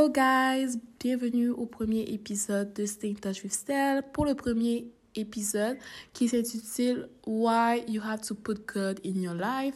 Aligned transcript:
Hello 0.00 0.08
guys, 0.08 0.78
bienvenue 0.98 1.50
au 1.50 1.66
premier 1.66 2.00
épisode 2.04 2.72
de 2.72 2.86
Stay 2.86 3.12
Touch 3.12 3.42
with 3.42 3.52
Stell 3.52 4.02
pour 4.14 4.24
le 4.24 4.34
premier 4.34 4.90
épisode 5.14 5.76
qui 6.14 6.26
s'intitule 6.26 7.10
Why 7.26 7.84
You 7.86 8.00
Have 8.02 8.22
to 8.22 8.34
Put 8.34 8.60
God 8.66 8.98
in 9.04 9.20
Your 9.20 9.34
Life. 9.34 9.74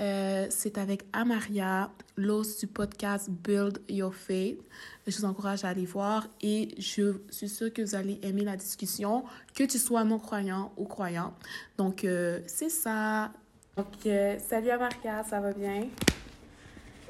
Euh, 0.00 0.46
c'est 0.48 0.78
avec 0.78 1.02
Amaria, 1.12 1.90
l'host 2.16 2.60
du 2.60 2.68
podcast 2.68 3.30
Build 3.30 3.80
Your 3.88 4.14
Faith. 4.14 4.60
Je 5.08 5.18
vous 5.18 5.24
encourage 5.24 5.64
à 5.64 5.70
aller 5.70 5.86
voir 5.86 6.28
et 6.40 6.68
je 6.78 7.16
suis 7.30 7.48
sûre 7.48 7.72
que 7.72 7.82
vous 7.82 7.96
allez 7.96 8.20
aimer 8.22 8.44
la 8.44 8.56
discussion, 8.56 9.24
que 9.56 9.64
tu 9.64 9.78
sois 9.78 10.04
non-croyant 10.04 10.70
ou 10.76 10.84
croyant. 10.84 11.34
Donc, 11.78 12.04
euh, 12.04 12.38
c'est 12.46 12.70
ça. 12.70 13.32
Donc, 13.76 13.88
euh, 14.06 14.38
salut 14.38 14.70
Amaria, 14.70 15.24
ça 15.28 15.40
va 15.40 15.52
bien? 15.52 15.88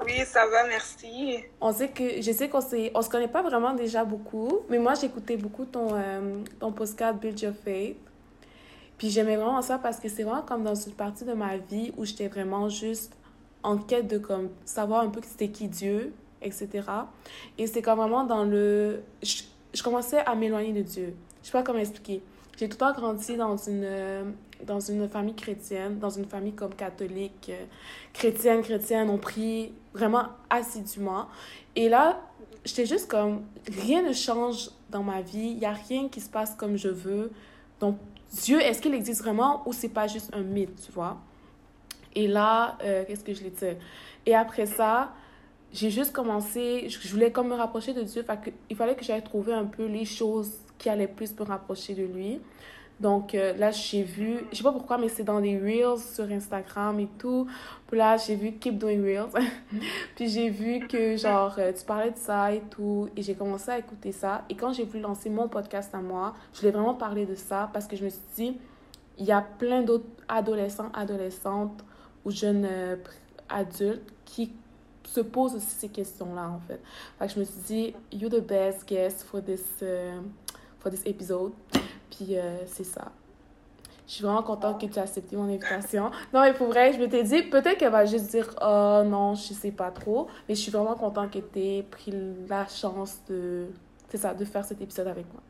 Oui, 0.05 0.25
ça 0.25 0.46
va, 0.46 0.67
merci. 0.67 1.39
On 1.61 1.73
sait 1.73 1.89
que, 1.89 2.21
je 2.21 2.33
sais 2.33 2.49
qu'on 2.49 2.61
on 2.95 3.03
se 3.03 3.09
connaît 3.09 3.29
pas 3.29 3.43
vraiment 3.43 3.75
déjà 3.75 4.05
beaucoup, 4.05 4.61
mais 4.68 4.79
moi, 4.79 4.95
j'écoutais 4.95 5.36
beaucoup 5.36 5.64
ton, 5.64 5.89
euh, 5.93 6.43
ton 6.61 6.72
podcast 6.72 7.18
Build 7.18 7.41
Your 7.41 7.55
Faith. 7.64 7.96
Puis 8.96 9.11
j'aimais 9.11 9.36
vraiment 9.36 9.63
ça 9.63 9.79
parce 9.79 9.99
que 9.99 10.08
c'est 10.08 10.25
vraiment 10.25 10.43
comme 10.43 10.64
dans 10.64 10.75
une 10.75 10.93
partie 10.93 11.25
de 11.25 11.32
ma 11.32 11.57
vie 11.57 11.93
où 11.96 12.05
j'étais 12.05 12.29
vraiment 12.29 12.69
juste 12.69 13.13
en 13.63 13.79
quête 13.79 14.08
de 14.08 14.19
comme 14.19 14.50
savoir 14.64 15.03
un 15.03 15.08
peu 15.08 15.21
c'était 15.22 15.49
qui 15.49 15.69
Dieu, 15.69 16.13
etc. 16.43 16.69
Et 17.58 17.67
c'est 17.67 17.83
comme 17.83 17.99
vraiment 17.99 18.25
dans 18.25 18.44
le... 18.44 19.03
Je, 19.22 19.43
je 19.72 19.83
commençais 19.83 20.19
à 20.19 20.35
m'éloigner 20.35 20.72
de 20.72 20.83
Dieu. 20.83 21.14
Je 21.43 21.46
sais 21.46 21.53
pas 21.53 21.63
comment 21.63 21.79
expliquer. 21.79 22.22
J'ai 22.57 22.69
tout 22.69 22.75
le 22.75 22.79
temps 22.79 22.93
grandi 22.93 23.36
dans 23.36 23.57
une, 23.57 23.85
euh, 23.85 24.25
dans 24.64 24.80
une 24.80 25.08
famille 25.08 25.35
chrétienne, 25.35 25.98
dans 25.98 26.11
une 26.11 26.26
famille 26.26 26.53
comme 26.53 26.75
catholique, 26.75 27.50
euh, 27.50 27.64
chrétienne, 28.12 28.62
chrétienne. 28.62 29.11
On 29.11 29.18
prie 29.18 29.72
vraiment 29.94 30.29
assidûment. 30.50 31.26
Et 31.76 31.89
là, 31.89 32.20
j'étais 32.64 32.86
juste 32.86 33.08
comme, 33.08 33.42
rien 33.84 34.02
ne 34.02 34.12
change 34.12 34.70
dans 34.91 35.02
ma 35.02 35.20
vie. 35.20 35.50
Il 35.50 35.58
n'y 35.58 35.66
a 35.66 35.72
rien 35.72 36.08
qui 36.08 36.20
se 36.20 36.28
passe 36.28 36.55
comme 36.55 36.77
je 36.77 36.88
veux. 36.88 37.30
Donc, 37.80 37.98
Dieu, 38.42 38.60
est-ce 38.60 38.83
qu'il 38.83 38.94
existe 38.94 39.22
vraiment 39.22 39.62
ou 39.66 39.72
c'est 39.72 39.88
pas 39.88 40.06
juste 40.06 40.30
un 40.34 40.42
mythe, 40.42 40.84
tu 40.84 40.92
vois? 40.92 41.18
Et 42.14 42.27
là, 42.27 42.77
euh, 42.83 43.05
qu'est-ce 43.06 43.24
que 43.24 43.33
je 43.33 43.42
l'ai 43.44 43.50
dit? 43.50 43.64
Et 44.27 44.34
après 44.34 44.66
ça, 44.66 45.12
j'ai 45.72 45.90
juste 45.90 46.12
commencé, 46.12 46.88
je 46.88 47.08
voulais 47.08 47.30
comme 47.30 47.48
me 47.48 47.55
rapprocher 47.55 47.92
de 47.92 48.02
Dieu. 48.02 48.24
Il 48.70 48.77
fallait 48.77 48.96
que 48.96 49.05
j'aille 49.05 49.22
trouver 49.22 49.52
un 49.52 49.66
peu 49.66 49.86
les 49.86 50.05
choses 50.05 50.52
qui 50.78 50.88
allaient 50.88 51.08
plus 51.08 51.38
me 51.38 51.44
rapprocher 51.44 51.94
de 51.94 52.05
lui. 52.05 52.40
Donc 53.00 53.34
euh, 53.34 53.56
là, 53.56 53.70
j'ai 53.70 54.02
vu, 54.02 54.41
je 54.50 54.56
sais 54.56 54.62
pas 54.62 54.72
pourquoi, 54.72 54.98
mais 54.98 55.08
c'est 55.08 55.22
dans 55.22 55.41
des 55.41 55.56
Reels 55.56 56.00
sur 56.00 56.24
Instagram 56.24 56.98
et 56.98 57.08
tout. 57.18 57.46
Puis 57.86 57.96
là, 57.96 58.16
j'ai 58.16 58.34
vu 58.34 58.52
Keep 58.52 58.78
Doing 58.78 59.02
Reels. 59.02 59.48
puis 60.16 60.28
j'ai 60.28 60.50
vu 60.50 60.86
que, 60.88 61.16
genre, 61.16 61.55
euh, 61.58 61.72
tu 61.72 61.84
parlais 61.84 62.10
de 62.10 62.16
ça 62.16 62.52
et 62.52 62.60
tout. 62.70 63.08
Et 63.16 63.22
j'ai 63.22 63.34
commencé 63.34 63.70
à 63.70 63.78
écouter 63.78 64.10
ça. 64.10 64.44
Et 64.48 64.56
quand 64.56 64.72
j'ai 64.72 64.84
voulu 64.84 65.00
lancer 65.00 65.30
mon 65.30 65.48
podcast 65.48 65.94
à 65.94 65.98
moi, 65.98 66.34
je 66.52 66.60
voulais 66.60 66.72
vraiment 66.72 66.94
parler 66.94 67.24
de 67.24 67.36
ça 67.36 67.70
parce 67.72 67.86
que 67.86 67.96
je 67.96 68.05
me 68.05 68.10
suis 68.10 68.20
dit, 68.34 68.58
il 69.16 69.27
y 69.27 69.33
a 69.33 69.42
plein 69.42 69.83
d'autres 69.83 70.06
adolescents, 70.28 70.90
adolescentes 70.92 71.84
ou 72.24 72.30
jeunes 72.33 72.66
euh, 72.68 72.96
adultes 73.48 74.12
qui 74.24 74.52
se 75.05 75.20
posent 75.20 75.55
aussi 75.55 75.70
ces 75.70 75.88
questions-là, 75.88 76.50
en 76.50 76.60
fait. 76.66 76.80
Fait 77.18 77.28
je 77.28 77.38
me 77.38 77.44
suis 77.44 77.60
dit, 77.66 77.94
you're 78.12 78.30
the 78.30 78.44
best 78.44 78.86
guest 78.86 79.22
for 79.22 79.42
this, 79.42 79.83
for 80.80 80.90
this 80.90 81.02
episode. 81.06 81.52
Puis 82.11 82.39
euh, 82.39 82.56
c'est 82.67 82.84
ça. 82.84 83.12
Je 84.06 84.14
suis 84.14 84.25
vraiment 84.25 84.42
contente 84.42 84.81
que 84.81 84.87
tu 84.87 84.98
aies 84.98 85.03
accepté 85.03 85.37
mon 85.37 85.45
invitation. 85.45 86.11
Non, 86.33 86.41
mais 86.41 86.55
pour 86.55 86.69
vrai, 86.69 86.95
je 86.95 86.98
m'étais 86.98 87.23
dit, 87.23 87.42
peut-être 87.42 87.77
qu'elle 87.77 87.92
va 87.92 88.06
juste 88.06 88.31
dire, 88.31 88.48
oh 88.62 89.03
non, 89.05 89.34
je 89.34 89.53
sais 89.53 89.70
pas 89.70 89.91
trop. 89.91 90.29
Mais 90.48 90.55
je 90.55 90.61
suis 90.61 90.73
vraiment 90.73 90.95
contente 90.95 91.31
que 91.31 91.41
tu 91.41 91.59
aies 91.59 91.83
pris 91.83 92.14
la 92.48 92.67
chance 92.67 93.19
de, 93.29 93.67
c'est 94.09 94.17
ça, 94.17 94.33
de 94.33 94.45
faire 94.47 94.64
cet 94.64 94.81
épisode 94.81 95.09
avec 95.09 95.27
moi. 95.31 95.42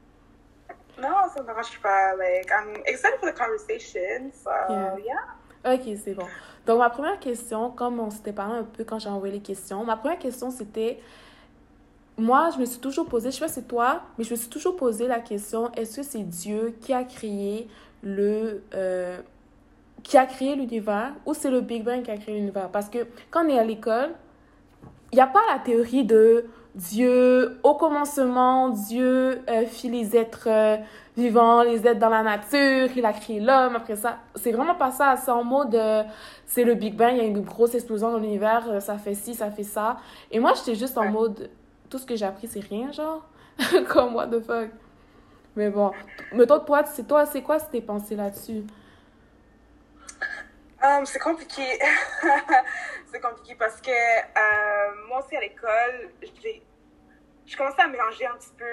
Non, 1.01 1.29
ça 1.33 1.41
ne 1.41 1.47
dérange 1.47 1.81
pas. 1.81 2.17
Like, 2.17 2.51
I'm 2.51 2.83
excited 2.85 3.21
for 3.21 3.33
the 3.33 3.39
conversation. 3.39 4.33
So, 4.33 4.51
yeah. 5.05 5.75
Ok, 5.75 5.97
c'est 6.03 6.15
bon. 6.15 6.27
Donc, 6.67 6.79
ma 6.79 6.91
première 6.91 7.21
question, 7.21 7.71
comme 7.71 8.01
on 8.01 8.11
s'était 8.11 8.33
parlé 8.33 8.59
un 8.59 8.65
peu 8.65 8.83
quand 8.83 8.99
j'ai 8.99 9.09
envoyé 9.09 9.35
les 9.35 9.41
questions, 9.41 9.85
ma 9.85 9.97
première 9.97 10.19
question 10.19 10.51
c'était 10.51 11.01
moi, 12.19 12.51
je 12.55 12.59
me 12.59 12.65
suis 12.65 12.81
toujours 12.81 13.07
posé, 13.07 13.31
je 13.31 13.37
sais 13.37 13.41
pas 13.41 13.49
si 13.49 13.55
c'est 13.55 13.69
toi, 13.69 14.03
mais 14.19 14.25
je 14.25 14.33
me 14.33 14.37
suis 14.37 14.49
toujours 14.49 14.77
posé 14.77 15.07
la 15.07 15.21
question, 15.21 15.71
est-ce 15.73 15.99
que 15.99 16.03
c'est 16.03 16.23
Dieu 16.23 16.75
qui 16.81 16.93
a 16.93 17.05
créé 17.05 17.69
le... 18.03 18.63
Euh, 18.75 19.19
qui 20.03 20.17
a 20.17 20.27
créé 20.27 20.55
l'univers 20.55 21.13
ou 21.27 21.35
c'est 21.35 21.51
le 21.51 21.61
Big 21.61 21.85
Bang 21.85 22.03
qui 22.03 22.11
a 22.11 22.17
créé 22.17 22.37
l'univers? 22.37 22.69
Parce 22.71 22.89
que 22.89 22.99
quand 23.31 23.45
on 23.45 23.49
est 23.49 23.59
à 23.59 23.65
l'école, 23.65 24.11
il 25.13 25.17
n'y 25.17 25.21
a 25.21 25.27
pas 25.27 25.41
la 25.53 25.59
théorie 25.59 26.05
de 26.05 26.47
Dieu, 26.75 27.59
au 27.63 27.75
commencement, 27.75 28.69
Dieu 28.69 29.43
euh, 29.51 29.67
fit 29.67 29.91
les 29.91 30.17
êtres 30.17 30.49
euh, 30.49 30.77
vivants, 31.17 31.63
les 31.63 31.87
êtres 31.87 31.99
dans 31.99 32.09
la 32.09 32.23
nature, 32.23 32.89
il 32.97 33.05
a 33.05 33.13
créé 33.13 33.41
l'homme, 33.41 33.75
après 33.77 33.97
ça. 33.97 34.19
C'est 34.37 34.53
vraiment 34.53 34.77
pas 34.77 34.93
ça, 34.93 35.17
c'est 35.17 35.31
en 35.31 35.45
mode, 35.45 35.79
c'est 36.47 36.65
le 36.65 36.75
Big 36.75 36.95
Bang, 36.95 37.13
il 37.13 37.19
y 37.19 37.21
a 37.21 37.25
une 37.25 37.43
grosse 37.43 37.75
explosion 37.75 38.13
dans 38.13 38.19
l'univers, 38.19 38.81
ça 38.81 38.97
fait 38.97 39.15
ci, 39.15 39.35
ça 39.35 39.51
fait 39.51 39.65
ça. 39.65 39.97
Et 40.31 40.39
moi, 40.39 40.53
j'étais 40.55 40.77
juste 40.77 40.97
en 40.97 41.11
mode, 41.11 41.51
tout 41.89 41.99
ce 41.99 42.07
que 42.07 42.17
j'ai 42.17 42.27
appris, 42.27 42.49
c'est 42.49 42.61
rien, 42.61 42.93
genre. 42.93 43.27
Comme, 43.89 44.15
what 44.15 44.29
the 44.29 44.41
fuck. 44.41 44.71
Mais 45.57 45.71
bon. 45.71 45.93
Mais 46.33 46.47
toi, 46.47 46.85
c'est 46.87 47.07
toi, 47.07 47.27
c'est 47.27 47.43
quoi 47.43 47.59
tes 47.61 47.81
pensées 47.81 48.17
là-dessus? 48.17 48.65
Um, 50.81 51.05
c'est 51.05 51.19
compliqué. 51.19 51.79
c'est 53.13 53.21
compliqué 53.21 53.57
parce 53.59 53.81
que 53.81 53.91
euh, 53.91 55.07
moi 55.09 55.25
aussi 55.25 55.37
à 55.37 55.41
l'école, 55.41 56.11
je 57.45 57.57
commençais 57.57 57.83
à 57.83 57.89
mélanger 57.89 58.27
un 58.27 58.35
petit 58.35 58.53
peu 58.57 58.65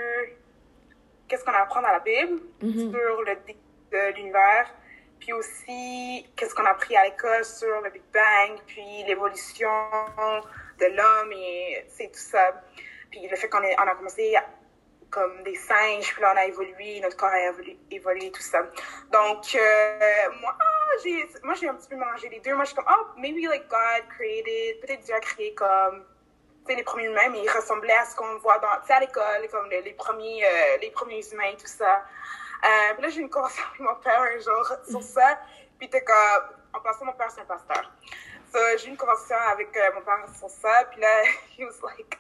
qu'est-ce 1.28 1.44
qu'on 1.44 1.54
apprend 1.54 1.82
dans 1.82 1.90
la 1.90 2.00
Bible 2.00 2.42
mm-hmm. 2.62 2.92
sur 2.92 3.22
le 3.24 3.36
de 3.92 4.16
l'univers, 4.16 4.74
puis 5.20 5.34
aussi 5.34 6.28
qu'est-ce 6.36 6.54
qu'on 6.54 6.66
a 6.66 6.72
appris 6.72 6.96
à 6.96 7.06
l'école 7.06 7.44
sur 7.44 7.82
le 7.82 7.90
Big 7.90 8.04
Bang, 8.14 8.60
puis 8.68 9.04
l'évolution 9.08 9.70
de 10.80 10.86
l'homme 10.86 11.32
et 11.32 11.86
c'est 11.88 12.08
tout 12.08 12.20
ça. 12.20 12.62
Puis 13.16 13.30
le 13.30 13.36
fait 13.38 13.48
qu'on 13.48 13.60
on 13.60 13.88
a 13.88 13.96
commencé 13.96 14.36
comme 15.10 15.42
des 15.44 15.56
singes, 15.56 16.12
puis 16.12 16.22
là 16.22 16.34
on 16.36 16.38
a 16.38 16.46
évolué, 16.48 17.00
notre 17.00 17.16
corps 17.16 17.30
a 17.30 17.40
évolué, 17.90 18.30
tout 18.30 18.42
ça. 18.42 18.62
Donc, 19.10 19.56
euh, 19.56 20.30
moi, 20.42 20.54
j'ai 21.02 21.26
moi 21.42 21.54
j'ai 21.54 21.70
un 21.70 21.76
petit 21.76 21.88
peu 21.88 21.96
mélangé 21.96 22.28
les 22.28 22.42
deux. 22.42 22.54
Moi, 22.54 22.66
je 22.66 22.72
suis 22.72 22.76
comme, 22.76 22.90
oh, 22.90 23.08
maybe 23.18 23.48
like 23.48 23.70
God 23.70 24.04
created, 24.10 24.82
peut-être 24.82 25.06
Dieu 25.06 25.16
a 25.16 25.22
créé 25.22 25.54
comme, 25.54 26.04
les 26.68 26.84
premiers 26.84 27.06
humains, 27.06 27.30
mais 27.32 27.42
ils 27.42 27.50
ressemblaient 27.50 27.94
à 27.94 28.06
ce 28.06 28.18
qu'on 28.18 28.38
voit 28.40 28.60
dans, 28.60 28.68
à 28.68 29.00
l'école, 29.00 29.48
comme 29.50 29.70
les, 29.70 29.94
premiers, 29.94 30.44
euh, 30.44 30.78
les 30.82 30.92
premiers 30.92 31.26
humains, 31.32 31.54
tout 31.58 31.68
ça. 31.68 32.04
Euh, 32.66 32.94
puis 32.96 33.04
là, 33.04 33.10
j'ai 33.10 33.22
une 33.22 33.30
conversation 33.30 33.64
avec 33.70 33.80
mon 33.80 33.96
père 33.96 34.22
un 34.22 34.40
jour 34.40 34.78
sur 34.90 35.04
ça. 35.04 35.40
Puis 35.80 35.90
t'es 35.90 36.04
comme, 36.04 36.44
en 36.74 36.82
passant, 36.82 37.06
mon 37.06 37.14
père, 37.14 37.32
c'est 37.32 37.42
un 37.42 37.46
pasteur. 37.46 37.90
So, 38.52 38.60
j'ai 38.78 38.88
eu 38.88 38.90
une 38.92 38.98
conversation 38.98 39.38
avec 39.52 39.76
euh, 39.76 39.92
mon 39.96 40.02
père 40.02 40.26
sur 40.38 40.50
ça, 40.50 40.86
puis 40.92 41.02
là, 41.02 41.24
he 41.58 41.66
was 41.66 41.80
like, 41.84 42.18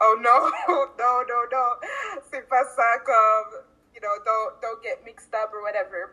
oh 0.00 0.16
no, 0.20 0.50
no, 0.98 1.24
no, 1.24 1.46
no, 1.50 1.88
c'est 2.30 2.48
pas 2.48 2.64
ça, 2.64 2.98
comme, 3.04 3.62
you 3.94 4.00
know, 4.00 4.16
don't, 4.24 4.60
don't 4.62 4.82
get 4.82 5.04
mixed 5.04 5.34
up 5.34 5.50
or 5.54 5.62
whatever. 5.62 6.10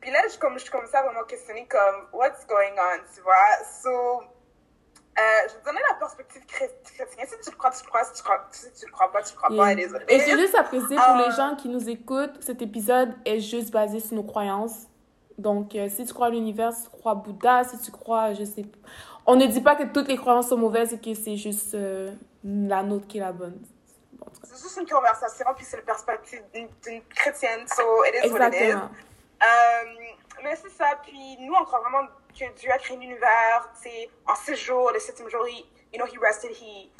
Puis 0.00 0.10
là, 0.10 0.20
je, 0.32 0.38
comme, 0.38 0.58
je 0.58 0.70
commençais 0.70 0.96
à 0.96 1.02
vraiment 1.02 1.24
questionner 1.24 1.66
comme, 1.66 2.08
what's 2.12 2.46
going 2.46 2.74
on, 2.76 3.00
tu 3.14 3.20
vois? 3.22 3.64
So, 3.82 4.22
euh, 5.18 5.48
je 5.48 5.54
vais 5.54 5.60
te 5.60 5.64
donner 5.66 5.80
la 5.90 5.94
perspective 5.96 6.42
chrétienne. 6.46 7.26
Si 7.28 7.44
tu 7.44 7.50
le 7.50 7.56
crois, 7.56 7.70
tu 7.70 7.84
le 7.84 7.88
crois. 7.88 8.04
Si 8.04 8.14
tu, 8.14 8.22
crois, 8.22 8.48
si 8.50 8.72
tu 8.72 8.86
le 8.86 8.92
crois 8.92 9.12
pas, 9.12 9.22
tu 9.22 9.34
le 9.34 9.36
crois 9.36 9.54
pas. 9.54 9.72
Et 10.08 10.20
c'est 10.20 10.38
juste 10.38 10.54
à 10.54 10.62
préciser 10.62 10.96
pour 10.96 11.16
les 11.16 11.24
euh, 11.24 11.36
gens 11.36 11.54
qui 11.54 11.68
nous 11.68 11.88
écoutent, 11.88 12.42
cet 12.42 12.62
épisode 12.62 13.14
est 13.26 13.40
juste 13.40 13.70
basé 13.70 14.00
sur 14.00 14.16
nos 14.16 14.22
croyances. 14.22 14.86
Donc, 15.38 15.74
euh, 15.74 15.88
si 15.88 16.04
tu 16.04 16.12
crois 16.12 16.26
à 16.26 16.30
l'univers, 16.30 16.72
si 16.72 16.84
tu 16.84 16.90
crois 16.90 17.12
à 17.12 17.14
Bouddha, 17.14 17.64
si 17.64 17.78
tu 17.78 17.90
crois, 17.90 18.32
je 18.34 18.44
sais 18.44 18.64
On 19.26 19.36
ne 19.36 19.46
dit 19.46 19.60
pas 19.60 19.76
que 19.76 19.84
toutes 19.84 20.08
les 20.08 20.16
croyances 20.16 20.48
sont 20.48 20.56
mauvaises 20.56 20.92
et 20.92 20.98
que 20.98 21.14
c'est 21.14 21.36
juste 21.36 21.74
euh, 21.74 22.12
la 22.44 22.82
nôtre 22.82 23.06
qui 23.06 23.18
est 23.18 23.20
la 23.20 23.32
bonne. 23.32 23.60
c'est 24.42 24.62
juste 24.62 24.78
une 24.80 24.88
conversation, 24.88 25.46
puis 25.56 25.64
c'est 25.64 25.78
la 25.78 25.82
perspective 25.82 26.42
d'une 26.52 27.02
chrétienne, 27.14 27.66
so 27.66 28.04
it 28.04 28.14
is 28.14 28.26
Exactement. 28.26 28.40
what 28.40 28.48
it 28.48 28.62
is. 28.62 28.76
Euh, 29.42 30.44
mais 30.44 30.56
c'est 30.56 30.70
ça, 30.70 30.86
puis 31.02 31.36
nous, 31.40 31.54
on 31.54 31.64
croit 31.64 31.80
vraiment 31.80 32.06
que 32.28 32.52
Dieu 32.58 32.70
a 32.70 32.78
créé 32.78 32.96
l'univers, 32.96 33.70
tu 33.74 33.88
sais, 33.88 34.10
en 34.26 34.34
six 34.34 34.56
jours, 34.56 34.90
le 34.92 35.00
septième 35.00 35.28
jour, 35.28 35.46
il, 35.48 35.66
you 35.92 35.98
know, 35.98 36.06
he 36.06 36.18
rested, 36.18 36.50
he, 36.50 36.90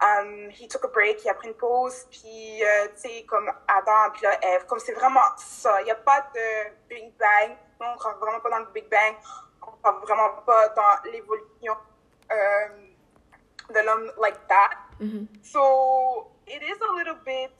um, 0.00 0.50
he 0.50 0.66
took 0.66 0.84
a 0.84 0.88
break, 0.88 1.24
il 1.24 1.28
a 1.28 1.34
pris 1.34 1.48
une 1.48 1.54
pause, 1.54 2.06
puis, 2.10 2.60
tu 2.96 3.00
sais, 3.00 3.22
comme 3.28 3.48
Adam, 3.68 4.10
puis 4.12 4.22
là, 4.22 4.38
Eve, 4.42 4.66
comme 4.66 4.80
c'est 4.80 4.92
vraiment 4.94 5.20
ça. 5.36 5.80
Il 5.82 5.84
n'y 5.84 5.90
a 5.90 5.96
pas 5.96 6.26
de 6.34 6.72
Big 6.88 7.12
Bang, 7.18 7.56
on 7.86 7.92
ne 7.92 7.98
croit 7.98 8.14
vraiment 8.14 8.40
pas 8.40 8.50
dans 8.50 8.58
le 8.60 8.66
Big 8.72 8.88
Bang, 8.88 9.16
on 9.62 9.70
ne 9.70 9.76
croit 9.76 10.00
vraiment 10.02 10.30
pas 10.46 10.68
dans 10.70 11.10
l'évolution 11.10 11.76
euh, 12.30 12.68
de 13.74 13.80
l'homme 13.86 14.12
like 14.20 14.38
that. 14.48 14.70
Mm-hmm. 15.00 15.26
So, 15.42 16.30
it 16.46 16.62
is 16.62 16.78
a 16.80 16.92
little 16.96 17.18
bit 17.24 17.52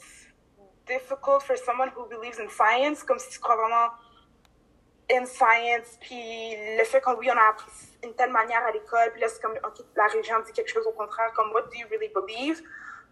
difficult 0.86 1.42
for 1.42 1.56
someone 1.56 1.90
who 1.96 2.06
believes 2.08 2.38
in 2.38 2.48
science, 2.48 3.02
comme 3.02 3.18
si 3.18 3.30
tu 3.30 3.38
crois 3.38 3.56
vraiment 3.56 3.90
in 5.10 5.26
science, 5.26 5.98
puis 6.00 6.56
le 6.78 6.84
fait 6.84 7.00
que 7.00 7.10
oui, 7.18 7.28
on 7.30 7.36
a 7.36 7.50
appris 7.50 7.70
une 8.02 8.14
telle 8.14 8.30
manière 8.30 8.64
à 8.64 8.70
l'école, 8.70 9.10
puis 9.12 9.20
là, 9.20 9.28
c'est 9.28 9.42
comme, 9.42 9.56
OK, 9.64 9.84
la 9.96 10.06
religion 10.06 10.40
dit 10.40 10.52
quelque 10.52 10.70
chose 10.70 10.86
au 10.86 10.92
contraire, 10.92 11.32
comme, 11.34 11.52
what 11.52 11.62
do 11.62 11.76
you 11.76 11.86
really 11.90 12.08
believe? 12.08 12.62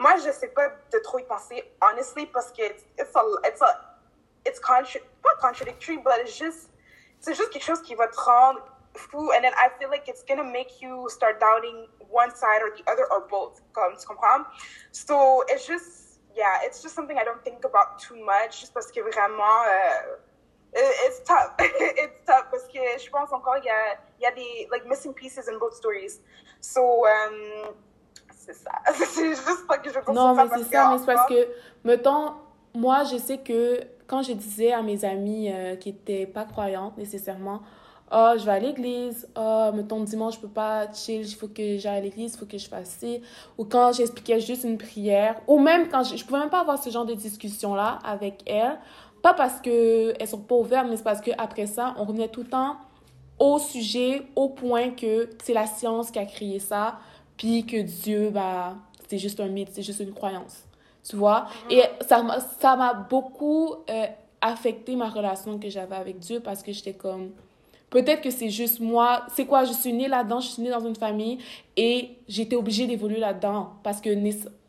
moi, 0.01 0.17
je 0.17 0.33
sais 0.33 0.49
pas 0.49 0.69
de 0.91 0.99
trop 1.01 1.19
y 1.19 1.25
penser, 1.25 1.63
honestly, 1.83 2.27
parce 2.27 2.51
que 2.51 2.63
it's 2.63 3.15
a, 3.15 3.23
it's 3.45 3.61
a, 3.61 3.99
it's 4.47 4.59
contra 4.59 4.99
pas 5.23 5.37
contradictory, 5.41 5.99
but 5.99 6.15
it's 6.21 6.37
just, 6.37 6.71
c'est 7.21 7.35
juste 7.35 7.51
quelque 7.51 7.65
chose 7.65 7.83
qui 7.83 7.95
va 7.95 8.09
te 8.09 8.19
rendre 8.19 8.61
fou, 8.95 9.33
and 9.33 9.43
then 9.43 9.53
I 9.57 9.69
feel 9.79 9.89
like 9.91 10.09
it's 10.09 10.25
gonna 10.25 10.45
make 10.45 10.81
you 10.81 11.09
start 11.09 11.39
doubting 11.39 11.87
one 12.11 12.35
side 12.35 12.63
or 12.63 12.71
the 12.77 12.83
other 12.91 13.07
or 13.11 13.27
both, 13.29 13.61
comme 13.73 13.97
tu 13.97 14.07
comprends? 14.07 14.49
So, 14.93 15.45
it's 15.49 15.67
just, 15.67 16.21
yeah, 16.35 16.65
it's 16.65 16.83
just 16.83 16.95
something 16.95 17.17
I 17.19 17.25
don't 17.25 17.43
think 17.45 17.65
about 17.65 17.99
too 17.99 18.17
much, 18.25 18.61
just 18.61 18.75
parce 18.75 18.91
que 18.91 19.01
vraiment, 19.03 19.39
uh, 19.39 20.17
it's 20.73 21.21
tough. 21.21 21.55
it's 21.59 22.27
tough 22.27 22.47
parce 22.51 22.67
que 22.67 22.81
je 22.99 23.11
pense 23.11 23.33
encore 23.33 23.59
il 23.59 23.65
y 23.65 23.71
a, 23.71 23.99
il 24.19 24.23
y 24.23 24.27
a 24.27 24.31
des 24.33 24.69
like 24.71 24.87
missing 24.87 25.13
pieces 25.13 25.49
in 25.49 25.59
both 25.59 25.75
stories. 25.75 26.21
So 26.61 27.07
um, 27.07 27.75
c'est 28.37 28.55
ça. 28.55 28.71
c'est 28.95 29.29
juste 29.29 29.67
pas 29.67 29.79
que 29.79 29.91
je 29.91 29.99
pense 29.99 30.15
Non, 30.15 30.35
mais 30.35 30.49
c'est 30.57 30.73
ça, 30.73 30.91
mais 30.91 30.99
c'est 30.99 31.07
parce 31.07 31.29
que 31.29 31.49
mettons 31.85 32.35
moi 32.75 33.05
je 33.05 33.17
sais 33.17 33.39
que 33.39 33.81
quand 34.11 34.23
je 34.23 34.33
disais 34.33 34.73
à 34.73 34.83
mes 34.83 35.05
amis 35.05 35.49
euh, 35.53 35.77
qui 35.77 35.91
étaient 35.91 36.27
pas 36.27 36.45
croyantes 36.45 36.99
nécessairement 36.99 37.61
oh, 38.13 38.33
je 38.37 38.45
vais 38.45 38.51
à 38.51 38.59
l'église, 38.59 39.29
oh, 39.37 39.71
mettons, 39.73 40.03
dimanche, 40.03 40.35
je 40.35 40.41
peux 40.41 40.49
pas 40.49 40.93
chill, 40.93 41.23
il 41.23 41.35
faut 41.35 41.47
que 41.47 41.79
j'aille 41.79 41.99
à 41.99 42.01
l'église, 42.01 42.35
il 42.35 42.39
faut 42.39 42.47
que 42.47 42.59
je 42.59 42.69
fasse 42.69 42.97
ci. 42.99 43.23
Ou 43.57 43.65
quand 43.65 43.93
j'expliquais 43.93 44.41
juste 44.41 44.65
une 44.65 44.79
prière, 44.79 45.41
ou 45.47 45.61
même 45.61 45.89
quand 45.89 46.03
je, 46.03 46.17
je 46.17 46.25
pouvais 46.25 46.41
même 46.41 46.51
pas 46.51 46.61
avoir 46.61 46.83
ce 46.83 46.91
genre 46.91 47.07
de 47.07 47.15
discussion-là 47.15 48.01
avec 48.05 48.43
elles, 48.47 48.79
pas 49.23 49.33
parce 49.35 49.61
qu'elles 49.61 50.27
sont 50.27 50.41
pas 50.41 50.57
ouvertes, 50.57 50.87
mais 50.89 50.97
c'est 50.97 51.05
parce 51.05 51.21
qu'après 51.21 51.67
ça, 51.67 51.95
on 51.99 52.05
revenait 52.05 52.29
tout 52.29 52.43
le 52.43 52.49
temps 52.49 52.77
au 53.39 53.59
sujet, 53.59 54.23
au 54.35 54.49
point 54.49 54.91
que 54.91 55.31
c'est 55.43 55.55
la 55.55 55.67
science 55.67 56.11
qui 56.11 56.19
a 56.19 56.27
créé 56.27 56.59
ça, 56.59 56.99
puis 57.37 57.65
que 57.65 57.81
Dieu, 57.81 58.31
bah, 58.31 58.75
c'est 59.09 59.19
juste 59.19 59.41
un 59.41 59.49
mythe, 59.49 59.71
c'est 59.73 59.83
juste 59.83 60.01
une 60.01 60.13
croyance. 60.13 60.65
Tu 61.09 61.17
vois? 61.17 61.47
Et 61.71 61.83
ça 62.07 62.77
m'a 62.77 62.95
beaucoup 62.95 63.75
euh, 63.89 64.07
affecté 64.41 64.97
ma 64.97 65.09
relation 65.09 65.59
que 65.59 65.69
j'avais 65.69 65.97
avec 65.97 66.19
Dieu 66.19 66.41
parce 66.41 66.63
que 66.63 66.73
j'étais 66.73 66.95
comme 66.95 67.33
Peut-être 67.91 68.23
que 68.23 68.31
c'est 68.31 68.51
juste 68.51 68.79
moi. 68.79 69.27
C'est 69.35 69.47
quoi? 69.47 69.65
Je 69.65 69.73
suis 69.73 69.93
née 69.93 70.07
là-dedans, 70.07 70.41
je 70.41 70.49
suis 70.49 70.63
née 70.63 70.71
dans 70.71 70.87
une 70.87 70.95
famille 70.95 71.45
et 71.77 72.17
j'étais 72.29 72.55
obligée 72.55 72.87
d'évoluer 72.87 73.19
là-dedans 73.19 73.75
parce 73.83 74.01
que 74.01 74.11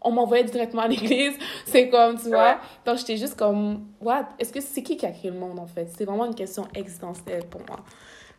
on 0.02 0.12
m'envoyait 0.12 0.44
directement 0.44 0.82
à 0.82 0.88
l'église. 0.88 1.38
C'est 1.68 1.90
comme, 1.90 2.20
tu 2.20 2.30
vois? 2.30 2.60
Donc, 2.84 2.98
j'étais 2.98 3.18
juste 3.18 3.38
comme, 3.38 3.86
what? 4.02 4.30
Est-ce 4.40 4.52
que 4.52 4.60
c'est 4.60 4.82
qui 4.82 4.98
qui 4.98 5.06
a 5.06 5.12
créé 5.12 5.30
le 5.30 5.38
monde, 5.38 5.60
en 5.60 5.68
fait? 5.68 5.88
C'est 5.96 6.06
vraiment 6.06 6.26
une 6.26 6.34
question 6.34 6.68
existentielle 6.74 7.46
pour 7.46 7.62
moi. 7.68 7.78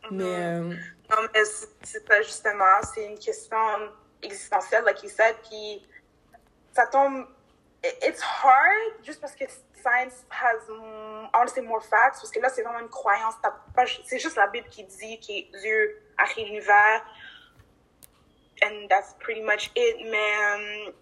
Mm-hmm. 0.02 0.08
Mais. 0.10 0.24
Euh... 0.24 0.74
Non, 1.08 1.28
mais 1.32 1.40
c'est 1.82 2.04
pas 2.04 2.20
justement. 2.22 2.64
C'est 2.92 3.06
une 3.06 3.18
question 3.18 3.56
existentielle, 4.20 4.82
like 4.84 5.00
you 5.04 5.08
said, 5.08 5.36
puis 5.48 5.82
ça 6.72 6.86
tombe. 6.88 7.26
It's 7.84 8.20
hard 8.20 9.04
juste 9.04 9.20
parce 9.20 9.34
que 9.34 9.44
science 9.82 10.24
has, 10.30 10.70
honestly, 11.34 11.62
more 11.62 11.82
facts, 11.82 12.20
parce 12.20 12.30
que 12.30 12.38
là, 12.40 12.48
c'est 12.48 12.62
vraiment 12.62 12.78
une 12.78 12.88
croyance. 12.88 13.34
C'est 14.04 14.20
juste 14.20 14.36
la 14.36 14.46
Bible 14.46 14.68
qui 14.68 14.84
dit 14.84 15.18
que 15.18 15.60
Dieu 15.60 16.02
a 16.18 16.24
créé 16.26 16.44
l'univers. 16.44 17.02
And 18.64 18.86
that's 18.88 19.14
pretty 19.18 19.42
much 19.42 19.72
it. 19.74 19.96
Mais, 20.04 20.92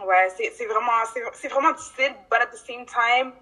um, 0.00 0.06
ouais, 0.06 0.28
c'est 0.30 0.66
vraiment, 0.66 1.04
c'est 1.32 1.48
vraiment 1.48 1.72
difficile, 1.72 2.16
but 2.28 2.40
at 2.40 2.50
the 2.50 2.58
same 2.58 2.84
time, 2.86 3.32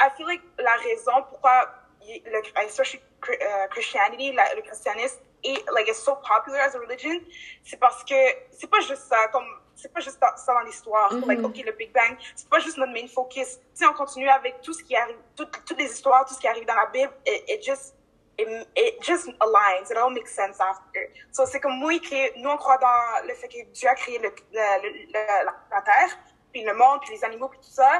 I 0.00 0.08
feel 0.16 0.26
like 0.26 0.42
la 0.58 0.76
raison 0.76 1.22
pourquoi, 1.28 1.68
le, 2.00 2.40
especially 2.64 3.02
uh, 3.28 3.68
Christianity, 3.70 4.32
le 4.32 4.62
christianisme, 4.62 5.20
est, 5.44 5.64
like, 5.74 5.88
is 5.88 5.94
so 5.94 6.16
popular 6.16 6.60
as 6.60 6.74
a 6.74 6.78
religion, 6.78 7.20
c'est 7.64 7.78
parce 7.78 8.02
que 8.04 8.14
c'est 8.52 8.70
pas 8.70 8.80
juste 8.80 9.08
ça, 9.08 9.28
comme 9.28 9.46
c'est 9.78 9.92
pas 9.92 10.00
juste 10.00 10.18
ça 10.20 10.52
dans 10.52 10.60
l'histoire. 10.60 11.12
Mm 11.12 11.20
-hmm. 11.20 11.28
Like, 11.28 11.44
OK, 11.44 11.56
le 11.64 11.72
Big 11.72 11.92
Bang, 11.92 12.16
c'est 12.34 12.48
pas 12.48 12.58
juste 12.58 12.76
notre 12.78 12.92
main 12.92 13.06
focus. 13.18 13.50
Si 13.74 13.84
on 13.90 13.94
continue 13.94 14.28
avec 14.28 14.60
tout 14.64 14.74
ce 14.78 14.82
qui 14.82 14.94
arrive, 14.96 15.20
tout, 15.36 15.48
toutes 15.66 15.78
les 15.78 15.90
histoires, 15.94 16.22
tout 16.26 16.34
ce 16.34 16.40
qui 16.40 16.48
arrive 16.48 16.66
dans 16.66 16.80
la 16.84 16.86
Bible, 16.86 17.12
it, 17.32 17.40
it 17.52 17.60
just, 17.70 17.94
it, 18.40 18.48
it, 18.76 18.94
just 19.08 19.24
aligns. 19.46 19.86
It 19.92 19.96
all 19.96 20.12
makes 20.18 20.32
sense 20.42 20.58
after. 20.70 21.02
So, 21.36 21.46
c'est 21.46 21.60
comme 21.60 21.78
moi, 21.84 21.96
qui, 22.06 22.18
nous, 22.40 22.50
on 22.50 22.58
croit 22.64 22.80
dans 22.88 23.04
le 23.28 23.34
fait 23.40 23.48
que 23.54 23.60
Dieu 23.76 23.88
a 23.88 23.94
créé 23.94 24.18
le, 24.18 24.30
le, 24.56 24.66
le, 24.84 24.90
la, 25.12 25.54
la, 25.74 25.80
Terre, 25.90 26.12
puis 26.52 26.62
le 26.70 26.74
monde, 26.74 26.98
puis 27.02 27.10
les 27.16 27.24
animaux, 27.24 27.48
puis 27.48 27.60
tout 27.66 27.74
ça. 27.82 27.92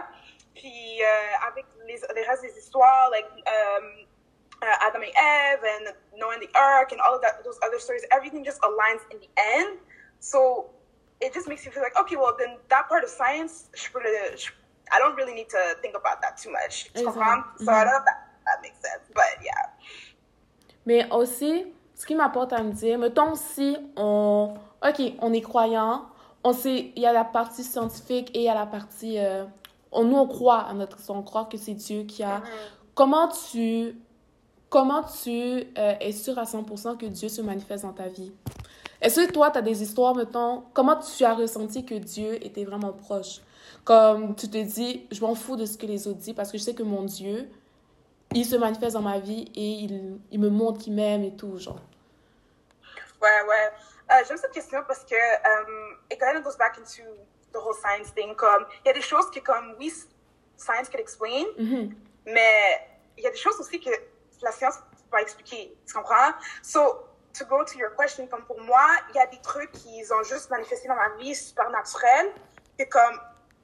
Puis, 0.58 1.02
euh, 1.02 1.48
avec 1.48 1.64
les, 1.86 1.98
les 2.16 2.24
restes 2.28 2.42
des 2.48 2.56
histoires, 2.62 3.06
like, 3.14 3.28
um, 3.56 3.86
uh, 4.62 4.86
Adam 4.86 5.02
and 5.08 5.14
Eve, 5.36 5.62
and 5.74 5.84
Noah 6.18 6.34
and 6.34 6.42
the 6.42 6.50
Ark, 6.56 6.88
and 6.92 7.00
all 7.04 7.14
of 7.14 7.22
that, 7.22 7.34
those 7.44 7.58
other 7.66 7.78
stories, 7.78 8.04
everything 8.10 8.42
just 8.50 8.60
aligns 8.62 9.02
in 9.12 9.18
the 9.24 9.30
end. 9.58 9.78
So, 10.20 10.70
it 11.20 11.34
just 11.34 11.48
makes 11.48 11.64
you 11.64 11.72
feel 11.72 11.82
like, 11.82 11.98
okay, 11.98 12.16
well, 12.16 12.34
then 12.38 12.56
that 12.68 12.88
part 12.88 13.04
of 13.04 13.10
science, 13.10 13.68
I 14.92 14.98
don't 14.98 15.16
really 15.16 15.34
need 15.34 15.48
to 15.50 15.76
think 15.82 15.96
about 15.96 16.20
that 16.22 16.38
too 16.38 16.52
much. 16.52 16.90
Tu 16.94 17.04
comprends? 17.04 17.44
Mm-hmm. 17.44 17.64
So 17.64 17.72
I 17.72 17.84
don't 17.84 17.92
know 17.92 17.98
if 17.98 18.04
that, 18.04 18.20
that 18.46 18.62
makes 18.62 18.80
sense, 18.80 19.04
but 19.14 19.44
yeah. 19.44 19.72
Mais 20.86 21.06
aussi, 21.10 21.66
ce 21.94 22.06
qui 22.06 22.14
m'apporte 22.14 22.52
à 22.52 22.62
me 22.62 22.72
dire, 22.72 22.98
mettons 22.98 23.34
si 23.34 23.76
on, 23.96 24.54
ok, 24.82 25.02
on 25.20 25.32
est 25.32 25.42
croyant, 25.42 26.06
on 26.44 26.52
sait, 26.52 26.92
il 26.96 27.02
y 27.02 27.06
a 27.06 27.12
la 27.12 27.24
partie 27.24 27.64
scientifique 27.64 28.30
et 28.34 28.40
il 28.40 28.44
y 28.44 28.48
a 28.48 28.54
la 28.54 28.64
partie, 28.64 29.18
euh, 29.18 29.44
on, 29.92 30.04
nous 30.04 30.16
on 30.16 30.26
croit 30.26 30.60
à 30.60 30.72
notre, 30.72 30.98
on 31.10 31.22
croit 31.22 31.44
que 31.44 31.58
c'est 31.58 31.74
Dieu 31.74 32.04
qui 32.04 32.22
a. 32.22 32.38
Mm-hmm. 32.38 32.42
Comment 32.94 33.28
tu, 33.28 33.96
comment 34.70 35.02
tu 35.02 35.30
euh, 35.30 35.94
es 36.00 36.12
sûr 36.12 36.38
à 36.38 36.44
100% 36.44 36.96
que 36.96 37.06
Dieu 37.06 37.28
se 37.28 37.42
manifeste 37.42 37.84
dans 37.84 37.92
ta 37.92 38.08
vie? 38.08 38.32
Est-ce 39.00 39.26
que 39.26 39.32
toi, 39.32 39.50
tu 39.50 39.58
as 39.58 39.62
des 39.62 39.82
histoires, 39.82 40.14
mettons, 40.14 40.64
comment 40.74 40.96
tu 40.96 41.24
as 41.24 41.34
ressenti 41.34 41.84
que 41.84 41.94
Dieu 41.94 42.44
était 42.44 42.64
vraiment 42.64 42.92
proche? 42.92 43.40
Comme 43.84 44.34
tu 44.34 44.48
te 44.50 44.58
dis, 44.58 45.06
je 45.10 45.20
m'en 45.20 45.34
fous 45.34 45.56
de 45.56 45.64
ce 45.64 45.78
que 45.78 45.86
les 45.86 46.08
autres 46.08 46.18
disent 46.18 46.34
parce 46.34 46.50
que 46.50 46.58
je 46.58 46.62
sais 46.64 46.74
que 46.74 46.82
mon 46.82 47.04
Dieu, 47.04 47.48
il 48.34 48.44
se 48.44 48.56
manifeste 48.56 48.94
dans 48.94 49.02
ma 49.02 49.18
vie 49.18 49.50
et 49.54 49.70
il, 49.84 50.18
il 50.30 50.40
me 50.40 50.50
montre 50.50 50.80
qu'il 50.80 50.94
m'aime 50.94 51.24
et 51.24 51.34
tout, 51.34 51.56
genre. 51.58 51.80
Ouais, 53.22 53.28
ouais. 53.48 53.72
Euh, 54.10 54.24
J'aime 54.26 54.36
cette 54.36 54.52
question 54.52 54.80
parce 54.86 55.04
que 55.04 55.14
um, 55.14 55.96
it 56.10 56.18
kind 56.18 56.36
of 56.36 56.42
goes 56.42 56.56
back 56.58 56.78
into 56.78 57.02
the 57.52 57.58
whole 57.58 57.74
science 57.74 58.12
thing. 58.14 58.34
Comme, 58.34 58.66
il 58.84 58.88
y 58.88 58.90
a 58.90 58.94
des 58.94 59.00
choses 59.00 59.30
que, 59.30 59.40
comme, 59.40 59.74
oui, 59.78 59.92
science 60.56 60.88
can 60.88 60.98
explain, 60.98 61.44
mm-hmm. 61.58 61.92
mais 62.26 62.88
il 63.16 63.24
y 63.24 63.26
a 63.26 63.30
des 63.30 63.36
choses 63.36 63.58
aussi 63.60 63.80
que 63.80 63.90
la 64.42 64.52
science 64.52 64.76
peut 64.76 65.10
pas 65.10 65.22
expliquer. 65.22 65.76
Tu 65.86 65.94
comprends? 65.94 66.32
So, 66.62 66.80
to 67.38 67.44
go 67.44 67.64
to 67.64 67.78
your 67.78 67.90
question, 67.90 68.26
comme 68.26 68.44
pour 68.44 68.60
moi, 68.60 68.86
il 69.10 69.16
y 69.16 69.20
a 69.20 69.26
des 69.26 69.40
trucs 69.40 69.72
qui 69.72 70.02
ont 70.12 70.22
juste 70.24 70.50
manifesté 70.50 70.88
dans 70.88 70.96
ma 70.96 71.10
vie 71.16 71.34
super 71.34 71.70
naturel. 71.70 72.32
Et 72.78 72.88
comme, 72.88 73.20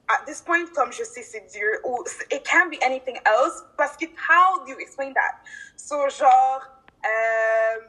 at 0.07 0.25
this 0.25 0.41
point, 0.41 0.65
comme 0.73 0.91
je 0.91 1.03
sais 1.03 1.23
c'est 1.23 1.41
Dieu, 1.41 1.81
ou 1.83 2.03
it 2.31 2.43
can 2.45 2.69
be 2.69 2.77
anything 2.81 3.19
else, 3.25 3.63
parce 3.77 3.95
que 3.97 4.05
how 4.05 4.63
do 4.65 4.71
you 4.71 4.79
explain 4.79 5.13
that? 5.13 5.39
So, 5.75 6.07
genre, 6.09 6.61
um, 7.03 7.83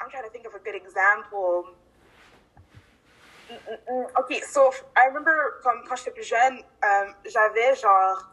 I'm 0.00 0.10
trying 0.10 0.24
to 0.24 0.30
think 0.30 0.46
of 0.46 0.54
a 0.54 0.58
good 0.58 0.74
example. 0.74 1.74
Ok, 4.16 4.44
so 4.44 4.70
I 4.96 5.06
remember 5.06 5.60
comme 5.62 5.82
quand 5.88 5.96
j'étais 5.96 6.12
plus 6.12 6.22
jeune, 6.22 6.62
um, 6.82 7.14
j'avais 7.24 7.74
genre 7.74 8.24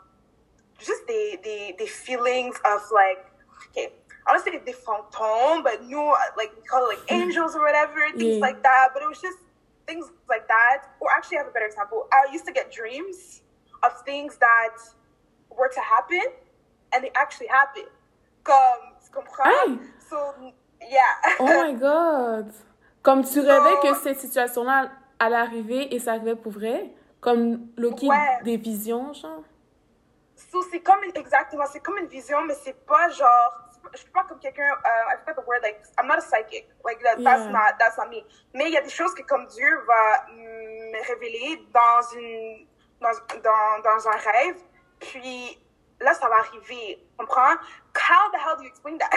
juste 0.79 1.07
des, 1.07 1.37
des, 1.37 1.73
des 1.73 1.87
feelings 1.87 2.55
of 2.63 2.91
like, 2.91 3.25
okay, 4.27 4.49
honestly 4.51 4.59
des 4.65 4.73
fantômes, 4.73 5.63
but 5.63 5.83
new 5.85 6.13
like 6.37 6.51
we 6.55 6.61
call 6.67 6.83
it 6.89 6.97
like 6.97 7.11
angels 7.11 7.55
or 7.55 7.61
whatever, 7.61 7.99
things 8.17 8.35
yeah. 8.35 8.39
like 8.39 8.61
that. 8.63 8.89
But 8.93 9.03
it 9.03 9.09
was 9.09 9.21
just 9.21 9.37
things 9.87 10.05
like 10.29 10.47
that. 10.47 10.83
Or 10.99 11.09
actually, 11.11 11.37
I 11.37 11.41
have 11.41 11.49
a 11.49 11.53
better 11.53 11.65
example. 11.65 12.07
I 12.11 12.31
used 12.31 12.45
to 12.45 12.51
get 12.51 12.71
dreams 12.71 13.41
of 13.83 13.91
things 14.05 14.37
that 14.37 14.75
were 15.49 15.69
to 15.69 15.79
happen, 15.79 16.23
and 16.93 17.03
they 17.03 17.11
actually 17.15 17.47
happened. 17.47 17.87
Comme, 18.43 18.95
tu 19.03 19.11
comprends? 19.11 19.81
So, 20.09 20.33
yeah. 20.81 21.35
Oh 21.39 21.45
my 21.45 21.73
god. 21.73 22.53
Comme 23.01 23.23
tu 23.23 23.39
rêvais 23.41 23.79
que 23.81 23.93
cette 23.95 24.19
situation-là 24.19 24.91
allait 25.19 25.35
arriver 25.35 25.93
et 25.93 25.99
ça 25.99 26.11
arrivait 26.11 26.35
pour 26.35 26.51
vrai? 26.51 26.91
Comme 27.19 27.67
Loki 27.75 28.07
ouais. 28.07 28.39
des 28.43 28.57
visions, 28.57 29.13
genre? 29.13 29.43
So, 30.35 30.61
c'est 30.71 30.79
comme, 30.79 31.03
exactement, 31.15 31.65
c'est 31.65 31.79
comme 31.79 31.97
une 31.97 32.07
vision, 32.07 32.41
mais 32.43 32.53
c'est 32.53 32.85
pas 32.85 33.09
genre 33.09 33.66
je 33.93 33.99
suis 33.99 34.09
pas 34.09 34.23
comme 34.23 34.39
quelqu'un, 34.39 34.69
uh, 34.69 35.13
I 35.13 35.17
forgot 35.17 35.41
the 35.41 35.47
word, 35.47 35.61
like, 35.63 35.81
I'm 35.97 36.07
not 36.07 36.17
a 36.17 36.21
psychic. 36.21 36.69
Like, 36.83 37.01
that, 37.03 37.19
yeah. 37.19 37.23
that's, 37.23 37.51
not, 37.51 37.79
that's 37.79 37.97
not 37.97 38.09
me. 38.09 38.23
Mais 38.53 38.65
il 38.65 38.73
y 38.73 38.77
a 38.77 38.81
des 38.81 38.89
choses 38.89 39.13
que, 39.13 39.23
comme 39.23 39.45
Dieu 39.47 39.69
va 39.87 40.27
me 40.33 41.07
révéler 41.07 41.65
dans, 41.73 42.01
une, 42.15 42.67
dans, 43.01 43.11
dans, 43.43 43.81
dans 43.83 44.07
un 44.07 44.17
rêve, 44.17 44.61
puis 44.99 45.59
là, 45.99 46.13
ça 46.13 46.27
va 46.27 46.35
arriver. 46.37 46.99
Tu 46.99 47.17
comprends? 47.17 47.55
How 47.95 48.29
the 48.31 48.37
hell 48.37 48.57
do 48.57 48.63
you 48.63 48.69
explain 48.69 48.97
that? 48.97 49.09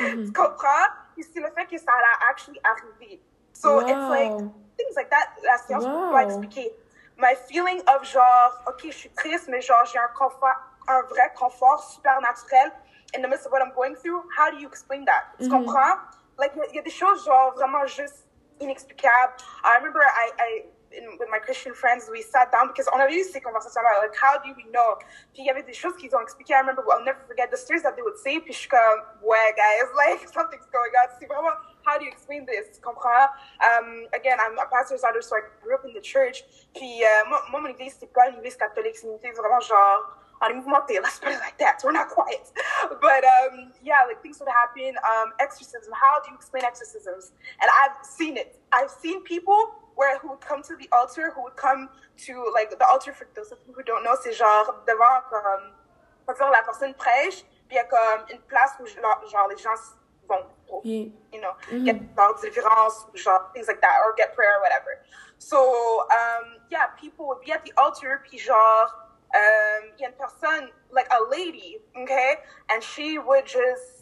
mm-hmm. 0.00 0.26
Tu 0.26 0.32
comprends? 0.32 0.88
c'est 1.22 1.40
le 1.40 1.50
fait 1.50 1.66
que 1.66 1.78
ça 1.78 1.92
a 1.92 2.30
actually 2.30 2.60
arrivé. 2.64 3.20
So, 3.52 3.76
wow. 3.76 3.86
it's 3.86 4.08
like, 4.08 4.32
things 4.76 4.94
like 4.96 5.10
that, 5.10 5.34
la 5.44 5.58
science 5.58 5.84
wow. 5.84 6.06
peut 6.06 6.12
pas 6.12 6.24
expliquer. 6.24 6.72
My 7.16 7.34
feeling 7.34 7.82
of 7.88 8.04
genre, 8.04 8.62
OK, 8.68 8.82
je 8.84 8.96
suis 8.96 9.10
triste, 9.10 9.48
mais 9.48 9.60
genre, 9.60 9.84
j'ai 9.84 9.98
un 9.98 10.08
confort, 10.14 10.54
un 10.86 11.02
vrai 11.02 11.32
confort 11.36 11.82
super 11.82 12.20
naturel 12.20 12.70
in 13.14 13.22
the 13.22 13.28
midst 13.28 13.46
of 13.46 13.52
what 13.52 13.62
I'm 13.62 13.72
going 13.74 13.94
through, 13.94 14.22
how 14.36 14.50
do 14.50 14.58
you 14.58 14.68
explain 14.68 15.04
that? 15.06 15.34
Tu 15.38 15.48
mm 15.48 15.50
comprends? 15.50 15.98
Like, 16.38 16.52
il 16.54 16.76
y, 16.76 16.78
a 16.78 16.82
des 16.82 16.90
choses, 16.90 17.24
genre, 17.24 17.52
vraiment 17.56 17.84
juste 17.86 18.26
inexplicables. 18.60 19.42
I 19.64 19.76
remember 19.76 20.00
I, 20.00 20.30
I 20.38 20.64
in, 20.92 21.18
with 21.18 21.28
my 21.30 21.38
Christian 21.38 21.74
friends, 21.74 22.08
we 22.10 22.22
sat 22.22 22.52
down 22.52 22.68
because 22.68 22.88
on 22.94 23.00
avait 23.00 23.14
eu 23.14 23.24
ces 23.24 23.40
conversations-là, 23.40 23.98
like, 24.00 24.14
how 24.16 24.38
do 24.38 24.54
we 24.56 24.64
know? 24.70 24.96
Puis 25.34 25.42
il 25.42 25.46
y 25.46 25.50
avait 25.50 25.62
des 25.62 25.72
choses 25.72 25.96
qu'ils 25.96 26.14
ont 26.14 26.20
expliquées. 26.20 26.54
I 26.54 26.60
remember, 26.60 26.82
I'll 26.90 27.04
never 27.04 27.20
forget 27.26 27.50
the 27.50 27.56
stories 27.56 27.82
that 27.82 27.96
they 27.96 28.02
would 28.02 28.18
say. 28.18 28.40
Puis 28.40 28.52
je 28.52 28.58
suis 28.60 28.68
comme, 28.68 29.02
ouais, 29.22 29.52
guys, 29.56 29.88
like, 29.96 30.28
something's 30.28 30.68
going 30.72 30.92
on. 30.94 31.08
C'est 31.18 31.26
vraiment, 31.26 31.56
how 31.84 31.98
do 31.98 32.04
you 32.04 32.10
explain 32.10 32.46
this? 32.46 32.76
Tu 32.76 32.80
comprends? 32.80 33.28
Um, 33.60 34.06
again, 34.14 34.38
I'm 34.40 34.58
a 34.58 34.66
pastor's 34.66 35.02
daughter, 35.02 35.22
so 35.22 35.36
I 35.36 35.40
grew 35.62 35.74
up 35.74 35.84
in 35.84 35.92
the 35.92 36.02
church. 36.02 36.44
Puis 36.74 37.02
uh, 37.02 37.28
moi, 37.28 37.42
mon 37.50 37.66
église, 37.66 37.94
c'était 37.94 38.12
pas 38.12 38.28
une 38.28 38.38
église 38.38 38.56
catholique, 38.56 38.96
c'est 38.96 39.06
une 39.06 39.16
église 39.16 39.36
vraiment 39.36 39.60
genre, 39.60 40.16
on 40.40 40.50
est 40.50 40.54
mouvementé, 40.54 41.00
let's 41.02 41.18
put 41.18 41.32
it 41.32 41.40
like 41.40 41.58
that. 41.58 41.80
We're 41.84 41.92
not 41.92 42.08
quiet. 42.08 42.50
But 43.00 43.24
um, 43.24 43.72
yeah, 43.82 44.06
like 44.06 44.22
things 44.22 44.38
would 44.40 44.48
happen. 44.48 44.94
Um, 45.10 45.32
exorcism, 45.40 45.92
how 45.92 46.20
do 46.22 46.30
you 46.30 46.36
explain 46.36 46.64
exorcisms? 46.64 47.32
And 47.60 47.70
I've 47.82 48.04
seen 48.04 48.36
it. 48.36 48.58
I've 48.72 48.90
seen 48.90 49.22
people 49.24 49.74
where 49.96 50.18
who 50.18 50.30
would 50.30 50.40
come 50.40 50.62
to 50.62 50.76
the 50.76 50.88
altar, 50.92 51.32
who 51.34 51.42
would 51.42 51.56
come 51.56 51.88
to 52.26 52.50
like 52.54 52.70
the 52.70 52.86
altar 52.86 53.12
for 53.12 53.26
those 53.34 53.50
of 53.50 53.58
you 53.66 53.74
who 53.74 53.82
don't 53.82 54.04
know, 54.04 54.14
c'est 54.22 54.32
genre 54.32 54.84
devant 54.86 55.22
comme, 55.28 55.74
on 56.28 56.34
dire 56.34 56.50
la 56.50 56.62
personne 56.62 56.94
prêche, 56.94 57.42
puis 57.68 57.74
il 57.74 57.76
y 57.76 57.78
a 57.78 57.84
comme 57.84 58.24
une 58.30 58.40
place 58.42 58.74
où 58.80 58.86
genre 58.86 59.48
les 59.50 59.56
gens 59.56 59.74
vont 60.28 60.46
you 60.84 61.40
know, 61.40 61.52
mm-hmm. 61.70 61.84
get 61.84 62.00
leur 62.16 62.34
délivrance, 62.34 63.06
genre 63.14 63.50
things 63.52 63.66
like 63.66 63.80
that, 63.80 63.98
or 64.04 64.14
get 64.16 64.34
prayer 64.36 64.58
or 64.58 64.62
whatever. 64.62 65.02
So 65.38 66.06
um, 66.12 66.58
yeah, 66.70 66.86
people 67.00 67.26
would 67.26 67.40
be 67.44 67.50
at 67.50 67.64
the 67.64 67.72
altar, 67.76 68.22
puis 68.28 68.38
genre 68.38 69.07
um, 69.34 69.90
il 69.96 70.02
y 70.02 70.04
a 70.04 70.08
une 70.08 70.14
personne, 70.14 70.70
like 70.90 71.08
a 71.12 71.30
lady, 71.30 71.78
okay, 71.96 72.36
and 72.70 72.82
she 72.82 73.18
would 73.18 73.46
just 73.46 73.98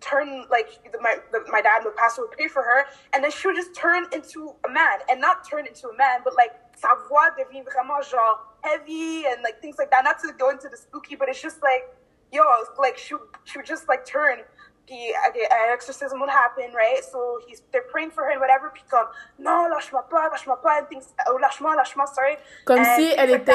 turn 0.00 0.44
like 0.50 0.68
my 1.00 1.16
the, 1.32 1.40
my 1.50 1.62
dad 1.62 1.80
the 1.82 1.90
pastor 1.96 2.22
would 2.22 2.32
pray 2.32 2.46
for 2.46 2.62
her 2.62 2.84
and 3.14 3.24
then 3.24 3.30
she 3.30 3.48
would 3.48 3.56
just 3.56 3.74
turn 3.74 4.04
into 4.12 4.54
a 4.66 4.70
man 4.70 4.98
and 5.08 5.18
not 5.18 5.48
turn 5.48 5.66
into 5.66 5.88
a 5.88 5.96
man 5.96 6.20
but 6.22 6.34
like 6.36 6.50
sa 6.76 6.88
voix 7.08 7.30
devient 7.38 7.64
vraiment 7.64 8.04
genre 8.04 8.36
heavy 8.62 9.24
and 9.26 9.42
like 9.42 9.60
things 9.62 9.76
like 9.78 9.90
that. 9.90 10.04
Not 10.04 10.18
to 10.20 10.32
go 10.38 10.50
into 10.50 10.68
the 10.68 10.76
spooky 10.76 11.16
but 11.16 11.28
it's 11.30 11.40
just 11.40 11.62
like 11.62 11.88
yo 12.32 12.42
like 12.78 12.98
she, 12.98 13.14
she 13.44 13.58
would 13.58 13.66
just 13.66 13.88
like 13.88 14.04
turn 14.04 14.40
puis 14.86 15.12
an 15.14 15.72
exorcism 15.72 16.20
would 16.20 16.30
happen, 16.30 16.72
right? 16.74 17.02
So 17.04 17.40
he's 17.46 17.62
they're 17.72 17.88
praying 17.90 18.10
for 18.10 18.24
her 18.24 18.32
and 18.32 18.40
whatever. 18.40 18.70
Puis 18.72 18.84
comme 18.90 19.08
non, 19.38 19.68
lâche-moi 19.68 20.02
pas, 20.08 20.28
lâche-moi 20.30 20.60
pas, 20.60 20.80
and 20.80 20.86
things, 20.88 21.14
oh 21.28 21.38
lâche-moi, 21.38 21.74
lâche-moi, 21.76 22.06
sorry. 22.06 22.36
Comme 22.64 22.80
and 22.80 22.96
si 22.96 23.12
elle 23.16 23.30
était, 23.30 23.52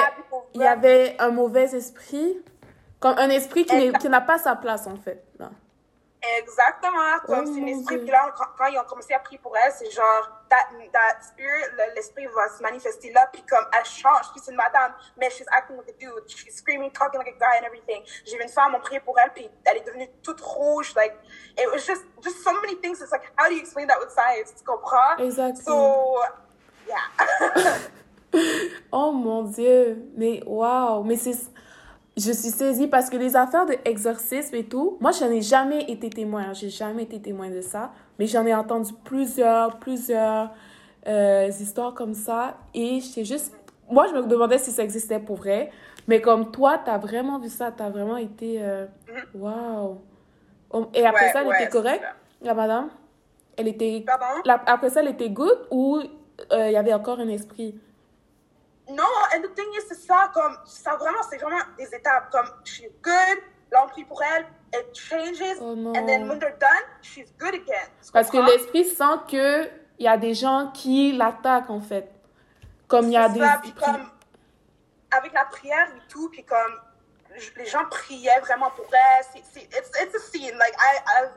il 0.54 0.62
y 0.62 0.66
avait 0.66 1.16
un 1.20 1.30
mauvais 1.30 1.76
esprit, 1.76 2.42
comme 3.00 3.18
un 3.18 3.30
esprit 3.30 3.66
qui, 3.66 3.94
qui 3.94 4.10
n'a 4.10 4.22
pas 4.22 4.38
sa 4.38 4.56
place 4.56 4.88
en 4.88 4.98
fait. 4.98 5.24
Là. 5.38 5.52
Exactement, 6.22 7.20
comme 7.26 7.46
oh, 7.48 7.52
c'est 7.54 7.62
l'esprit. 7.62 7.98
Puis 8.00 8.10
là, 8.10 8.34
quand, 8.36 8.66
ils 8.68 8.78
ont 8.78 8.84
commencé 8.84 9.14
à 9.14 9.20
prier 9.20 9.40
pour 9.40 9.56
elle, 9.56 9.72
c'est 9.72 9.90
genre, 9.90 10.44
that, 10.50 10.68
that 10.92 11.22
spirit, 11.22 11.64
l'esprit 11.96 12.26
va 12.28 12.50
se 12.50 12.62
manifester 12.62 13.12
là, 13.14 13.30
puis 13.32 13.42
comme 13.44 13.64
elle 13.72 13.86
change. 13.86 14.30
Puis 14.34 14.42
c'est 14.44 14.52
une 14.52 14.58
madame, 14.58 14.94
mais 15.18 15.30
she's 15.30 15.48
acting 15.52 15.78
like 15.78 15.88
a 15.88 15.94
dude. 15.98 16.28
She's 16.28 16.56
screaming, 16.56 16.92
talking 16.92 17.20
like 17.20 17.30
a 17.30 17.40
guy 17.40 17.60
and 17.60 17.66
everything. 17.66 18.04
J'ai 18.26 18.36
vu 18.36 18.44
une 18.44 18.50
femme, 18.50 18.76
on 18.76 18.82
priait 18.82 19.00
pour 19.00 19.18
elle, 19.18 19.32
puis 19.34 19.50
elle 19.64 19.78
est 19.78 19.86
devenue 19.86 20.10
toute 20.22 20.42
rouge. 20.42 20.94
Like, 20.94 21.16
it 21.58 21.70
was 21.72 21.86
just, 21.86 22.04
just 22.22 22.44
so 22.44 22.52
many 22.62 22.76
things. 22.76 23.02
It's 23.02 23.12
like, 23.12 23.32
how 23.38 23.48
do 23.48 23.56
you 23.56 23.62
explain 23.62 23.88
that 23.88 24.00
with 24.00 24.12
science? 24.12 24.54
Tu 24.58 24.64
comprends? 24.66 25.20
Exactement. 25.20 25.64
So, 25.64 26.20
yeah. 26.86 27.78
oh 28.92 29.12
mon 29.12 29.44
Dieu, 29.44 30.06
mais 30.16 30.42
wow, 30.46 31.04
mais 31.04 31.16
c'est 31.16 31.34
je 32.20 32.32
suis 32.32 32.50
saisie 32.50 32.88
parce 32.88 33.10
que 33.10 33.18
les 33.18 33.36
affaires 33.36 33.66
d'exorcisme 33.66 34.56
et 34.56 34.66
tout, 34.66 34.98
moi, 35.00 35.12
je 35.12 35.24
n'ai 35.26 35.42
jamais 35.42 35.84
été 35.84 36.10
témoin. 36.10 36.50
Hein. 36.50 36.54
J'ai 36.54 36.70
jamais 36.70 37.04
été 37.04 37.22
témoin 37.22 37.50
de 37.50 37.62
ça. 37.62 37.92
Mais 38.18 38.28
j'en 38.28 38.46
ai 38.46 38.54
entendu 38.54 38.92
plusieurs, 39.04 39.80
plusieurs 39.80 40.52
euh, 41.08 41.48
histoires 41.48 41.94
comme 41.94 42.14
ça. 42.14 42.58
Et 42.74 43.00
j'étais 43.00 43.26
juste. 43.26 43.56
Moi, 43.90 44.08
je 44.08 44.14
me 44.14 44.28
demandais 44.28 44.58
si 44.58 44.72
ça 44.72 44.84
existait 44.84 45.20
pour 45.20 45.38
vrai. 45.38 45.72
Mais 46.08 46.22
comme 46.22 46.52
toi, 46.52 46.80
tu 46.84 46.92
as 46.92 46.98
vraiment 46.98 47.40
vu 47.40 47.50
ça. 47.50 47.72
Tu 47.72 47.82
as 47.82 47.90
vraiment 47.90 48.18
été. 48.18 48.62
Euh, 48.62 48.86
waouh! 49.34 49.98
Wow. 50.72 50.90
Et 50.94 51.06
après 51.06 51.32
ça, 51.32 51.42
elle 51.42 51.54
était 51.56 51.70
correcte, 51.70 52.04
la 52.42 52.54
madame? 52.54 52.90
Elle 53.58 53.68
était. 53.68 54.04
Pardon? 54.06 54.62
après 54.66 54.90
ça, 54.90 55.02
elle 55.02 55.10
était 55.10 55.30
good 55.30 55.68
ou 55.72 56.00
euh, 56.52 56.68
il 56.68 56.74
y 56.74 56.78
avait 56.78 56.94
encore 56.94 57.20
un 57.20 57.28
esprit? 57.28 57.76
Non, 58.90 59.04
and 59.34 59.44
the 59.44 59.54
thing 59.54 59.68
is, 59.78 59.84
c'est 59.88 60.00
ça, 60.00 60.32
comme, 60.34 60.58
ça 60.66 60.96
vraiment, 60.96 61.22
c'est 61.30 61.38
vraiment 61.38 61.62
des 61.78 61.94
étapes. 61.94 62.32
Comme, 62.32 62.50
she's 62.64 62.90
good, 63.04 63.38
là, 63.72 63.86
on 63.86 63.90
prie 63.90 64.04
pour 64.04 64.22
elle, 64.24 64.46
it 64.74 64.96
changes, 64.96 65.42
oh 65.62 65.74
and 65.96 66.08
then 66.08 66.28
when 66.28 66.40
they're 66.40 66.58
done, 66.60 66.84
she's 67.02 67.32
good 67.38 67.54
again. 67.54 67.88
Parce 68.12 68.30
que 68.30 68.38
l'esprit 68.38 68.86
sent 68.86 69.20
que 69.30 69.70
il 70.00 70.06
y 70.06 70.08
a 70.08 70.18
des 70.18 70.34
gens 70.34 70.72
qui 70.74 71.12
l'attaquent, 71.12 71.70
en 71.70 71.82
fait. 71.82 72.10
Comme 72.88 73.08
il 73.08 73.14
y 73.14 73.18
a 73.18 73.30
des... 73.30 73.40
Ça, 73.40 73.60
puis 73.62 73.74
comme, 73.74 74.10
avec 75.12 75.34
la 75.34 75.46
prière 75.46 75.88
et 75.96 76.08
tout, 76.08 76.30
puis 76.30 76.44
comme, 76.44 76.80
les 77.58 77.66
gens 77.66 77.86
priaient 77.92 78.40
vraiment 78.40 78.72
pour 78.72 78.88
elle. 78.92 79.26
C'est, 79.34 79.44
c'est, 79.52 79.66
it's, 79.78 79.92
it's 80.02 80.16
a 80.16 80.20
scene, 80.20 80.58
like, 80.58 80.74
I, 80.80 80.98
I've, 81.06 81.32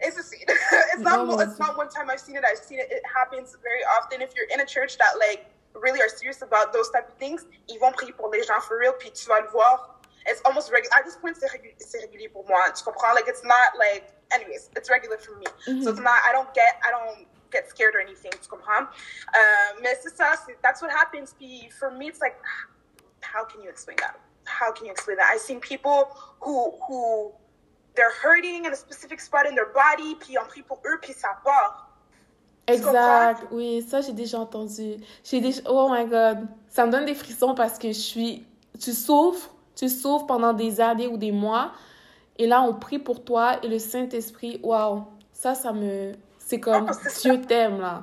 it's 0.00 0.18
a 0.18 0.22
scene. 0.22 0.44
it's 0.92 1.02
not, 1.02 1.26
oh, 1.26 1.40
it's 1.40 1.58
not 1.58 1.76
one 1.76 1.88
time 1.88 2.10
I've 2.10 2.20
seen 2.20 2.36
it, 2.36 2.44
I've 2.44 2.62
seen 2.62 2.78
it, 2.78 2.86
it 2.90 3.02
happens 3.12 3.56
very 3.62 3.82
often. 3.98 4.20
If 4.20 4.34
you're 4.36 4.46
in 4.52 4.60
a 4.60 4.66
church 4.66 4.98
that, 4.98 5.18
like, 5.18 5.46
really 5.82 6.00
are 6.00 6.08
serious 6.08 6.42
about 6.42 6.72
those 6.72 6.90
type 6.90 7.08
of 7.08 7.14
things, 7.18 7.46
ils 7.68 7.78
vont 7.78 7.92
prier 7.92 8.12
pour 8.12 8.30
les 8.30 8.42
gens 8.42 8.60
for 8.62 8.78
real, 8.78 8.94
puis 8.98 9.10
tu 9.10 9.26
vas 9.28 9.40
le 9.40 9.48
voir. 9.48 10.00
It's 10.26 10.40
almost 10.44 10.72
regular. 10.72 10.96
At 10.96 11.04
this 11.04 11.16
point, 11.16 11.36
c'est 11.36 12.00
régulier 12.00 12.28
pour 12.32 12.44
moi. 12.48 12.58
Tu 12.74 12.82
comprends? 12.82 13.14
Like, 13.14 13.28
it's 13.28 13.44
not 13.44 13.78
like, 13.78 14.10
anyways, 14.32 14.70
it's 14.74 14.90
regular 14.90 15.18
for 15.18 15.36
me. 15.36 15.46
Mm-hmm. 15.68 15.82
So 15.82 15.90
it's 15.90 16.00
not, 16.00 16.18
I 16.28 16.32
don't 16.32 16.52
get, 16.52 16.80
I 16.82 16.90
don't 16.90 17.28
get 17.52 17.68
scared 17.68 17.94
or 17.94 18.00
anything. 18.00 18.32
Tu 18.32 18.48
comprends? 18.48 18.88
Uh, 19.32 19.80
mais 19.82 19.94
c'est 20.02 20.10
ça, 20.16 20.34
that's 20.62 20.82
what 20.82 20.90
happens. 20.90 21.34
Puis 21.38 21.70
for 21.78 21.90
me, 21.90 22.08
it's 22.08 22.20
like, 22.20 22.36
how 23.20 23.44
can 23.44 23.62
you 23.62 23.70
explain 23.70 23.96
that? 23.98 24.18
How 24.46 24.72
can 24.72 24.86
you 24.86 24.92
explain 24.92 25.16
that? 25.18 25.30
I've 25.32 25.40
seen 25.40 25.60
people 25.60 26.16
who, 26.40 26.72
who, 26.86 27.32
they're 27.94 28.12
hurting 28.12 28.66
in 28.66 28.72
a 28.72 28.76
specific 28.76 29.20
spot 29.20 29.46
in 29.46 29.54
their 29.54 29.72
body, 29.72 30.16
puis 30.16 30.36
on 30.38 30.46
prie 30.46 30.62
pour 30.62 30.80
eux, 30.84 30.98
puis 31.00 31.14
ça 31.14 31.38
part. 31.42 31.85
Exact, 32.66 33.46
oui, 33.52 33.86
ça 33.88 34.00
j'ai 34.00 34.12
déjà 34.12 34.40
entendu. 34.40 34.96
J'ai 35.24 35.40
déjà, 35.40 35.62
oh 35.66 35.88
my 35.90 36.04
god, 36.06 36.46
ça 36.68 36.84
me 36.84 36.90
donne 36.90 37.04
des 37.06 37.14
frissons 37.14 37.54
parce 37.54 37.78
que 37.78 37.88
je 37.88 37.92
suis, 37.98 38.46
tu 38.80 38.92
souffres, 38.92 39.50
tu 39.74 39.88
souffres 39.88 40.26
pendant 40.26 40.52
des 40.52 40.80
années 40.80 41.06
ou 41.06 41.16
des 41.16 41.32
mois, 41.32 41.72
et 42.38 42.46
là 42.46 42.62
on 42.62 42.74
prie 42.74 42.98
pour 42.98 43.24
toi 43.24 43.58
et 43.62 43.68
le 43.68 43.78
Saint-Esprit, 43.78 44.60
waouh, 44.62 45.04
ça, 45.32 45.54
ça 45.54 45.72
me, 45.72 46.12
c'est 46.38 46.58
comme 46.60 46.90
oh, 46.90 47.08
Dieu 47.20 47.40
t'aime 47.42 47.80
là. 47.80 48.02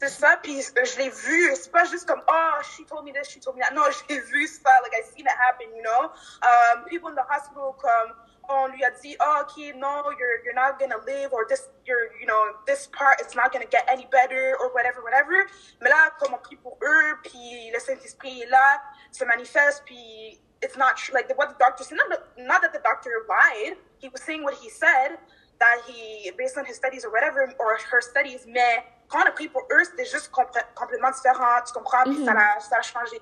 C'est 0.00 0.08
ça, 0.08 0.38
puis 0.42 0.62
je 0.62 0.98
l'ai 0.98 1.10
vu, 1.10 1.50
c'est 1.54 1.70
pas 1.70 1.84
juste 1.84 2.08
comme, 2.08 2.22
oh, 2.26 2.62
she 2.62 2.86
told 2.86 3.04
me 3.04 3.12
this, 3.12 3.28
she 3.28 3.38
told 3.38 3.56
me 3.56 3.60
that. 3.60 3.74
Non, 3.74 3.82
j'ai 4.08 4.18
vu 4.18 4.46
ça, 4.46 4.70
like 4.82 4.94
I 4.94 5.02
seen 5.14 5.26
it 5.26 5.36
happen, 5.38 5.68
you 5.76 5.82
know? 5.82 6.10
Um, 6.40 6.84
people 6.88 7.10
in 7.10 7.14
the 7.14 7.26
hospital 7.28 7.76
come, 7.78 8.14
on 8.50 8.68
lui 8.68 8.82
a 8.84 8.90
dit, 8.90 9.16
oh, 9.20 9.42
okay, 9.42 9.72
no, 9.72 10.10
you're 10.18 10.42
you're 10.44 10.54
not 10.54 10.78
gonna 10.78 10.98
live, 11.06 11.32
or 11.32 11.46
this, 11.48 11.68
you're, 11.86 12.10
you 12.20 12.26
know, 12.26 12.42
this 12.66 12.88
part 12.88 13.20
is 13.20 13.34
not 13.34 13.52
gonna 13.52 13.70
get 13.70 13.84
any 13.88 14.06
better, 14.10 14.56
or 14.60 14.72
whatever, 14.74 15.02
whatever. 15.02 15.46
Mais 15.80 15.90
là, 15.90 16.10
comme 16.18 16.34
on 16.34 16.38
prie 16.38 16.56
pour 16.56 16.76
eux, 16.82 17.18
puis 17.22 17.70
le 17.72 17.78
Saint-Esprit 17.78 18.42
est 18.42 18.50
là, 18.50 18.80
se 19.12 19.24
manifeste, 19.24 19.84
puis 19.86 20.40
it's 20.62 20.76
not 20.76 20.96
true. 20.96 21.14
Like 21.14 21.30
what 21.38 21.48
the 21.48 21.58
doctor 21.58 21.84
said, 21.84 21.96
not, 21.96 22.10
not 22.36 22.60
that 22.62 22.72
the 22.72 22.82
doctor 22.82 23.10
lied. 23.28 23.76
He 23.98 24.08
was 24.08 24.20
saying 24.22 24.42
what 24.42 24.54
he 24.54 24.68
said, 24.68 25.18
that 25.60 25.76
he, 25.86 26.30
based 26.36 26.58
on 26.58 26.64
his 26.64 26.76
studies 26.76 27.04
or 27.04 27.10
whatever, 27.12 27.52
or 27.58 27.78
her 27.90 28.00
studies, 28.00 28.46
mais 28.46 28.82
quand 29.08 29.22
on 29.22 29.28
a 29.28 29.32
pris 29.32 29.48
pour 29.48 29.62
eux, 29.70 29.84
c'était 29.84 30.06
juste 30.10 30.30
complètement 30.30 31.10
différent, 31.10 31.62
tu 31.66 31.72
comprends, 31.72 32.04
puis 32.04 32.18
mm 32.18 32.26
-hmm. 32.26 32.38
ça, 32.38 32.56
a, 32.56 32.60
ça 32.60 32.76
a 32.78 32.82
changé. 32.82 33.20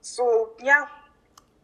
So, 0.00 0.56
yeah. 0.62 0.86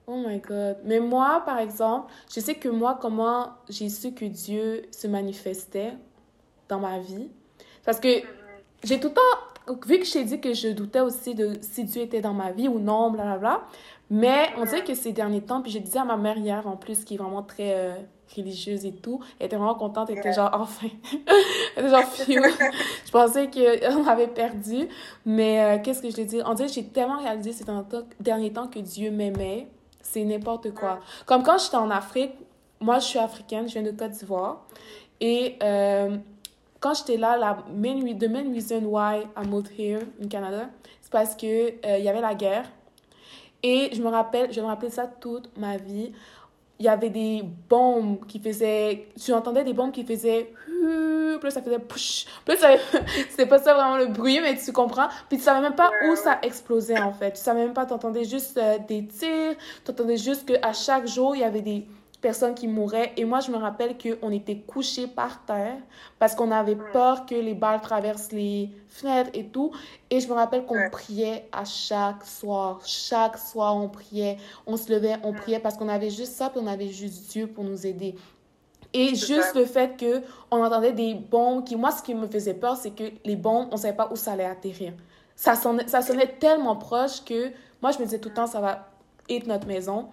Oh 0.07 0.17
my 0.17 0.39
God. 0.39 0.77
Mais 0.85 1.01
moi, 1.01 1.43
par 1.47 1.59
exemple, 1.59 2.13
je 2.33 2.41
sais 2.41 2.55
que 2.55 2.69
moi, 2.69 2.99
comment 3.01 3.53
j'ai 3.69 3.89
su 3.89 4.13
que 4.13 4.27
Dieu 4.27 4.83
se 4.91 5.07
manifestait 5.07 5.95
dans 6.69 6.79
ma 6.79 6.99
vie. 6.99 7.29
Parce 7.85 8.01
que 8.01 8.09
j'ai 8.83 9.01
tout 9.01 9.09
le 9.09 9.15
temps, 9.15 9.79
vu 9.87 9.99
que 9.99 10.05
je 10.05 10.13
t'ai 10.13 10.25
dit 10.25 10.41
que 10.41 10.53
je 10.53 10.69
doutais 10.69 11.01
aussi 11.01 11.35
de 11.35 11.53
si 11.63 11.85
Dieu 11.85 12.03
était 12.03 12.21
dans 12.21 12.35
ma 12.35 12.53
vie 12.53 12.69
ou 12.69 12.79
non, 12.79 13.11
blablabla. 13.11 13.63
Mais 14.11 14.51
on 14.59 14.65
dirait 14.65 14.85
que 14.85 14.95
ces 14.95 15.13
derniers 15.13 15.41
temps, 15.41 15.63
puis 15.63 15.73
je 15.73 15.79
disais 15.79 15.99
à 15.99 16.05
ma 16.05 16.19
mère 16.19 16.37
hier 16.37 16.67
en 16.67 16.77
plus, 16.77 17.05
qui 17.05 17.15
est 17.15 17.17
vraiment 17.17 17.43
très 17.43 17.75
euh, 17.75 17.95
religieuse 18.37 18.85
et 18.85 18.93
tout, 18.93 19.21
elle 19.39 19.47
était 19.47 19.57
vraiment 19.57 19.75
contente, 19.75 20.11
elle 20.11 20.19
était 20.19 20.35
genre, 20.35 20.51
enfin, 20.53 20.89
elle 21.77 21.87
était 21.87 21.91
genre, 21.91 22.03
je 23.07 23.11
pensais 23.11 23.51
qu'on 23.51 24.07
avait 24.07 24.29
perdu. 24.29 24.89
Mais 25.25 25.61
euh, 25.61 25.83
qu'est-ce 25.83 26.03
que 26.03 26.11
je 26.11 26.17
lui 26.17 26.27
dis? 26.27 26.41
On 26.45 26.53
dirait 26.53 26.69
que 26.69 26.75
j'ai 26.75 26.87
tellement 26.87 27.19
réalisé 27.19 27.53
ces 27.53 27.65
derniers 28.21 28.53
temps 28.53 28.69
que 28.69 28.79
Dieu 28.81 29.11
m'aimait 29.11 29.69
c'est 30.05 30.23
n'importe 30.23 30.73
quoi. 30.73 31.01
Comme 31.27 31.43
quand 31.43 31.59
j'étais 31.59 31.77
en 31.77 31.91
Afrique, 31.91 32.33
moi 32.81 32.99
je 32.99 33.07
suis 33.07 33.19
africaine, 33.19 33.67
je 33.67 33.73
viens 33.73 33.83
de 33.83 33.91
Côte 33.91 34.11
d'Ivoire. 34.11 34.65
Et 35.21 35.57
euh, 35.63 36.17
quand 36.79 36.95
j'étais 36.95 37.17
là, 37.17 37.37
la 37.37 37.59
main, 37.75 38.01
the 38.15 38.29
main 38.29 38.53
reason 38.53 38.85
why 38.85 39.27
I 39.37 39.47
moved 39.47 39.73
here 39.79 40.03
in 40.23 40.29
Canada, 40.29 40.69
c'est 41.01 41.11
parce 41.11 41.35
que 41.35 41.47
euh, 41.47 41.99
il 41.99 42.05
y 42.05 42.09
avait 42.09 42.21
la 42.21 42.35
guerre. 42.35 42.71
Et 43.63 43.91
je 43.95 44.03
me 44.03 44.09
rappelle, 44.09 44.53
je 44.53 44.61
me 44.61 44.67
rappelle 44.67 44.93
ça 44.93 45.07
toute 45.07 45.57
ma 45.57 45.79
vie. 45.79 46.13
Il 46.79 46.87
y 46.87 46.89
avait 46.89 47.11
des 47.11 47.45
bombes 47.69 48.27
qui 48.27 48.41
faisaient. 48.41 49.07
Tu 49.23 49.33
entendais 49.33 49.65
des 49.65 49.73
bombes 49.73 49.93
qui 49.93 50.05
faisaient. 50.05 50.53
Puis 51.41 51.53
ça 51.53 51.63
faisait. 51.63 51.79
Puis 51.79 52.25
c'était 53.31 53.47
pas 53.47 53.59
ça 53.59 53.75
vraiment 53.75 53.97
le 53.97 54.07
bruit, 54.07 54.41
mais 54.41 54.57
tu 54.57 54.73
comprends. 54.73 55.09
Puis 55.29 55.39
tu 55.39 55.45
savais 55.45 55.61
même 55.61 55.75
pas 55.75 55.91
où 56.09 56.17
ça 56.17 56.39
explosait 56.43 56.99
en 56.99 57.13
fait. 57.13 57.33
Tu 57.33 57.41
savais 57.41 57.65
même 57.65 57.75
pas, 57.75 57.87
tu 57.87 57.93
entendais 57.93 58.25
juste 58.25 58.59
des 58.89 59.07
tirs. 59.07 59.55
Tu 59.85 59.91
entendais 59.91 60.17
juste 60.17 60.47
qu'à 60.47 60.73
chaque 60.73 61.07
jour, 61.07 61.35
il 61.37 61.41
y 61.41 61.45
avait 61.45 61.63
des 61.63 61.87
personnes 62.25 62.55
qui 62.55 62.69
mouraient. 62.69 63.13
Et 63.19 63.27
moi, 63.27 63.41
je 63.41 63.51
me 63.51 63.59
rappelle 63.59 63.99
qu'on 63.99 64.31
était 64.31 64.57
couchés 64.57 65.07
par 65.07 65.45
terre 65.45 65.77
parce 66.19 66.35
qu'on 66.35 66.51
avait 66.51 66.79
peur 66.91 67.27
que 67.27 67.35
les 67.35 67.53
balles 67.53 67.83
traversent 67.83 68.33
les 68.33 68.71
fenêtres 68.89 69.29
et 69.35 69.45
tout. 69.45 69.73
Et 70.09 70.21
je 70.21 70.29
me 70.29 70.33
rappelle 70.33 70.65
qu'on 70.65 70.89
priait 70.91 71.47
à 71.53 71.67
chaque 71.67 72.25
soir. 72.25 72.81
Chaque 72.87 73.37
soir, 73.37 73.77
on 73.77 73.91
priait. 73.91 74.39
On 74.67 74.79
se 74.79 74.91
levait, 74.91 75.17
on 75.23 75.35
priait 75.35 75.59
parce 75.59 75.77
qu'on 75.77 75.91
avait 75.91 76.09
juste 76.09 76.33
ça, 76.33 76.49
puis 76.49 76.61
on 76.65 76.67
avait 76.67 76.89
juste 76.89 77.31
Dieu 77.31 77.47
pour 77.47 77.63
nous 77.63 77.87
aider. 77.87 78.15
Et 78.95 79.15
juste 79.15 79.55
le 79.55 79.67
fait 79.67 79.99
que 79.99 80.23
on 80.51 80.65
entendait 80.65 80.95
des 80.95 81.13
bombes, 81.13 81.63
qui, 81.63 81.77
moi, 81.77 81.91
ce 81.91 82.03
qui 82.03 82.15
me 82.15 82.27
faisait 82.27 82.55
peur, 82.55 82.79
c'est 82.79 82.93
que 82.93 83.05
les 83.23 83.37
bombes, 83.37 83.69
on 83.71 83.77
savait 83.77 83.97
pas 83.97 84.09
où 84.11 84.17
ça 84.17 84.33
allait 84.33 84.47
atterrir. 84.47 84.95
Ça 85.37 85.57
sonnait, 85.57 85.87
ça 85.89 86.01
sonnait 86.01 86.39
tellement 86.39 86.77
proche 86.77 87.23
que 87.23 87.51
moi, 87.83 87.91
je 87.91 87.99
me 87.99 88.05
disais 88.05 88.19
tout 88.19 88.31
le 88.31 88.35
temps, 88.35 88.47
ça 88.47 88.61
va 88.63 88.89
être 89.29 89.47
notre 89.47 89.67
maison. 89.67 90.07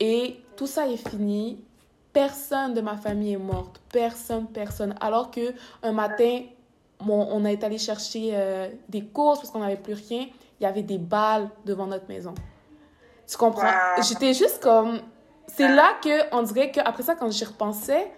Et 0.00 0.40
tout 0.58 0.66
ça 0.66 0.88
est 0.88 1.08
fini. 1.08 1.64
Personne 2.12 2.74
de 2.74 2.80
ma 2.80 2.96
famille 2.96 3.34
est 3.34 3.38
morte. 3.38 3.80
Personne, 3.92 4.46
personne. 4.48 4.94
Alors 5.00 5.30
que 5.30 5.54
un 5.84 5.92
matin, 5.92 6.40
on 6.98 7.44
été 7.44 7.64
allé 7.64 7.78
chercher 7.78 8.30
euh, 8.32 8.68
des 8.88 9.04
courses 9.04 9.38
parce 9.38 9.50
qu'on 9.50 9.60
n'avait 9.60 9.76
plus 9.76 9.94
rien. 9.94 10.26
Il 10.60 10.64
y 10.64 10.66
avait 10.66 10.82
des 10.82 10.98
balles 10.98 11.48
devant 11.64 11.86
notre 11.86 12.08
maison. 12.08 12.34
Tu 13.26 13.36
comprends? 13.36 13.70
J'étais 14.02 14.34
juste 14.34 14.60
comme... 14.60 15.00
C'est 15.46 15.68
là 15.68 15.92
que 16.02 16.34
on 16.34 16.42
dirait 16.42 16.72
qu'après 16.72 17.04
ça, 17.04 17.14
quand 17.14 17.30
j'y 17.30 17.44
repensais, 17.44 18.10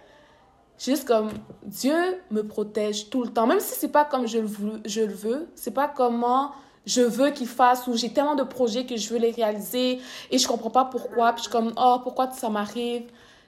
juste 0.79 1.07
comme 1.07 1.29
Dieu 1.63 2.21
me 2.31 2.41
protège 2.41 3.11
tout 3.11 3.23
le 3.23 3.29
temps. 3.29 3.45
Même 3.45 3.59
si 3.59 3.79
c'est 3.79 3.91
pas 3.91 4.03
comme 4.03 4.27
je 4.27 4.39
le 4.39 4.47
veux, 4.47 4.81
je 4.85 5.01
le 5.01 5.13
veux 5.13 5.47
c'est 5.53 5.71
pas 5.71 5.87
comment 5.87 6.51
je 6.85 7.01
veux 7.01 7.29
qu'il 7.31 7.47
fasse 7.47 7.87
ou 7.87 7.95
j'ai 7.95 8.11
tellement 8.11 8.35
de 8.35 8.43
projets 8.43 8.85
que 8.85 8.97
je 8.97 9.09
veux 9.09 9.19
les 9.19 9.31
réaliser 9.31 9.99
et 10.31 10.37
je 10.37 10.47
comprends 10.47 10.71
pas 10.71 10.85
pourquoi. 10.85 11.33
Puis 11.33 11.43
je 11.43 11.49
suis 11.49 11.51
comme, 11.51 11.73
oh, 11.77 11.97
pourquoi 12.03 12.31
ça 12.31 12.49
m'arrive? 12.49 13.03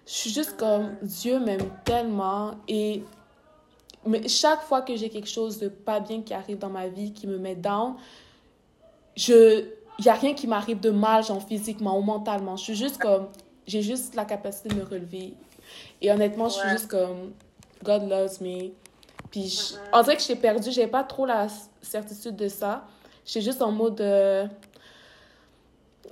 Je 0.05 0.11
suis 0.11 0.29
juste 0.29 0.57
comme, 0.57 0.95
Dieu 1.01 1.39
m'aime 1.39 1.69
tellement 1.85 2.55
et 2.67 3.03
mais 4.05 4.27
chaque 4.27 4.61
fois 4.63 4.81
que 4.81 4.95
j'ai 4.97 5.09
quelque 5.09 5.29
chose 5.29 5.59
de 5.59 5.69
pas 5.69 6.01
bien 6.01 6.21
qui 6.21 6.33
arrive 6.33 6.57
dans 6.57 6.69
ma 6.69 6.89
vie, 6.89 7.13
qui 7.13 7.25
me 7.25 7.37
met 7.37 7.55
down, 7.55 7.95
je 9.15 9.65
il 9.99 10.05
y 10.05 10.09
a 10.09 10.13
rien 10.13 10.33
qui 10.33 10.47
m'arrive 10.47 10.79
de 10.79 10.89
mal, 10.89 11.23
genre 11.23 11.45
physiquement 11.45 11.97
ou 11.97 12.01
mentalement. 12.01 12.55
Je 12.55 12.63
suis 12.63 12.75
juste 12.75 12.97
comme, 12.97 13.27
j'ai 13.67 13.81
juste 13.81 14.15
la 14.15 14.25
capacité 14.25 14.69
de 14.69 14.75
me 14.75 14.83
relever. 14.83 15.33
Et 16.01 16.11
honnêtement, 16.11 16.49
je 16.49 16.55
suis 16.55 16.69
juste 16.69 16.87
comme, 16.87 17.31
God 17.83 18.09
loves 18.09 18.41
me. 18.41 18.71
Puis, 19.31 19.49
je, 19.49 19.75
on 19.93 20.01
dirait 20.01 20.15
que 20.15 20.21
j'étais 20.21 20.35
perdue, 20.35 20.71
j'avais 20.71 20.87
pas 20.87 21.03
trop 21.03 21.25
la 21.25 21.47
certitude 21.81 22.35
de 22.35 22.47
ça. 22.47 22.85
J'étais 23.25 23.41
juste 23.41 23.61
en 23.61 23.71
mode. 23.71 24.01
Euh, 24.01 24.45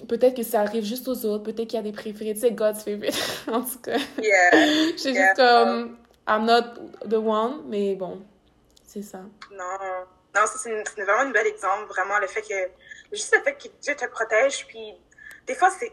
peut-être 0.08 0.36
que 0.36 0.44
ça 0.44 0.62
arrive 0.62 0.84
juste 0.84 1.08
aux 1.08 1.26
autres, 1.26 1.44
peut-être 1.44 1.68
qu'il 1.68 1.76
y 1.76 1.78
a 1.78 1.82
des 1.82 1.92
préférés, 1.92 2.34
tu 2.34 2.42
sais, 2.42 2.52
God's 2.52 2.84
favorite, 2.84 3.16
en 3.48 3.62
tout 3.62 3.80
cas. 3.80 3.98
Yeah. 4.18 4.52
J'étais 4.98 5.14
juste 5.14 5.36
comme, 5.36 5.98
I'm 6.28 6.46
not 6.46 7.08
the 7.08 7.16
one, 7.16 7.64
mais 7.68 7.96
bon, 7.96 8.22
c'est 8.86 9.02
ça. 9.02 9.20
Non, 9.52 10.06
non, 10.36 10.42
c'est 10.56 10.84
vraiment 11.04 11.22
un 11.22 11.32
bel 11.32 11.48
exemple, 11.48 11.88
vraiment, 11.88 12.20
le 12.20 12.28
fait 12.28 12.42
que, 12.42 12.70
juste 13.12 13.36
le 13.36 13.42
fait 13.44 13.56
que 13.56 13.68
Dieu 13.82 13.96
te 13.96 14.06
protège, 14.06 14.66
puis 14.68 14.94
des 15.46 15.56
fois, 15.56 15.70
c'est, 15.70 15.92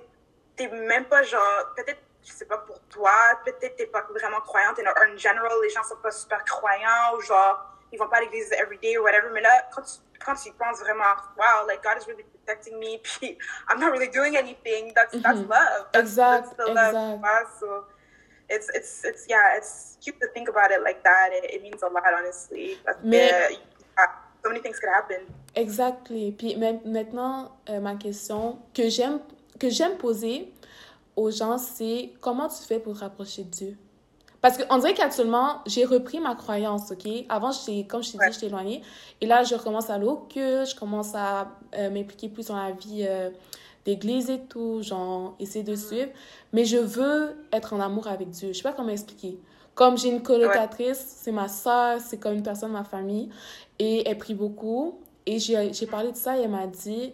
t'es 0.57 0.69
même 0.69 1.07
pas 1.07 1.23
genre, 1.23 1.73
peut-être, 1.77 2.01
je 2.25 2.33
sais 2.33 2.47
pas 2.47 2.59
pour 2.59 2.81
toi, 2.89 3.13
peut-être 3.45 3.77
t'es 3.77 3.87
pas 3.87 4.07
vraiment 4.11 4.41
croyante, 4.41 4.79
en 4.79 5.17
general, 5.17 5.53
les 5.63 5.71
gens 5.71 5.83
sont 5.83 5.97
pas 6.03 6.11
super 6.11 6.45
croyants, 6.45 7.17
ou 7.17 7.21
genre, 7.21 7.75
ils 7.93 7.99
vont 7.99 8.09
pas 8.09 8.19
à 8.19 8.21
l'église 8.21 8.53
every 8.53 8.79
day 8.79 8.99
ou 8.99 9.03
whatever, 9.03 9.29
mais 9.33 9.41
là, 9.41 9.51
quand 9.75 9.83
tu 9.83 9.93
quand 10.25 10.35
tu 10.35 10.51
penses 10.53 10.81
vraiment, 10.81 11.17
wow, 11.37 11.67
like 11.67 11.83
God 11.83 11.99
is 11.99 12.07
really 12.07 12.25
protecting 12.25 12.79
me, 12.79 12.99
puis 13.03 13.37
I'm 13.69 13.81
not 13.81 13.93
really 13.93 14.09
doing 14.09 14.37
anything, 14.37 14.93
that's, 14.95 15.13
that's 15.23 15.41
love. 15.49 15.87
That's, 15.93 16.11
exact, 16.11 16.57
that's 16.57 16.57
the 16.57 16.75
love. 16.75 17.19
Exact. 17.19 17.61
So 17.61 17.85
it's, 18.49 18.69
it's, 18.75 19.05
it's, 19.05 19.27
yeah, 19.29 19.57
it's 19.57 19.99
cute 20.03 20.21
to 20.21 20.29
think 20.35 20.49
about 20.49 20.71
it 20.71 20.83
like 20.83 21.05
that. 21.05 21.31
It, 21.33 21.51
it 21.55 21.63
means 21.63 21.83
a 21.83 21.87
lot, 21.87 22.05
honestly. 22.17 22.79
Mais... 23.03 23.57
Uh, 23.97 24.07
so 24.43 24.49
many 24.49 24.61
things 24.61 24.79
could 24.79 24.91
happen. 24.91 25.27
Exactly. 25.55 26.33
Puis 26.33 26.57
maintenant, 26.57 27.51
euh, 27.69 27.81
ma 27.81 27.97
question 27.97 28.59
que 28.75 28.89
j'aime 28.89 29.21
que 29.59 29.69
j'aime 29.69 29.97
poser 29.97 30.53
aux 31.17 31.31
gens, 31.31 31.59
c'est 31.59 32.13
comment 32.21 32.49
tu 32.49 32.63
fais 32.65 32.79
pour 32.79 32.95
te 32.95 33.01
rapprocher 33.01 33.45
de 33.45 33.51
Dieu? 33.51 33.77
Parce 34.41 34.57
qu'on 34.57 34.79
dirait 34.79 34.95
qu'actuellement, 34.95 35.63
j'ai 35.67 35.85
repris 35.85 36.21
ma 36.21 36.35
croyance, 36.37 36.93
OK? 36.93 37.09
Avant, 37.29 37.51
comme 37.89 38.03
je 38.03 38.13
t'ai 38.13 38.19
dit, 38.19 38.33
j'étais 38.33 38.47
éloignée. 38.47 38.83
Et 39.21 39.27
là, 39.27 39.43
je 39.43 39.57
commence 39.57 39.91
à 39.91 39.95
aller 39.95 40.07
au 40.07 40.27
je 40.35 40.77
commence 40.77 41.15
à 41.15 41.49
euh, 41.77 41.91
m'impliquer 41.91 42.29
plus 42.29 42.47
dans 42.47 42.57
la 42.57 42.71
vie 42.71 43.05
euh, 43.09 43.31
d'église 43.85 44.31
et 44.31 44.41
tout, 44.41 44.81
genre, 44.83 45.35
essayer 45.41 45.65
de 45.65 45.75
mm-hmm. 45.75 45.87
suivre. 45.89 46.11
Mais 46.53 46.65
je 46.65 46.77
veux 46.77 47.37
être 47.53 47.73
en 47.73 47.81
amour 47.81 48.07
avec 48.07 48.31
Dieu. 48.31 48.49
Je 48.53 48.59
sais 48.59 48.63
pas 48.63 48.73
comment 48.73 48.91
expliquer. 48.91 49.39
Comme 49.75 49.99
j'ai 49.99 50.09
une 50.09 50.23
colocatrice, 50.23 51.05
c'est 51.21 51.33
ma 51.33 51.49
soeur, 51.49 52.01
c'est 52.01 52.19
comme 52.19 52.35
une 52.35 52.43
personne 52.43 52.71
de 52.71 52.75
ma 52.75 52.85
famille. 52.85 53.31
Et 53.79 54.09
elle 54.09 54.19
prie 54.19 54.35
beaucoup. 54.35 55.01
Et 55.27 55.39
j'ai 55.39 55.87
parlé 55.91 56.13
de 56.13 56.17
ça 56.17 56.39
et 56.39 56.43
elle 56.43 56.51
m'a 56.51 56.67
dit 56.67 57.13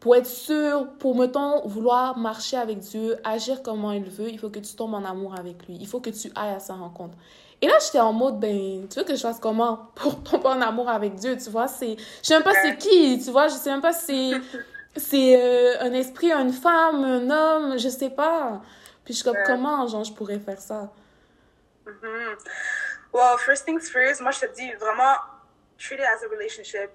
pour 0.00 0.14
être 0.14 0.26
sûr, 0.26 0.88
pour, 0.98 1.16
mettons, 1.16 1.66
vouloir 1.66 2.16
marcher 2.18 2.56
avec 2.56 2.78
Dieu, 2.78 3.16
agir 3.24 3.62
comment 3.62 3.92
il 3.92 4.04
veut, 4.04 4.28
il 4.28 4.38
faut 4.38 4.50
que 4.50 4.58
tu 4.58 4.74
tombes 4.74 4.94
en 4.94 5.04
amour 5.04 5.34
avec 5.38 5.66
lui. 5.66 5.78
Il 5.80 5.88
faut 5.88 6.00
que 6.00 6.10
tu 6.10 6.28
ailles 6.36 6.54
à 6.54 6.60
sa 6.60 6.74
rencontre. 6.74 7.16
Et 7.62 7.66
là, 7.66 7.78
j'étais 7.82 8.00
en 8.00 8.12
mode, 8.12 8.38
ben, 8.38 8.86
tu 8.88 8.98
veux 8.98 9.04
que 9.04 9.14
je 9.14 9.20
fasse 9.20 9.38
comment 9.40 9.90
pour 9.94 10.22
tomber 10.22 10.48
en 10.48 10.60
amour 10.60 10.88
avec 10.88 11.14
Dieu, 11.14 11.36
tu 11.36 11.50
vois? 11.50 11.68
C'est, 11.68 11.96
je 11.96 12.04
sais 12.22 12.34
même 12.34 12.42
pas 12.42 12.54
c'est 12.62 12.76
qui, 12.76 13.20
tu 13.22 13.30
vois? 13.30 13.48
Je 13.48 13.54
sais 13.54 13.70
même 13.70 13.80
pas 13.80 13.94
si 13.94 14.34
c'est 14.96 15.40
euh, 15.40 15.80
un 15.80 15.92
esprit, 15.92 16.32
une 16.32 16.52
femme, 16.52 17.02
un 17.04 17.30
homme, 17.30 17.78
je 17.78 17.88
sais 17.88 18.10
pas. 18.10 18.60
Puis 19.04 19.14
je 19.14 19.20
suis 19.20 19.24
comme, 19.24 19.42
comment, 19.46 19.86
genre, 19.86 20.04
je 20.04 20.12
pourrais 20.12 20.38
faire 20.38 20.60
ça? 20.60 20.92
Mm-hmm. 21.86 22.36
Well, 23.12 23.38
first 23.38 23.64
things 23.64 23.88
first, 23.88 24.20
moi, 24.20 24.32
je 24.32 24.40
te 24.40 24.54
dis 24.54 24.70
vraiment, 24.72 25.16
treat 25.78 26.00
it 26.00 26.04
as 26.04 26.24
a 26.24 26.28
relationship. 26.28 26.90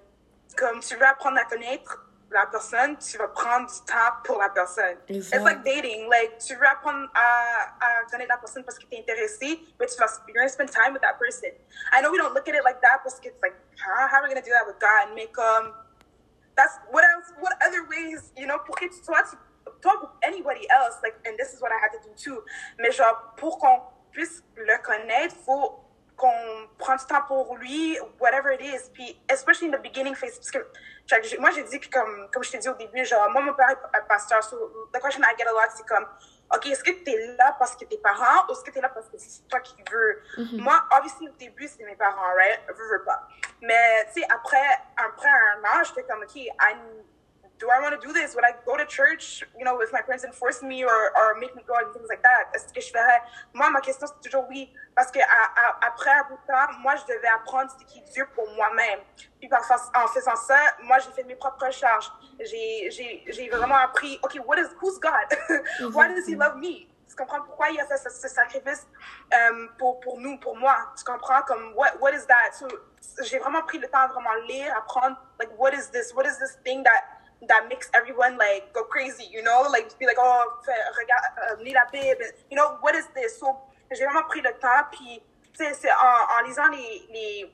Comme 0.56 0.80
tu 0.80 0.94
veux 0.94 1.06
apprendre 1.06 1.38
à 1.38 1.44
connaître, 1.44 2.04
la 2.32 2.46
personne, 2.46 2.96
tu 2.98 3.18
vas 3.18 3.28
prendre 3.28 3.66
du 3.66 3.80
temps 3.86 4.12
pour 4.24 4.38
la 4.38 4.48
personne. 4.48 4.96
Exact. 5.08 5.36
It's 5.36 5.44
like 5.44 5.64
dating. 5.64 6.08
Like, 6.08 6.38
tu 6.38 6.54
veux 6.54 6.66
apprendre 6.66 7.08
à, 7.14 7.74
à 7.80 8.04
connaître 8.10 8.30
la 8.30 8.38
personne 8.38 8.64
parce 8.64 8.78
que 8.78 8.86
tu 8.86 8.96
es 8.96 9.00
intéressé, 9.00 9.60
mais 9.78 9.86
tu 9.86 9.96
vas 9.98 10.06
you're 10.26 10.34
gonna 10.34 10.48
spend 10.48 10.70
time 10.70 10.92
with 10.92 11.02
that 11.02 11.18
person. 11.18 11.50
I 11.92 12.00
know 12.00 12.10
we 12.10 12.18
don't 12.18 12.34
look 12.34 12.48
at 12.48 12.54
it 12.54 12.64
like 12.64 12.80
that 12.80 13.00
parce 13.02 13.20
que 13.20 13.28
it's 13.28 13.42
like, 13.42 13.54
huh? 13.78 14.08
how 14.08 14.18
are 14.18 14.22
we 14.22 14.28
gonna 14.28 14.42
do 14.42 14.50
that 14.50 14.66
with 14.66 14.78
God? 14.78 15.14
Mais 15.14 15.26
comme, 15.32 15.66
um, 15.66 15.72
that's 16.56 16.78
what 16.90 17.04
else, 17.04 17.32
what 17.40 17.52
other 17.64 17.84
ways, 17.88 18.32
you 18.36 18.46
know, 18.46 18.58
pour 18.58 18.76
que 18.76 18.86
tu 18.86 19.02
sois, 19.02 19.22
tu, 19.30 19.36
toi 19.80 19.94
ou 20.02 20.08
anybody 20.22 20.66
else, 20.70 20.96
like, 21.02 21.14
and 21.26 21.36
this 21.38 21.52
is 21.52 21.60
what 21.60 21.72
I 21.72 21.78
had 21.78 21.92
to 21.92 22.00
do 22.08 22.14
too. 22.16 22.42
Mais 22.78 22.92
genre, 22.92 23.34
pour 23.36 23.58
qu'on 23.58 23.82
puisse 24.10 24.42
le 24.56 24.78
connaître, 24.82 25.34
faut 25.44 25.80
qu'on 26.16 26.68
prend 26.78 26.96
du 26.96 27.04
temps 27.06 27.22
pour 27.26 27.56
lui, 27.56 27.98
whatever 28.20 28.54
it 28.54 28.60
is. 28.60 28.90
Puis, 28.92 29.20
especially 29.28 29.68
in 29.68 29.78
the 29.78 29.82
beginning 29.82 30.14
phase, 30.14 30.38
parce 30.38 30.50
que 30.50 31.38
moi, 31.40 31.50
j'ai 31.50 31.64
dit 31.64 31.80
que, 31.80 31.88
comme, 31.88 32.28
comme 32.32 32.42
je 32.44 32.52
t'ai 32.52 32.58
dit 32.58 32.68
au 32.68 32.74
début, 32.74 33.04
genre, 33.04 33.28
moi, 33.30 33.42
mon 33.42 33.54
père 33.54 33.70
est 33.70 34.08
pasteur. 34.08 34.42
So, 34.44 34.56
the 34.92 35.00
question 35.00 35.22
I 35.22 35.34
get 35.36 35.46
a 35.46 35.52
lot, 35.52 35.70
c'est 35.74 35.86
comme, 35.86 36.06
OK, 36.54 36.66
est-ce 36.66 36.84
que 36.84 36.90
tu 36.90 37.10
es 37.10 37.36
là 37.36 37.56
parce 37.58 37.74
que 37.76 37.84
tes 37.84 37.98
parents 37.98 38.46
ou 38.48 38.52
est-ce 38.52 38.62
que 38.62 38.70
tu 38.70 38.78
es 38.78 38.80
là 38.80 38.90
parce 38.90 39.08
que 39.08 39.16
c'est 39.18 39.48
toi 39.48 39.60
qui 39.60 39.76
veux? 39.90 40.22
Mm-hmm. 40.38 40.60
Moi, 40.60 40.74
obviously, 40.96 41.28
au 41.28 41.32
début, 41.32 41.66
c'est 41.66 41.84
mes 41.84 41.96
parents, 41.96 42.34
right? 42.36 42.60
Je 42.68 42.72
veux, 42.74 43.02
pas. 43.04 43.26
Mais, 43.62 44.06
tu 44.14 44.20
sais, 44.20 44.26
après, 44.30 44.78
après 44.96 45.28
un 45.28 45.64
an, 45.64 45.82
j'étais 45.84 46.04
comme, 46.04 46.22
OK, 46.22 46.36
I 46.36 46.76
do 47.62 47.70
I 47.70 47.78
want 47.80 47.94
to 47.94 48.02
do 48.04 48.12
this? 48.12 48.34
Would 48.34 48.44
I 48.44 48.54
go 48.66 48.76
to 48.76 48.84
church, 48.84 49.44
you 49.56 49.64
know, 49.64 49.80
if 49.80 49.92
my 49.92 50.02
parents 50.02 50.24
enforce 50.24 50.62
me 50.62 50.82
or, 50.82 51.00
or 51.16 51.38
make 51.38 51.54
me 51.54 51.62
go 51.64 51.74
and 51.78 51.94
things 51.94 52.08
like 52.10 52.22
that? 52.24 52.50
Est-ce 52.54 52.74
que 52.74 52.80
je 52.80 52.90
ferais? 52.90 53.20
Moi, 53.54 53.70
ma 53.70 53.80
question, 53.80 54.08
c'est 54.08 54.20
toujours 54.28 54.46
oui. 54.50 54.68
Parce 54.96 55.12
que 55.12 55.20
à, 55.20 55.86
après 55.86 56.10
un 56.10 56.24
bout 56.28 56.40
de 56.42 56.46
temps, 56.48 56.78
moi, 56.80 56.96
je 56.96 57.14
devais 57.14 57.28
apprendre 57.28 57.70
ce 57.70 57.84
qui 57.86 58.00
est 58.00 58.12
Dieu 58.12 58.26
pour 58.34 58.50
moi-même. 58.56 58.98
Puis 59.38 59.48
en 59.54 60.08
faisant 60.08 60.36
ça, 60.36 60.58
moi, 60.82 60.98
j'ai 60.98 61.12
fait 61.12 61.22
mes 61.22 61.36
propres 61.36 61.66
recherches. 61.66 62.10
J'ai 62.40 63.48
vraiment 63.48 63.76
appris, 63.76 64.18
OK, 64.24 64.40
what 64.44 64.58
is, 64.58 64.66
who's 64.80 64.98
God? 64.98 65.28
Why 65.94 66.08
does 66.08 66.26
he 66.26 66.34
love 66.34 66.56
me? 66.56 66.88
Tu 67.08 67.16
comprends 67.16 67.42
pourquoi 67.42 67.68
il 67.70 67.78
a 67.78 67.84
fait 67.84 67.98
ce, 67.98 68.08
ce 68.08 68.26
sacrifice 68.26 68.86
um, 69.32 69.68
pour, 69.78 70.00
pour 70.00 70.18
nous, 70.18 70.38
pour 70.38 70.56
moi? 70.56 70.74
Tu 70.96 71.04
comprends? 71.04 71.42
Comme, 71.42 71.74
what, 71.76 71.92
what 72.00 72.12
is 72.12 72.26
that? 72.26 72.54
So, 72.58 72.66
j'ai 73.22 73.38
vraiment 73.38 73.62
pris 73.62 73.78
le 73.78 73.86
temps 73.88 74.08
de 74.08 74.12
vraiment 74.14 74.34
lire, 74.48 74.74
apprendre, 74.76 75.16
like, 75.38 75.50
what 75.58 75.72
is 75.74 75.90
this? 75.92 76.12
What 76.14 76.24
is 76.24 76.38
this 76.38 76.56
thing 76.64 76.82
that 76.82 77.21
that 77.48 77.68
makes 77.68 77.90
everyone 77.94 78.38
like 78.38 78.72
go 78.72 78.84
crazy, 78.84 79.24
you 79.30 79.42
know, 79.42 79.66
like 79.70 79.98
be 79.98 80.06
like 80.06 80.18
oh 80.18 80.44
regarde 80.98 81.62
lis 81.64 81.74
la 81.74 81.84
Bible, 81.90 82.26
you 82.50 82.56
know 82.56 82.78
what 82.80 82.94
is 82.94 83.06
this? 83.14 83.38
So 83.38 83.58
j'ai 83.90 84.04
vraiment 84.04 84.24
pris 84.28 84.40
le 84.40 84.52
temps 84.58 84.84
puis 84.90 85.22
tu 85.52 85.64
sais 85.64 85.74
c'est 85.74 85.92
en, 85.92 86.38
en 86.38 86.42
lisant 86.46 86.68
les, 86.68 87.06
les 87.12 87.52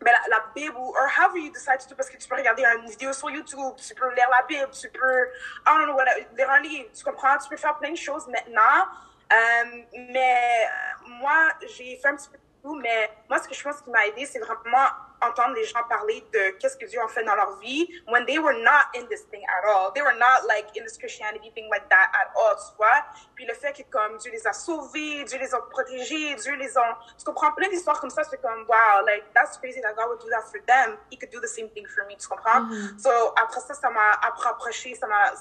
ben, 0.00 0.12
la, 0.12 0.36
la, 0.36 0.44
Bible 0.54 0.76
ou 0.78 0.94
or 0.96 1.08
however 1.08 1.38
you 1.38 1.52
decide 1.52 1.78
to 1.78 1.88
do, 1.88 1.94
parce 1.94 2.08
que 2.08 2.16
tu 2.16 2.26
peux 2.26 2.36
regarder 2.36 2.64
une 2.64 2.88
vidéo 2.88 3.12
sur 3.12 3.28
YouTube, 3.30 3.76
tu 3.76 3.94
peux 3.94 4.14
lire 4.14 4.28
la 4.30 4.46
Bible, 4.46 4.70
tu 4.70 4.88
peux, 4.88 5.28
I 5.66 5.76
don't 5.76 5.84
know, 5.84 5.94
what, 5.94 6.06
lire 6.36 6.50
un 6.50 6.60
livre, 6.60 6.88
tu 6.96 7.04
comprends? 7.04 7.36
Tu 7.36 7.50
peux 7.50 7.56
faire 7.56 7.76
plein 7.78 7.90
de 7.90 7.96
choses 7.96 8.26
maintenant. 8.28 8.88
Euh, 9.30 9.82
mais 10.10 10.68
moi, 11.06 11.50
j'ai 11.76 11.96
fait 11.96 12.08
un 12.08 12.16
petit 12.16 12.30
peu 12.30 12.38
de 12.38 12.62
tout, 12.62 12.74
mais 12.76 13.10
moi, 13.28 13.38
ce 13.40 13.48
que 13.48 13.54
je 13.54 13.62
pense 13.62 13.82
qui 13.82 13.90
m'a 13.90 14.06
aidé, 14.06 14.24
c'est 14.24 14.38
vraiment 14.38 14.88
entendre 15.22 15.54
les 15.54 15.64
gens 15.64 15.82
parler 15.88 16.24
de 16.32 16.50
qu'est-ce 16.58 16.76
que 16.76 16.86
Dieu 16.86 17.00
a 17.00 17.08
fait 17.08 17.24
dans 17.24 17.34
leur 17.34 17.56
vie 17.58 17.88
when 18.08 18.24
they 18.26 18.38
were 18.38 18.56
not 18.58 18.88
in 18.94 19.06
this 19.08 19.26
thing 19.30 19.42
at 19.44 19.64
all. 19.68 19.92
They 19.92 20.02
were 20.02 20.16
not 20.18 20.46
like 20.48 20.68
in 20.76 20.84
this 20.84 20.96
Christianity 20.96 21.50
thing 21.54 21.68
like 21.70 21.88
that 21.88 22.10
at 22.12 22.32
all, 22.36 22.56
tu 22.56 22.76
vois. 22.76 23.04
Puis 23.34 23.46
le 23.46 23.54
fait 23.54 23.72
que 23.72 23.82
comme 23.90 24.16
Dieu 24.18 24.30
les 24.30 24.46
a 24.46 24.52
sauvés, 24.52 25.24
Dieu 25.24 25.38
les 25.38 25.54
a 25.54 25.60
protégés, 25.60 26.34
Dieu 26.34 26.54
les 26.54 26.76
a... 26.76 26.98
Tu 27.18 27.24
comprends 27.24 27.52
plein 27.52 27.68
d'histoires 27.68 28.00
comme 28.00 28.10
ça, 28.10 28.24
c'est 28.24 28.40
comme 28.40 28.64
wow, 28.68 29.04
like 29.06 29.24
that's 29.34 29.58
crazy 29.58 29.80
that 29.80 29.94
God 29.94 30.08
would 30.10 30.20
do 30.20 30.28
that 30.30 30.42
for 30.42 30.60
them. 30.66 30.96
He 31.10 31.16
could 31.16 31.30
do 31.30 31.40
the 31.40 31.48
same 31.48 31.68
thing 31.70 31.86
for 31.86 32.04
me, 32.06 32.16
tu 32.16 32.28
comprends? 32.28 32.60
Mm 32.60 32.72
-hmm. 32.72 32.98
So 32.98 33.10
après 33.36 33.60
ça, 33.60 33.74
ça 33.74 33.90
m'a 33.90 34.10
approché, 34.22 34.94
ça 34.94 35.06
m'a... 35.06 35.32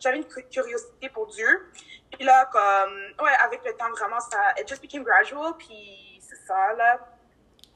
J'avais 0.00 0.18
une 0.18 0.28
curiosité 0.50 1.08
pour 1.08 1.26
Dieu. 1.26 1.70
Puis 2.12 2.24
là, 2.24 2.46
comme... 2.46 2.94
Ouais, 3.24 3.34
avec 3.44 3.64
le 3.64 3.72
temps, 3.74 3.90
vraiment, 3.90 4.20
ça... 4.20 4.38
It 4.58 4.68
just 4.68 4.82
became 4.82 5.04
gradual, 5.04 5.54
puis 5.56 6.20
c'est 6.20 6.40
ça, 6.46 6.72
là. 6.74 6.98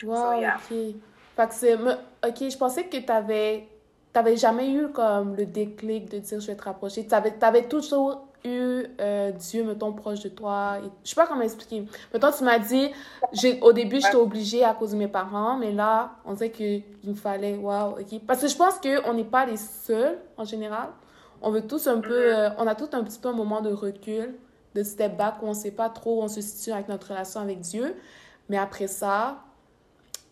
Wow, 0.02 0.16
so, 0.16 0.40
yeah. 0.40 0.58
Fait 1.36 1.48
que 1.48 1.54
c'est. 1.54 1.74
Ok, 1.74 2.50
je 2.50 2.56
pensais 2.56 2.84
que 2.84 2.98
t'avais. 2.98 3.68
T'avais 4.12 4.36
jamais 4.36 4.70
eu 4.70 4.88
comme 4.88 5.34
le 5.34 5.44
déclic 5.44 6.08
de 6.08 6.18
dire 6.18 6.40
je 6.40 6.46
vais 6.46 6.54
te 6.54 6.62
rapprocher. 6.62 7.04
T'avais 7.04 7.34
avais 7.42 7.66
toujours 7.66 8.28
eu 8.44 8.84
euh, 9.00 9.32
Dieu, 9.32 9.64
mettons, 9.64 9.92
proche 9.92 10.20
de 10.20 10.28
toi. 10.28 10.78
Et, 10.78 10.88
je 11.02 11.10
sais 11.10 11.14
pas 11.16 11.26
comment 11.26 11.42
expliquer. 11.42 11.86
Mettons, 12.12 12.30
tu 12.30 12.44
m'as 12.44 12.58
dit, 12.58 12.90
au 13.62 13.72
début, 13.72 14.00
j'étais 14.00 14.16
obligée 14.16 14.64
à 14.64 14.74
cause 14.74 14.92
de 14.92 14.96
mes 14.96 15.08
parents, 15.08 15.56
mais 15.56 15.72
là, 15.72 16.12
on 16.24 16.36
sait 16.36 16.50
qu'il 16.50 16.84
me 17.04 17.14
fallait, 17.14 17.56
waouh, 17.56 18.00
ok. 18.00 18.20
Parce 18.26 18.42
que 18.42 18.48
je 18.48 18.56
pense 18.56 18.74
qu'on 18.78 19.14
n'est 19.14 19.24
pas 19.24 19.46
les 19.46 19.56
seuls, 19.56 20.18
en 20.36 20.44
général. 20.44 20.90
On 21.42 21.50
veut 21.50 21.66
tous 21.66 21.86
un 21.86 22.00
peu, 22.00 22.36
euh, 22.36 22.50
on 22.58 22.66
a 22.66 22.74
tous 22.74 22.94
un 22.94 23.02
petit 23.02 23.18
peu 23.18 23.28
un 23.28 23.34
moment 23.34 23.60
de 23.60 23.72
recul, 23.72 24.34
de 24.74 24.82
step 24.82 25.16
back, 25.16 25.42
où 25.42 25.46
on 25.46 25.54
sait 25.54 25.70
pas 25.70 25.88
trop 25.88 26.20
où 26.20 26.22
on 26.22 26.28
se 26.28 26.40
situe 26.40 26.72
avec 26.72 26.88
notre 26.88 27.08
relation 27.08 27.40
avec 27.40 27.60
Dieu. 27.60 27.96
Mais 28.48 28.58
après 28.58 28.86
ça, 28.86 29.38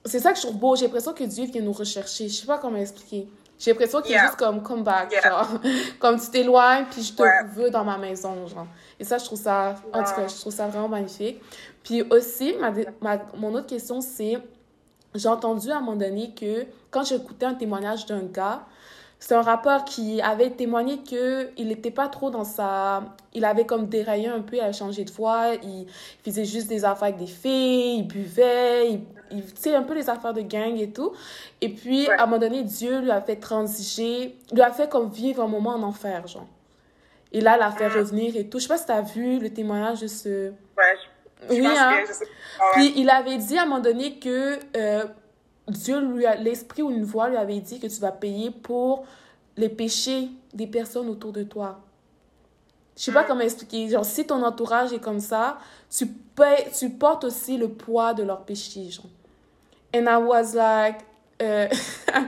c'est 0.05 0.19
ça 0.19 0.33
que 0.33 0.39
je 0.39 0.43
trouve 0.43 0.59
beau. 0.59 0.77
J'ai 0.77 0.87
l'impression 0.87 1.13
que 1.13 1.25
Dieu 1.25 1.47
vient 1.47 1.63
nous 1.63 1.73
rechercher. 1.73 2.29
Je 2.29 2.35
sais 2.35 2.47
pas 2.47 2.59
comment 2.59 2.79
expliquer. 2.79 3.29
J'ai 3.59 3.71
l'impression 3.71 4.03
qu'il 4.03 4.17
est 4.17 4.19
juste 4.19 4.37
comme 4.37 4.61
come 4.63 4.83
back, 4.83 5.15
genre. 5.23 5.49
comme 6.01 6.19
tu 6.19 6.29
t'éloignes, 6.31 6.87
puis 6.91 7.03
je 7.03 7.13
te 7.13 7.23
veux 7.55 7.71
dans 7.71 7.85
ma 7.85 7.97
maison, 7.97 8.47
genre. 8.49 8.67
Et 8.99 9.05
ça, 9.05 9.19
je 9.19 9.25
trouve 9.25 9.41
ça, 9.41 9.77
en 9.93 10.03
tout 10.03 10.15
cas, 10.15 10.27
je 10.27 10.35
trouve 10.35 10.53
ça 10.53 10.67
vraiment 10.67 10.89
magnifique. 10.89 11.41
Puis 11.85 12.03
aussi, 12.03 12.55
ma, 12.61 12.73
ma 13.01 13.23
mon 13.37 13.55
autre 13.55 13.69
question, 13.69 14.01
c'est, 14.01 14.39
j'ai 15.15 15.29
entendu 15.29 15.71
à 15.71 15.77
un 15.77 15.81
moment 15.81 15.97
donné 15.97 16.35
que 16.35 16.67
quand 16.91 17.05
j'écoutais 17.05 17.47
un 17.47 17.55
témoignage 17.55 18.07
d'un 18.07 18.23
gars, 18.23 18.67
c'est 19.25 19.37
un 19.37 19.43
rappeur 19.43 19.85
qui 19.85 20.21
avait 20.21 20.51
témoigné 20.51 20.99
que 20.99 21.51
il 21.57 21.69
n'était 21.69 21.93
pas 21.93 22.09
trop 22.09 22.31
dans 22.31 22.43
sa 22.43 23.05
il 23.33 23.45
avait 23.45 23.67
comme 23.67 23.87
déraillé 23.87 24.27
un 24.27 24.41
peu 24.41 24.57
il 24.57 24.61
a 24.61 24.73
changé 24.73 25.05
de 25.05 25.11
foi 25.11 25.53
il 25.63 25.87
faisait 26.25 26.45
juste 26.45 26.67
des 26.67 26.85
affaires 26.85 27.05
avec 27.05 27.19
des 27.19 27.29
filles 27.29 27.99
il 27.99 28.09
buvait 28.09 28.91
il, 28.91 29.01
il 29.31 29.45
tu 29.45 29.63
sais 29.63 29.77
un 29.77 29.85
peu 29.85 29.95
les 29.95 30.11
affaires 30.11 30.35
de 30.35 30.41
gang 30.41 30.77
et 30.77 30.91
tout. 30.91 31.13
Et 31.61 31.69
puis 31.69 32.11
à 32.11 32.25
un 32.25 32.27
moment 32.27 32.39
donné 32.39 32.65
Dieu 32.65 32.99
lui 32.99 33.13
a 33.13 33.21
fait 33.21 33.37
transiger 33.37 34.37
lui 34.53 34.61
a 34.61 34.73
fait 34.73 34.91
comme 34.91 35.09
vivre 35.09 35.45
un 35.45 35.47
moment 35.47 35.71
en 35.71 35.85
enfer 35.85 36.27
genre. 36.27 36.49
Et 37.31 37.41
là 37.41 37.57
l'a 37.57 37.71
fait 37.71 37.87
ah. 37.87 37.99
revenir 38.01 38.37
et 38.37 38.49
tout. 38.49 38.59
Je 38.59 38.65
sais 38.65 38.69
pas 38.69 38.79
si 38.79 38.87
tu 38.87 38.93
as 38.93 39.03
vu 39.03 39.39
le 39.39 39.51
témoignage 39.51 40.01
de 40.01 40.09
ce 40.09 40.51
ouais 40.51 40.99
je, 41.49 41.55
oui 41.55 41.67
hein? 41.67 41.93
que 42.03 42.09
je 42.09 42.13
sais... 42.13 42.27
puis 42.73 42.93
il 42.97 43.09
avait 43.09 43.37
dit 43.37 43.57
à 43.57 43.63
un 43.63 43.67
moment 43.67 43.81
donné 43.81 44.19
que 44.19 44.59
euh, 44.77 45.05
Dieu 45.69 46.01
lui 46.01 46.27
a, 46.27 46.35
l'esprit 46.37 46.83
ou 46.83 46.91
une 46.91 47.05
voix 47.05 47.29
lui 47.29 47.37
avait 47.37 47.61
dit 47.61 47.79
que 47.79 47.87
tu 47.87 48.01
vas 48.01 48.13
payer 48.13 48.51
pour 48.51 49.05
les 49.57 49.69
péchés 49.69 50.31
des 50.53 50.67
personnes 50.67 51.09
autour 51.09 51.33
de 51.33 51.43
toi. 51.43 51.81
Je 52.97 53.05
sais 53.05 53.13
pas 53.13 53.25
mm. 53.25 53.27
comment 53.27 53.41
expliquer. 53.41 53.89
Genre, 53.89 54.05
si 54.05 54.27
ton 54.27 54.43
entourage 54.43 54.93
est 54.93 54.99
comme 54.99 55.21
ça, 55.21 55.59
tu, 55.91 56.07
payes, 56.07 56.67
tu 56.77 56.91
portes 56.91 57.25
aussi 57.25 57.57
le 57.57 57.69
poids 57.69 58.15
de 58.15 58.23
leurs 58.23 58.45
péchés, 58.45 58.91
genre. 58.91 59.07
And 59.95 60.07
I 60.07 60.17
was 60.23 60.55
like... 60.55 61.01
Euh, 61.41 61.69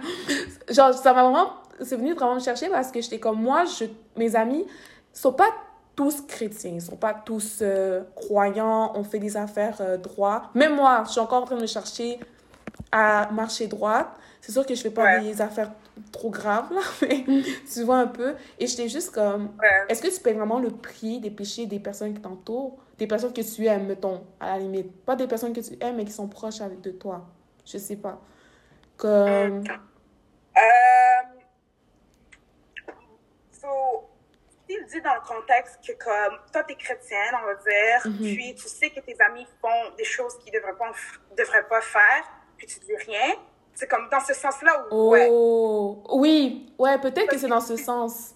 genre, 0.71 0.95
ça 0.95 1.13
m'a 1.13 1.23
vraiment... 1.23 1.53
C'est 1.81 1.97
venu 1.97 2.15
vraiment 2.15 2.37
me 2.37 2.41
chercher 2.41 2.69
parce 2.69 2.93
que 2.93 3.01
j'étais 3.01 3.19
comme 3.19 3.43
moi, 3.43 3.65
je, 3.65 3.87
mes 4.17 4.37
amis 4.37 4.65
sont 5.13 5.33
pas 5.33 5.51
tous 5.97 6.23
chrétiens, 6.23 6.73
ils 6.75 6.83
sont 6.83 6.97
pas 6.97 7.15
tous 7.15 7.59
euh, 7.63 8.03
croyants, 8.15 8.93
on 8.95 9.03
fait 9.03 9.19
des 9.19 9.37
affaires 9.37 9.79
euh, 9.81 9.97
droit. 9.97 10.51
Même 10.55 10.77
moi, 10.77 11.03
je 11.07 11.13
suis 11.13 11.21
encore 11.21 11.43
en 11.43 11.47
train 11.47 11.57
de 11.57 11.67
chercher 11.67 12.21
à 12.95 13.29
marcher 13.33 13.67
droite. 13.67 14.07
C'est 14.41 14.53
sûr 14.53 14.65
que 14.65 14.73
je 14.75 14.81
fais 14.81 14.91
pas 14.91 15.19
des 15.19 15.43
affaires 15.43 15.73
trop 16.13 16.31
graves, 16.31 16.73
là, 16.73 16.81
mais 17.03 17.25
tu 17.73 17.83
vois 17.83 17.99
un 17.99 18.07
peu. 18.07 18.37
Et 18.59 18.69
j'étais 18.69 18.89
juste 18.89 19.11
comme, 19.11 19.57
est-ce 19.89 20.01
que 20.01 20.15
tu 20.15 20.21
payes 20.21 20.35
vraiment 20.35 20.61
le 20.61 20.71
prix 20.71 21.19
des 21.19 21.31
péchés 21.31 21.67
des 21.67 21.81
personnes 21.81 22.15
qui 22.15 22.21
t'entourent? 22.21 22.79
Des 22.97 23.09
personnes 23.09 23.33
que 23.33 23.41
tu 23.41 23.67
aimes, 23.67 23.87
mettons, 23.87 24.25
à 24.39 24.53
la 24.53 24.59
limite. 24.59 25.05
Pas 25.05 25.17
des 25.17 25.27
personnes 25.27 25.53
que 25.53 25.61
tu 25.61 25.77
aimes, 25.81 25.97
mais 25.97 26.05
qui 26.05 26.13
sont 26.13 26.29
proches 26.29 26.61
avec 26.61 26.81
de 26.83 26.93
toi. 26.93 27.27
Je 27.67 27.79
sais 27.79 27.97
pas. 27.97 28.21
Comme... 28.97 29.65
Euh... 30.57 30.61
So, 33.51 33.67
il 34.69 34.87
dit 34.87 35.01
dans 35.01 35.15
le 35.15 35.27
contexte 35.27 35.81
que 35.85 35.93
comme 35.95 36.39
toi 36.53 36.63
t'es 36.63 36.77
chrétienne 36.77 37.35
on 37.43 37.47
va 37.47 37.55
dire 37.55 38.07
mm-hmm. 38.07 38.35
puis 38.35 38.55
tu 38.55 38.67
sais 38.67 38.89
que 38.91 39.01
tes 39.01 39.17
amis 39.21 39.47
font 39.61 39.95
des 39.99 40.05
choses 40.05 40.39
qu'ils 40.39 40.53
devraient 40.53 40.77
pas 40.77 40.91
devraient 41.37 41.69
pas 41.69 41.83
faire 41.83 42.25
puis 42.57 42.67
tu 42.67 42.79
dis 42.81 42.97
rien. 42.97 43.35
C'est 43.75 43.89
comme 43.89 44.09
dans 44.09 44.21
ce 44.21 44.35
sens-là 44.35 44.87
où. 44.91 45.17
Oh, 45.17 46.03
oui, 46.19 46.73
ouais, 46.79 46.99
peut-être 46.99 47.29
que 47.29 47.39
c'est 47.39 47.49
dans 47.49 47.61
ce 47.61 47.77
sens. 47.77 48.35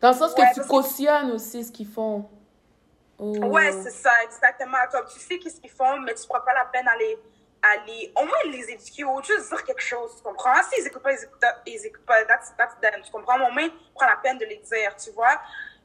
Dans 0.00 0.10
le 0.10 0.16
sens 0.16 0.34
que 0.34 0.54
tu 0.54 0.66
cautionnes 0.68 1.32
aussi 1.32 1.64
ce 1.64 1.72
qu'ils 1.72 1.88
font. 1.88 2.28
Oh. 3.18 3.32
Ouais, 3.46 3.72
c'est 3.82 3.90
ça, 3.90 4.10
exactement. 4.24 4.76
Comme 4.92 5.06
tu 5.06 5.18
sais 5.18 5.38
qu'est-ce 5.38 5.60
qu'ils 5.60 5.70
font, 5.70 6.00
mais 6.00 6.14
tu 6.14 6.22
ne 6.22 6.28
prends 6.28 6.44
pas 6.44 6.52
la 6.52 6.66
peine 6.66 6.86
à 6.86 6.96
les, 6.96 7.18
à 7.62 7.84
les. 7.86 8.12
Au 8.16 8.24
moins 8.26 8.36
les 8.52 8.70
éduquer 8.72 9.04
ou 9.04 9.22
juste 9.22 9.48
dire 9.48 9.64
quelque 9.64 9.82
chose, 9.82 10.16
tu 10.16 10.22
comprends? 10.22 10.62
S'ils 10.70 10.84
n'écoutent 10.84 11.02
pas, 11.02 11.12
ils 11.12 11.20
n'écoutent 11.20 11.44
ils 11.66 11.86
écoutent 11.86 12.06
pas. 12.06 12.22
That's, 12.24 12.52
that's 12.58 12.74
them, 12.82 13.00
tu 13.02 13.10
comprends? 13.10 13.36
Au 13.48 13.52
moins, 13.52 13.68
prends 13.94 14.06
la 14.06 14.16
peine 14.16 14.36
de 14.36 14.44
les 14.44 14.58
dire, 14.58 14.94
tu 14.96 15.10
vois? 15.12 15.40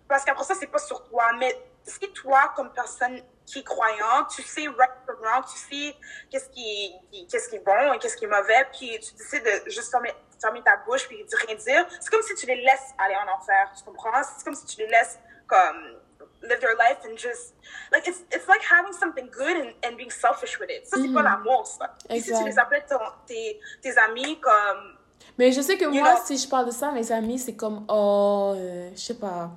Parce 0.08 0.26
qu'après 0.26 0.44
ça, 0.44 0.56
c'est 0.56 0.68
pas 0.68 0.80
sur 0.80 1.02
toi. 1.04 1.32
Mais 1.38 1.56
si 1.84 2.12
toi, 2.12 2.52
comme 2.56 2.72
personne 2.74 3.22
qui 3.51 3.59
est 3.59 3.63
croyant, 3.63 4.25
tu 4.33 4.41
sais 4.43 4.67
right 4.67 4.91
from 5.05 5.17
wrong, 5.21 5.43
tu 5.45 5.57
sais 5.57 5.95
qu'est-ce 6.29 6.49
qui, 6.49 6.93
qu'est-ce 7.29 7.49
qui 7.49 7.55
est 7.55 7.65
bon 7.65 7.93
et 7.93 7.99
qu'est-ce 7.99 8.17
qui 8.17 8.25
est 8.25 8.27
mauvais, 8.27 8.65
puis 8.71 8.99
tu 8.99 9.13
décides 9.15 9.43
de 9.43 9.69
juste 9.69 9.91
fermer, 9.91 10.13
fermer 10.41 10.62
ta 10.63 10.77
bouche 10.77 11.07
puis 11.07 11.23
de 11.23 11.47
rien 11.47 11.55
dire. 11.55 11.85
C'est 11.99 12.09
comme 12.09 12.21
si 12.21 12.35
tu 12.35 12.45
les 12.45 12.62
laisses 12.62 12.93
aller 12.97 13.15
en 13.15 13.38
enfer, 13.38 13.71
tu 13.77 13.83
comprends? 13.83 14.21
C'est 14.23 14.43
comme 14.43 14.55
si 14.55 14.65
tu 14.65 14.77
les 14.81 14.88
laisses 14.88 15.19
comme 15.47 15.99
live 16.41 16.59
their 16.59 16.75
life 16.77 16.99
and 17.03 17.17
just 17.17 17.53
like 17.91 18.07
it's 18.07 18.21
it's 18.31 18.47
like 18.47 18.62
having 18.63 18.93
something 18.93 19.29
good 19.29 19.57
and, 19.57 19.73
and 19.83 19.97
being 19.97 20.12
selfish 20.12 20.57
with 20.59 20.69
it. 20.69 20.85
Ça 20.85 20.95
c'est 20.95 21.03
mm 21.03 21.12
-hmm. 21.12 21.13
pas 21.13 21.23
l'amour 21.23 21.67
ça. 21.67 21.97
Et 22.09 22.21
si 22.21 22.31
tu 22.31 22.43
les 22.45 22.57
appelles 22.57 22.85
ton, 22.88 22.99
tes, 23.25 23.59
tes 23.81 23.97
amis 23.97 24.39
comme 24.39 24.99
mais 25.38 25.51
je 25.51 25.62
sais 25.62 25.77
que 25.77 25.85
moi, 25.85 26.15
know, 26.15 26.21
si 26.25 26.38
je 26.38 26.47
parle 26.47 26.65
de 26.65 26.71
ça, 26.71 26.91
mes 26.91 27.12
amis, 27.12 27.39
c'est 27.39 27.55
comme, 27.55 27.85
oh, 27.88 28.53
euh, 28.55 28.89
je 28.93 28.99
sais 28.99 29.13
pas. 29.17 29.51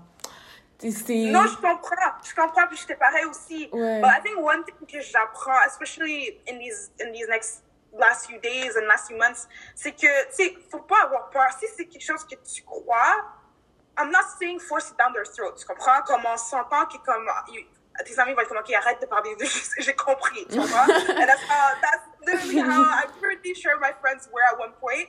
Non, 0.83 1.47
je 1.47 1.57
comprends. 1.57 2.13
Je 2.25 2.35
comprends, 2.35 2.67
puis 2.69 2.77
j'étais 2.77 2.97
pareil 2.97 3.25
aussi. 3.27 3.69
Ouais. 3.73 4.01
But 4.01 4.11
I 4.11 4.21
think 4.23 4.39
one 4.39 4.65
thing 4.65 4.87
que 4.87 5.01
j'apprends, 5.01 5.61
especially 5.67 6.41
in 6.49 6.59
these, 6.59 6.91
in 7.01 7.13
these 7.13 7.29
next 7.29 7.63
last 7.93 8.27
few 8.27 8.41
days 8.41 8.77
and 8.77 8.87
last 8.87 9.09
few 9.09 9.17
months, 9.17 9.47
c'est 9.75 9.93
que, 9.93 10.27
tu 10.31 10.45
sais, 10.45 10.57
faut 10.71 10.81
pas 10.81 11.03
avoir 11.05 11.31
peur. 11.31 11.49
Si 11.59 11.67
c'est 11.77 11.87
quelque 11.87 12.05
chose 12.05 12.25
que 12.25 12.37
tu 12.37 12.63
crois, 12.63 13.25
I'm 13.99 14.11
not 14.11 14.25
saying 14.39 14.59
force 14.61 14.91
it 14.91 14.99
down 14.99 15.13
their 15.13 15.25
throat. 15.27 15.57
Tu 15.59 15.67
comprends? 15.67 16.03
Comme 16.07 16.25
on 16.27 16.37
s'entend 16.37 16.87
que 16.87 16.99
comme, 17.05 17.29
you, 17.53 17.63
tes 18.05 18.19
amis 18.19 18.33
vont 18.33 18.41
être 18.41 18.49
comme, 18.49 18.59
OK, 18.59 18.73
arrête 18.73 19.01
de 19.01 19.07
parler 19.07 19.37
de 19.37 19.45
j'ai 19.79 19.95
compris, 19.95 20.47
tu 20.49 20.59
comprends? 20.59 20.89
And 20.89 21.27
that's 21.27 21.43
how, 21.49 21.75
that's 21.83 22.07
literally 22.27 22.61
how 22.61 22.83
I'm 22.83 23.11
pretty 23.21 23.55
sure 23.55 23.79
my 23.79 23.93
friends 24.01 24.29
were 24.33 24.43
at 24.51 24.59
one 24.59 24.73
point. 24.81 25.09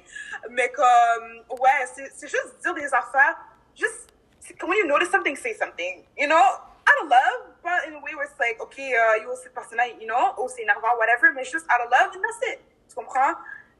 Mais 0.50 0.70
comme, 0.70 1.58
ouais, 1.60 2.10
c'est 2.14 2.28
juste 2.28 2.58
dire 2.62 2.74
des 2.74 2.94
affaires, 2.94 3.38
juste 3.76 4.13
when 4.62 4.78
you 4.78 4.88
notice 4.88 5.10
something, 5.10 5.36
say 5.36 5.54
something. 5.54 6.04
You 6.18 6.28
know, 6.28 6.44
out 6.88 6.98
of 7.04 7.10
love, 7.10 7.56
but 7.64 7.88
in 7.88 7.94
a 7.94 8.00
way 8.00 8.16
where 8.16 8.26
it's 8.26 8.40
like, 8.40 8.60
okay, 8.62 8.94
uh, 8.94 9.22
you 9.22 9.32
cette 9.42 9.54
personne 9.54 9.80
you 10.00 10.08
know, 10.08 10.34
ou 10.38 10.48
c'est 10.48 10.64
énervant, 10.64 10.98
whatever, 10.98 11.32
mais 11.34 11.44
juste 11.44 11.66
out 11.72 11.82
of 11.86 11.92
love, 11.92 12.12
and 12.16 12.22
that's 12.22 12.42
it. 12.52 12.60
Tu 12.90 12.96
comprends? 12.96 13.36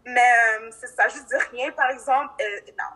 Mais 0.06 0.22
um, 0.58 0.72
c'est 0.72 0.88
ça, 0.88 1.08
juste 1.08 1.28
dire 1.28 1.42
rien, 1.52 1.72
par 1.72 1.90
exemple, 1.92 2.34
euh, 2.42 2.72
non. 2.78 2.92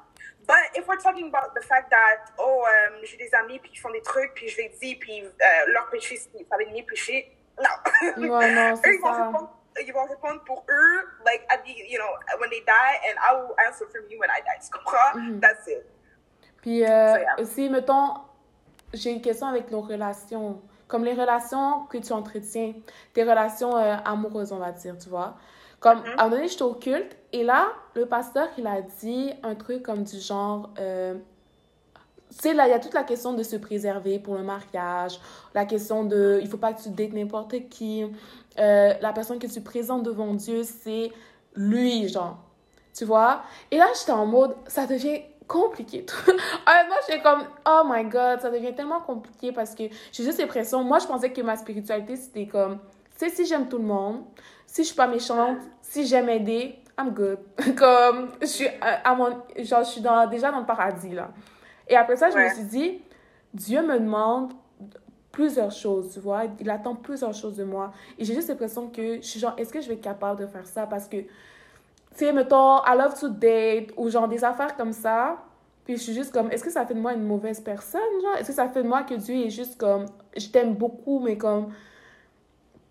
But 0.46 0.76
if 0.76 0.88
we're 0.88 0.98
talking 0.98 1.28
about 1.28 1.54
the 1.56 1.62
fact 1.62 1.90
that, 1.92 2.32
oh, 2.38 2.64
um, 2.64 3.04
j'ai 3.04 3.18
des 3.18 3.34
amis 3.36 3.60
puis 3.60 3.72
qui 3.72 3.78
font 3.78 3.92
des 3.92 4.02
trucs, 4.02 4.34
puis 4.34 4.48
je 4.48 4.58
les 4.58 4.70
dis, 4.82 4.96
puis 4.96 5.24
euh, 5.24 5.72
leur 5.74 5.90
péché, 5.90 6.18
c'est 6.18 6.46
fallait 6.50 6.72
ni 6.72 6.84
péché, 6.84 7.36
non. 7.60 8.30
Ouais, 8.30 8.52
non, 8.54 8.76
c'est 8.82 8.90
ils 8.96 9.02
vont 9.02 9.14
ça. 9.14 9.26
Répondre, 9.28 9.54
ils 9.86 9.94
vont 9.94 10.06
répondre 10.06 10.44
pour 10.46 10.66
eux, 10.70 11.10
like, 11.26 11.46
at 11.50 11.58
the, 11.60 11.70
you 11.70 12.00
know, 12.00 12.10
when 12.40 12.50
they 12.50 12.62
die, 12.62 13.00
and 13.10 13.18
I 13.20 13.36
will 13.36 13.56
answer 13.68 13.88
for 13.88 14.02
me 14.10 14.18
when 14.18 14.30
I 14.30 14.42
die. 14.42 14.60
Tu 14.62 14.72
comprends? 14.72 15.16
Mm 15.16 15.22
-hmm. 15.22 15.42
That's 15.42 15.68
it. 15.68 15.86
Puis 16.68 16.84
euh, 16.84 17.16
aussi, 17.40 17.70
mettons, 17.70 18.10
j'ai 18.94 19.12
une 19.12 19.22
question 19.22 19.48
avec 19.48 19.72
nos 19.72 19.80
relations. 19.80 20.60
Comme 20.90 21.06
les 21.06 21.14
relations 21.14 21.86
que 21.90 21.98
tu 21.98 22.12
entretiens, 22.12 22.74
tes 23.14 23.24
relations 23.24 23.78
euh, 23.78 23.96
amoureuses, 24.04 24.52
on 24.52 24.58
va 24.58 24.74
dire, 24.74 24.98
tu 25.02 25.08
vois. 25.08 25.38
Comme, 25.80 26.00
à 26.00 26.02
un 26.02 26.24
moment 26.26 26.30
donné, 26.36 26.50
j'étais 26.50 26.64
au 26.64 26.74
culte, 26.74 27.16
et 27.32 27.46
là, 27.46 27.70
le 27.94 28.06
pasteur, 28.06 28.50
il 28.58 28.68
a 28.68 28.82
dit 28.82 29.32
un 29.44 29.56
truc 29.56 29.82
comme 29.82 30.04
du 30.04 30.20
genre... 30.20 30.70
Euh, 30.78 31.14
tu 32.32 32.50
sais, 32.50 32.54
là, 32.54 32.68
il 32.68 32.72
y 32.72 32.74
a 32.74 32.80
toute 32.80 32.94
la 32.94 33.04
question 33.04 33.32
de 33.32 33.44
se 33.44 33.56
préserver 33.56 34.20
pour 34.20 34.36
le 34.36 34.44
mariage, 34.44 35.22
la 35.54 35.64
question 35.64 36.04
de... 36.04 36.40
Il 36.42 36.50
faut 36.50 36.58
pas 36.58 36.74
que 36.74 36.84
tu 36.84 36.90
dates 36.90 37.14
n'importe 37.14 37.70
qui. 37.70 38.04
Euh, 38.60 38.94
la 39.00 39.14
personne 39.14 39.40
que 39.40 39.48
tu 39.48 39.62
présentes 39.62 40.04
devant 40.04 40.34
Dieu, 40.34 40.64
c'est 40.64 41.14
lui, 41.56 42.10
genre. 42.10 42.40
Tu 42.94 43.06
vois? 43.06 43.44
Et 43.72 43.78
là, 43.78 43.86
j'étais 43.98 44.12
en 44.12 44.26
mode, 44.26 44.54
ça 44.68 44.86
devient 44.86 45.22
compliqué. 45.48 46.06
Honnêtement, 46.28 46.96
j'étais 47.08 47.22
comme, 47.22 47.44
oh 47.66 47.82
my 47.86 48.04
god, 48.06 48.42
ça 48.42 48.50
devient 48.50 48.76
tellement 48.76 49.02
compliqué 49.02 49.52
parce 49.52 49.74
que 49.74 49.84
j'ai 50.12 50.24
juste 50.24 50.40
l'impression, 50.40 50.84
moi, 50.84 51.00
je 51.00 51.08
pensais 51.08 51.32
que 51.32 51.42
ma 51.42 51.56
spiritualité, 51.56 52.16
c'était 52.16 52.48
comme, 52.48 52.80
tu 53.18 53.28
sais, 53.28 53.30
si 53.30 53.46
j'aime 53.46 53.68
tout 53.68 53.78
le 53.78 53.86
monde, 53.86 54.24
si 54.66 54.84
je 54.84 54.88
suis 54.88 54.96
pas 54.96 55.08
méchante, 55.08 55.60
si 55.82 56.06
j'aime 56.06 56.30
aider, 56.30 56.80
I'm 57.00 57.12
good. 57.12 57.40
comme, 57.78 58.30
je 58.42 58.48
suis, 58.48 58.68
à 58.82 59.16
mon, 59.16 59.42
genre, 59.58 59.84
je 59.84 59.90
suis 59.90 60.02
dans, 60.02 60.28
déjà 60.28 60.52
dans 60.52 60.60
le 60.60 60.66
paradis, 60.66 61.12
là. 61.12 61.30
Et 61.88 61.96
après 61.96 62.18
ça, 62.18 62.30
je 62.30 62.38
me 62.38 62.50
suis 62.54 62.64
dit, 62.64 63.02
Dieu 63.54 63.82
me 63.82 64.00
demande 64.00 64.52
plusieurs 65.32 65.72
choses, 65.72 66.14
tu 66.14 66.20
vois. 66.20 66.44
Il 66.60 66.70
attend 66.70 66.96
plusieurs 66.96 67.34
choses 67.34 67.56
de 67.56 67.64
moi. 67.64 67.94
Et 68.18 68.26
j'ai 68.26 68.34
juste 68.34 68.50
l'impression 68.50 68.90
que 68.90 69.18
je 69.18 69.22
suis 69.22 69.40
genre, 69.40 69.54
est-ce 69.58 69.72
que 69.72 69.80
je 69.80 69.88
vais 69.88 69.94
être 69.94 70.02
capable 70.02 70.42
de 70.42 70.48
faire 70.48 70.66
ça? 70.66 70.86
Parce 70.88 71.08
que, 71.08 71.18
tu 72.18 72.26
sais, 72.26 72.34
mettons, 72.34 72.80
I 72.84 72.96
love 72.98 73.20
to 73.20 73.30
date 73.30 73.94
ou 73.96 74.10
genre 74.10 74.28
des 74.28 74.44
affaires 74.44 74.76
comme 74.76 74.92
ça. 74.92 75.38
Puis 75.86 75.98
je 75.98 76.02
suis 76.02 76.14
juste 76.14 76.34
comme, 76.34 76.52
est-ce 76.52 76.64
que 76.64 76.72
ça 76.72 76.86
fait 76.86 76.96
de 76.96 77.00
moi 77.00 77.14
une 77.14 77.26
mauvaise 77.26 77.62
personne, 77.62 78.02
genre? 78.22 78.36
Est-ce 78.38 78.48
que 78.48 78.54
ça 78.54 78.68
fait 78.68 78.84
de 78.84 78.88
moi 78.88 79.04
que 79.04 79.14
Dieu 79.14 79.46
est 79.46 79.50
juste 79.50 79.78
comme, 79.78 80.06
je 80.36 80.48
t'aime 80.48 80.74
beaucoup, 80.74 81.20
mais 81.20 81.38
comme, 81.38 81.74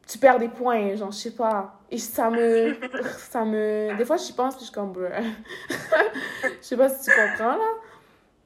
tu 0.06 0.18
perds 0.18 0.38
des 0.38 0.48
points, 0.48 0.94
genre, 0.94 1.10
je 1.10 1.18
sais 1.18 1.34
pas. 1.34 1.74
Et 1.90 1.98
ça 1.98 2.30
me. 2.30 2.76
ça 3.18 3.44
me. 3.44 3.96
Des 3.96 4.04
fois, 4.04 4.16
j'y 4.16 4.32
pense, 4.32 4.54
puis 4.54 4.64
je 4.64 4.70
suis 4.70 4.74
comme, 4.74 4.94
je 5.68 6.46
sais 6.60 6.76
pas 6.76 6.88
si 6.88 7.10
tu 7.10 7.16
comprends, 7.16 7.56
là. 7.56 7.72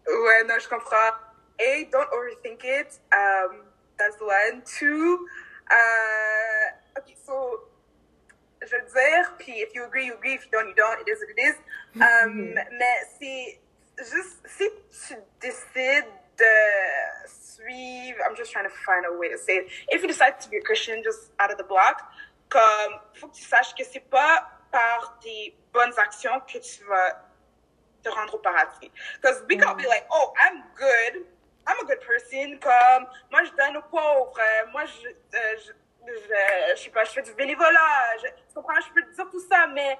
Ouais, 0.07 0.45
non, 0.49 0.55
je 0.59 0.69
comprends. 0.69 1.13
A, 1.61 1.85
don't 1.93 2.09
overthink 2.13 2.65
it. 2.65 2.99
Um, 3.13 3.63
that's 3.99 4.19
one. 4.21 4.63
Two, 4.65 5.27
uh, 5.71 6.99
okay, 6.99 7.15
so, 7.25 7.61
je 8.67 8.77
le 8.77 8.83
dire, 8.83 9.37
puis 9.39 9.61
if 9.61 9.75
you 9.75 9.85
agree, 9.85 10.07
you 10.07 10.15
agree. 10.15 10.35
If 10.35 10.45
you 10.45 10.51
don't, 10.51 10.69
you 10.69 10.75
don't. 10.75 11.01
It 11.01 11.09
is 11.09 11.21
what 11.21 11.31
it 11.31 11.41
is. 11.41 11.57
Um, 11.97 12.55
mais 12.55 13.07
c'est 13.19 13.61
juste, 13.99 14.41
si 14.47 14.69
tu 15.07 15.17
décides 15.41 16.07
de 16.37 17.27
suivre, 17.27 18.19
I'm 18.27 18.37
just 18.37 18.53
trying 18.53 18.69
to 18.69 18.75
find 18.85 19.05
a 19.07 19.13
way 19.13 19.29
to 19.29 19.39
say 19.39 19.59
it. 19.59 19.69
If 19.89 20.03
you 20.03 20.09
decide 20.09 20.41
to 20.41 20.49
be 20.51 20.59
a 20.59 20.63
Christian 20.63 21.03
just 21.03 21.33
out 21.39 21.51
of 21.51 21.59
the 21.59 21.65
block, 21.65 22.03
comme, 22.49 23.01
faut 23.15 23.29
que 23.29 23.37
tu 23.37 23.45
saches 23.45 23.75
que 23.75 23.85
c'est 23.85 24.09
pas 24.11 24.47
par 24.71 25.19
des 25.23 25.55
bonnes 25.73 25.93
actions 25.99 26.41
que 26.41 26.59
tu 26.59 26.85
vas 26.85 27.25
te 28.03 28.09
rendre 28.09 28.35
au 28.35 28.39
paradis. 28.39 28.91
Because 29.21 29.43
we 29.49 29.57
can't 29.57 29.77
be 29.77 29.87
like, 29.87 30.07
oh, 30.11 30.33
I'm 30.41 30.63
good, 30.75 31.27
I'm 31.67 31.79
a 31.81 31.87
good 31.87 32.01
person, 32.01 32.59
comme, 32.59 33.07
moi 33.31 33.45
je 33.45 33.51
donne 33.57 33.77
aux 33.77 33.89
pauvres, 33.91 34.41
moi 34.73 34.85
je, 34.85 35.09
euh, 35.09 35.57
je, 35.65 35.73
je, 36.07 36.77
je, 36.77 36.83
sais 36.83 36.91
pas, 36.91 37.05
je 37.05 37.11
fais 37.11 37.23
du 37.23 37.35
bénévolat, 37.35 38.17
je, 38.23 38.27
tu 38.27 38.55
comprends, 38.55 38.81
je 38.81 38.93
peux 38.93 39.03
te 39.03 39.15
dire 39.15 39.31
tout 39.31 39.41
ça, 39.41 39.67
mais 39.67 39.99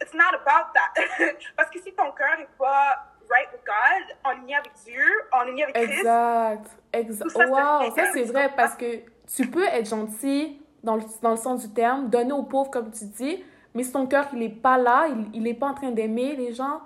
it's 0.00 0.14
not 0.14 0.34
about 0.34 0.72
that. 0.74 1.02
Parce 1.56 1.70
que 1.70 1.80
si 1.80 1.92
ton 1.92 2.12
cœur 2.12 2.38
est 2.40 2.56
pas 2.58 3.06
right 3.30 3.48
with 3.52 3.62
God, 3.64 4.16
en 4.24 4.40
ligne 4.40 4.54
avec 4.56 4.72
Dieu, 4.84 5.06
en 5.32 5.42
ligne 5.44 5.62
avec 5.64 5.74
Christ. 5.74 5.98
Exact. 5.98 6.66
Exact. 6.92 7.34
Wow, 7.34 7.94
ça 7.94 8.12
c'est 8.12 8.24
vrai 8.24 8.50
parce 8.56 8.74
que 8.74 9.02
tu 9.34 9.48
peux 9.48 9.64
être 9.64 9.88
gentil 9.88 10.60
dans 10.82 10.96
le, 10.96 11.02
dans 11.22 11.30
le 11.30 11.36
sens 11.36 11.66
du 11.66 11.72
terme, 11.72 12.10
donner 12.10 12.32
aux 12.32 12.42
pauvres 12.42 12.70
comme 12.70 12.90
tu 12.90 13.04
dis, 13.04 13.44
mais 13.74 13.84
si 13.84 13.92
ton 13.92 14.06
cœur 14.06 14.26
il 14.32 14.42
est 14.42 14.48
pas 14.48 14.76
là, 14.78 15.06
il, 15.08 15.30
il 15.34 15.46
est 15.46 15.54
pas 15.54 15.68
en 15.68 15.74
train 15.74 15.90
d'aimer 15.90 16.34
les 16.34 16.52
gens, 16.52 16.80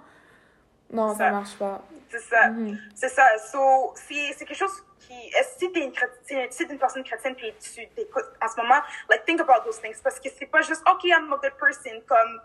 non, 0.90 1.10
ça, 1.12 1.18
ça 1.18 1.30
marche 1.30 1.56
pas. 1.56 1.82
C'est 2.10 2.18
ça. 2.20 2.48
Mm 2.48 2.66
-hmm. 2.66 2.78
C'est 2.94 3.08
ça. 3.08 3.22
So, 3.38 3.94
c'est 3.94 4.44
quelque 4.44 4.54
chose 4.54 4.84
qui. 5.14 5.32
Si 5.58 5.72
t'es 5.72 5.80
une, 5.80 6.50
si 6.50 6.62
une 6.64 6.78
personne 6.78 7.04
chrétienne 7.04 7.34
puis 7.34 7.52
tu 7.60 7.86
t'écoutes 7.88 8.32
en 8.40 8.48
ce 8.48 8.56
moment, 8.56 8.80
like, 9.08 9.24
think 9.24 9.40
about 9.40 9.64
those 9.64 9.80
things. 9.80 10.00
Parce 10.02 10.20
que 10.20 10.28
c'est 10.36 10.46
pas 10.46 10.62
juste, 10.62 10.82
OK, 10.88 11.04
I'm 11.04 11.32
a 11.32 11.36
good 11.36 11.56
person, 11.58 12.00
comme. 12.06 12.40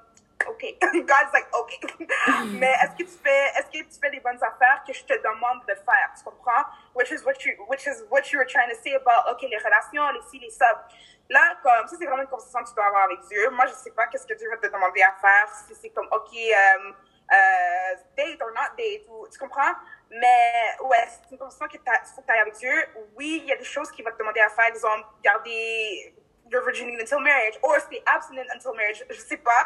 OK. 0.47 0.63
God's 0.82 1.34
like, 1.34 1.47
OK. 1.53 1.79
Mais 2.60 2.73
est-ce 2.82 2.91
que 2.91 3.10
tu 3.10 3.17
fais, 3.21 3.51
est-ce 3.58 3.67
que 3.67 3.84
tu 3.84 3.99
fais 3.99 4.10
les 4.10 4.21
bonnes 4.21 4.41
affaires 4.41 4.84
que 4.88 4.93
je 4.93 5.03
te 5.03 5.13
demande 5.21 5.62
de 5.67 5.73
faire? 5.75 6.10
Tu 6.17 6.23
comprends? 6.23 6.63
Which 6.95 7.12
is 7.12 7.23
what 7.25 7.43
you, 7.45 7.53
which 7.67 7.86
is 7.86 8.03
what 8.10 8.32
you 8.32 8.39
were 8.39 8.47
trying 8.47 8.69
to 8.69 8.82
say 8.82 8.95
about, 8.95 9.29
OK, 9.29 9.41
les 9.41 9.58
relations, 9.58 10.12
les 10.13 10.21
ci, 10.29 10.39
les 10.39 10.49
ça. 10.49 10.88
Là, 11.29 11.58
comme, 11.62 11.88
ça, 11.88 11.95
c'est 11.99 12.05
vraiment 12.05 12.23
une 12.23 12.27
conversation 12.27 12.63
que 12.63 12.69
tu 12.69 12.75
dois 12.75 12.86
avoir 12.86 13.03
avec 13.03 13.19
Dieu. 13.29 13.49
Moi, 13.51 13.67
je 13.67 13.73
sais 13.73 13.91
pas 13.91 14.08
qu'est-ce 14.08 14.25
que 14.25 14.34
Dieu 14.34 14.49
va 14.49 14.58
te 14.58 14.65
demander 14.65 15.01
à 15.03 15.13
faire. 15.21 15.47
Si 15.67 15.75
c'est 15.75 15.89
comme, 15.89 16.08
OK, 16.12 16.34
um, 16.34 16.95
euh, 17.31 17.95
date 18.17 18.41
or 18.41 18.51
not 18.51 18.75
date, 18.77 19.05
tu 19.31 19.39
comprends? 19.39 19.73
Mais 20.09 20.75
ouais, 20.81 21.07
c'est 21.07 21.31
une 21.31 21.37
conversation 21.37 21.67
qu'il 21.67 21.79
faut 21.79 22.21
que 22.21 22.25
tu 22.25 22.33
ailles 22.33 22.39
avec 22.39 22.55
Dieu. 22.55 22.73
Oui, 23.15 23.41
il 23.43 23.49
y 23.49 23.53
a 23.53 23.57
des 23.57 23.63
choses 23.63 23.91
qu'il 23.91 24.03
va 24.03 24.11
te 24.11 24.17
demander 24.17 24.39
à 24.39 24.49
faire, 24.49 24.71
disons, 24.71 24.87
garder 25.23 26.15
your 26.51 26.63
virginity 26.63 26.99
until 26.99 27.19
marriage, 27.19 27.59
or 27.61 27.79
stay 27.79 28.01
abstinent 28.07 28.47
until 28.53 28.73
marriage, 28.75 29.05
je 29.09 29.19
sais 29.19 29.37
pas. 29.37 29.65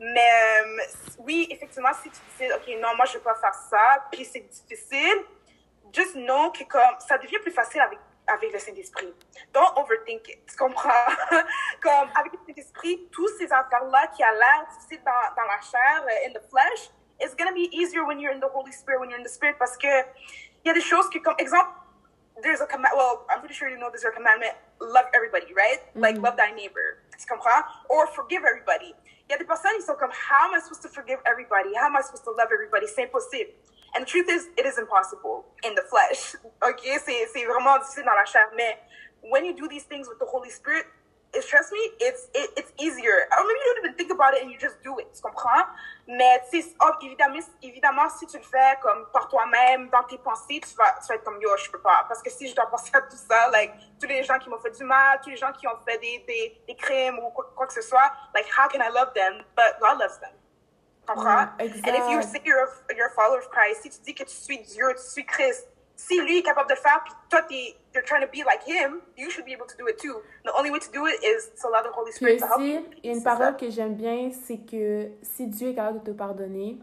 Mais 0.00 0.28
euh, 0.64 0.78
oui, 1.18 1.46
effectivement, 1.50 1.92
si 2.02 2.10
tu 2.10 2.18
décides, 2.38 2.56
OK, 2.56 2.66
non, 2.80 2.96
moi, 2.96 3.04
je 3.06 3.14
vais 3.14 3.24
pas 3.24 3.36
faire 3.36 3.54
ça, 3.54 4.04
puis 4.10 4.24
c'est 4.24 4.40
difficile, 4.40 5.24
just 5.92 6.14
know 6.14 6.50
que 6.50 6.64
comme, 6.64 6.98
ça 6.98 7.18
devient 7.18 7.38
plus 7.38 7.52
facile 7.52 7.80
avec 7.80 7.98
avec 8.26 8.52
le 8.52 8.58
Saint-Esprit. 8.58 9.14
Don't 9.52 9.76
overthink 9.76 10.28
it. 10.28 10.46
Tu 10.46 10.56
comprends? 10.56 10.88
comme 11.82 12.08
avec 12.18 12.32
le 12.32 12.38
Saint-Esprit, 12.46 13.08
tous 13.12 13.28
ces 13.38 13.52
affaires-là 13.52 14.06
qui 14.08 14.22
a 14.22 14.32
l'air 14.32 14.66
difficiles 14.72 15.02
dans, 15.04 15.34
dans 15.36 15.46
la 15.46 15.60
chair, 15.60 16.06
in 16.26 16.32
the 16.32 16.42
flesh, 16.48 16.90
it's 17.24 17.34
going 17.34 17.48
to 17.48 17.56
be 17.56 17.72
easier 17.72 18.06
when 18.06 18.20
you're 18.20 18.32
in 18.32 18.40
the 18.40 18.52
Holy 18.52 18.70
Spirit, 18.70 19.00
when 19.00 19.08
you're 19.08 19.18
in 19.18 19.24
the 19.24 19.32
Spirit, 19.32 19.56
parce 19.58 19.76
que 19.76 19.88
il 19.88 20.68
y 20.68 20.70
a 20.70 20.74
des 20.74 20.80
choses 20.80 21.08
que, 21.08 21.18
comme 21.18 21.34
exemple, 21.38 21.72
there's 22.42 22.60
a 22.60 22.66
command, 22.66 22.92
well, 22.96 23.24
I'm 23.30 23.40
pretty 23.40 23.54
sure 23.54 23.68
you 23.68 23.78
know 23.78 23.88
there's 23.90 24.04
a 24.04 24.10
commandment, 24.10 24.52
love 24.80 25.06
everybody, 25.14 25.52
right? 25.54 25.80
Mm 25.80 25.88
-hmm. 25.94 26.04
Like, 26.04 26.16
love 26.20 26.36
thy 26.36 26.52
neighbor. 26.52 26.86
Tu 27.18 27.26
comprends? 27.26 27.64
Or 27.88 28.06
forgive 28.18 28.42
everybody. 28.44 28.94
Il 29.26 29.30
y 29.32 29.34
a 29.34 29.38
des 29.38 29.48
personnes 29.52 29.76
qui 29.78 29.84
sont 29.88 29.98
comme, 29.98 30.12
how 30.12 30.42
am 30.46 30.52
I 30.56 30.60
supposed 30.60 30.82
to 30.82 30.92
forgive 30.98 31.20
everybody? 31.24 31.72
How 31.80 31.86
am 31.90 31.96
I 31.96 32.02
supposed 32.02 32.26
to 32.28 32.34
love 32.40 32.50
everybody? 32.52 32.86
C'est 32.86 33.04
impossible. 33.08 33.54
And 33.94 34.00
the 34.04 34.10
truth 34.14 34.28
is, 34.28 34.42
it 34.60 34.66
is 34.66 34.76
impossible 34.84 35.36
in 35.66 35.72
the 35.78 35.84
flesh. 35.92 36.20
Okay? 36.68 36.98
C'est 37.32 37.46
vraiment 37.52 37.78
difficile 37.78 38.04
dans 38.04 38.18
la 38.22 38.26
chair. 38.32 38.46
Mais 38.54 38.72
when 39.32 39.44
you 39.46 39.54
do 39.54 39.66
these 39.68 39.86
things 39.92 40.06
with 40.10 40.18
the 40.18 40.28
Holy 40.34 40.50
Spirit, 40.50 40.86
it's, 41.34 41.46
trust 41.46 41.72
me, 41.72 41.80
it's, 42.00 42.28
it, 42.34 42.50
it's 42.56 42.72
easier. 42.80 43.26
Or 43.32 43.44
maybe 43.46 43.58
you 43.60 43.74
don't 43.74 43.84
even 43.84 43.96
think 43.96 44.12
about 44.12 44.34
it 44.34 44.42
and 44.42 44.50
you 44.50 44.58
just 44.58 44.82
do 44.82 44.98
it. 44.98 45.12
Tu 45.14 45.20
comprends? 45.22 45.66
Mais 46.06 46.40
oh, 46.80 46.92
évidemment, 47.02 47.40
évidemment, 47.62 48.08
si 48.10 48.26
tu 48.26 48.38
le 48.38 48.44
fais 48.44 48.78
comme 48.82 49.06
par 49.12 49.28
toi-même, 49.28 49.88
dans 49.90 50.04
tes 50.04 50.18
pensées, 50.18 50.60
tu 50.60 50.74
vas, 50.76 50.94
tu 51.00 51.08
vas 51.08 51.14
être 51.16 51.24
comme 51.24 51.40
yo, 51.40 51.56
je 51.56 51.70
peux 51.70 51.80
pas. 51.80 52.04
Parce 52.08 52.22
que 52.22 52.30
si 52.30 52.48
je 52.48 52.54
dois 52.54 52.66
penser 52.66 52.90
à 52.92 53.02
tout 53.02 53.16
ça, 53.16 53.50
like, 53.50 53.72
tous 54.00 54.06
les 54.06 54.22
gens 54.22 54.38
qui 54.38 54.48
m'ont 54.48 54.58
fait 54.58 54.76
du 54.76 54.84
mal, 54.84 55.20
tous 55.22 55.30
les 55.30 55.36
gens 55.36 55.52
qui 55.52 55.66
ont 55.66 55.78
fait 55.86 55.98
des, 55.98 56.24
des, 56.26 56.62
des 56.66 56.76
crimes 56.76 57.18
ou 57.18 57.30
quoi, 57.30 57.52
quoi 57.54 57.66
que 57.66 57.72
ce 57.72 57.82
soit, 57.82 58.10
like, 58.34 58.46
how 58.56 58.68
can 58.68 58.80
I 58.80 58.92
love 58.92 59.12
them? 59.14 59.42
But 59.56 59.80
God 59.80 59.98
loves 59.98 60.18
them. 60.20 60.32
comprends? 61.06 61.48
Ouais, 61.58 61.66
exact. 61.66 61.88
And 61.88 61.96
if 61.96 62.10
you 62.10 62.22
say 62.22 62.40
you're 62.44 62.64
a, 62.64 62.94
you're 62.96 63.08
a 63.08 63.14
follower 63.14 63.38
of 63.38 63.50
Christ, 63.50 63.82
si 63.82 63.90
tu 63.90 63.98
dis 64.04 64.14
que 64.14 64.24
tu 64.24 64.34
suis 64.34 64.58
Dieu, 64.58 64.92
tu 64.94 65.02
suis 65.02 65.24
Christ, 65.24 65.68
si 65.96 66.20
lui 66.20 66.38
est 66.38 66.42
capable 66.42 66.68
de 66.70 66.74
faire, 66.74 67.02
puis 67.04 67.14
toi, 67.30 67.42
t'es, 67.42 67.76
you're 67.94 68.04
trying 68.04 68.20
to 68.20 68.30
be 68.32 68.44
like 68.44 68.62
him, 68.66 69.00
you 69.16 69.30
should 69.30 69.44
be 69.44 69.52
able 69.52 69.66
to 69.66 69.76
do 69.78 69.86
it 69.88 69.96
too. 69.96 70.14
The 70.44 70.50
only 70.58 70.70
way 70.70 70.80
to 70.80 70.90
do 70.92 71.06
it 71.06 71.14
is 71.22 71.50
to 71.60 71.68
allow 71.68 71.82
the 71.82 71.94
Holy 71.96 72.12
Spirit 72.12 72.38
to 72.38 72.46
help 72.46 72.60
il 72.60 72.82
y 73.04 73.08
a 73.10 73.12
une 73.16 73.22
parole 73.22 73.56
que 73.56 73.70
j'aime 73.70 73.94
bien, 73.94 74.30
c'est 74.32 74.58
que 74.58 75.10
si 75.22 75.46
Dieu 75.46 75.68
est 75.70 75.74
capable 75.74 76.00
de 76.02 76.10
te 76.12 76.16
pardonner, 76.16 76.78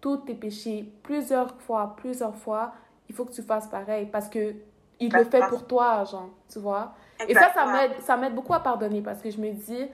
tous 0.00 0.18
tes 0.18 0.34
péchés, 0.34 0.86
plusieurs 1.02 1.54
fois, 1.62 1.94
plusieurs 1.96 2.36
fois, 2.36 2.72
il 3.08 3.14
faut 3.14 3.24
que 3.24 3.32
tu 3.32 3.42
fasses 3.42 3.66
pareil 3.68 4.06
parce 4.10 4.28
que 4.28 4.54
il 5.00 5.12
le 5.12 5.24
fait 5.24 5.40
pour 5.48 5.66
toi, 5.66 6.04
genre, 6.04 6.30
tu 6.50 6.58
vois? 6.58 6.94
Et 7.28 7.34
ça, 7.34 7.52
ça 7.52 7.66
m'aide, 7.66 8.00
ça 8.02 8.16
m'aide 8.16 8.34
beaucoup 8.34 8.54
à 8.54 8.60
pardonner 8.60 9.02
parce 9.02 9.20
que 9.20 9.30
je 9.30 9.38
me 9.38 9.50
dis, 9.52 9.88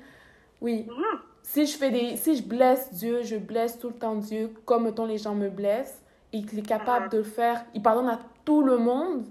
oui, 0.61 0.87
Mhm. 0.89 1.21
si 1.43 1.67
je 1.67 1.77
fais 1.77 1.91
des, 1.91 2.17
si 2.17 2.37
je 2.37 2.43
blesse 2.43 2.93
Dieu, 2.93 3.23
je 3.23 3.37
blesse 3.37 3.79
tout 3.79 3.89
le 3.89 3.95
temps 3.95 4.15
Dieu, 4.15 4.53
comme 4.65 4.85
mettons 4.85 5.07
les 5.07 5.19
gens 5.19 5.35
me 5.35 5.49
blessent, 5.49 6.01
et 6.33 6.45
qu'il 6.45 6.59
est 6.61 6.67
capable 6.69 7.07
Mhm. 7.07 7.11
de 7.11 7.19
le 7.19 7.25
faire, 7.25 7.65
il 7.75 7.83
pardonne 7.83 8.09
à 8.09 8.19
tout 8.51 8.63
le 8.63 8.77
monde. 8.79 9.27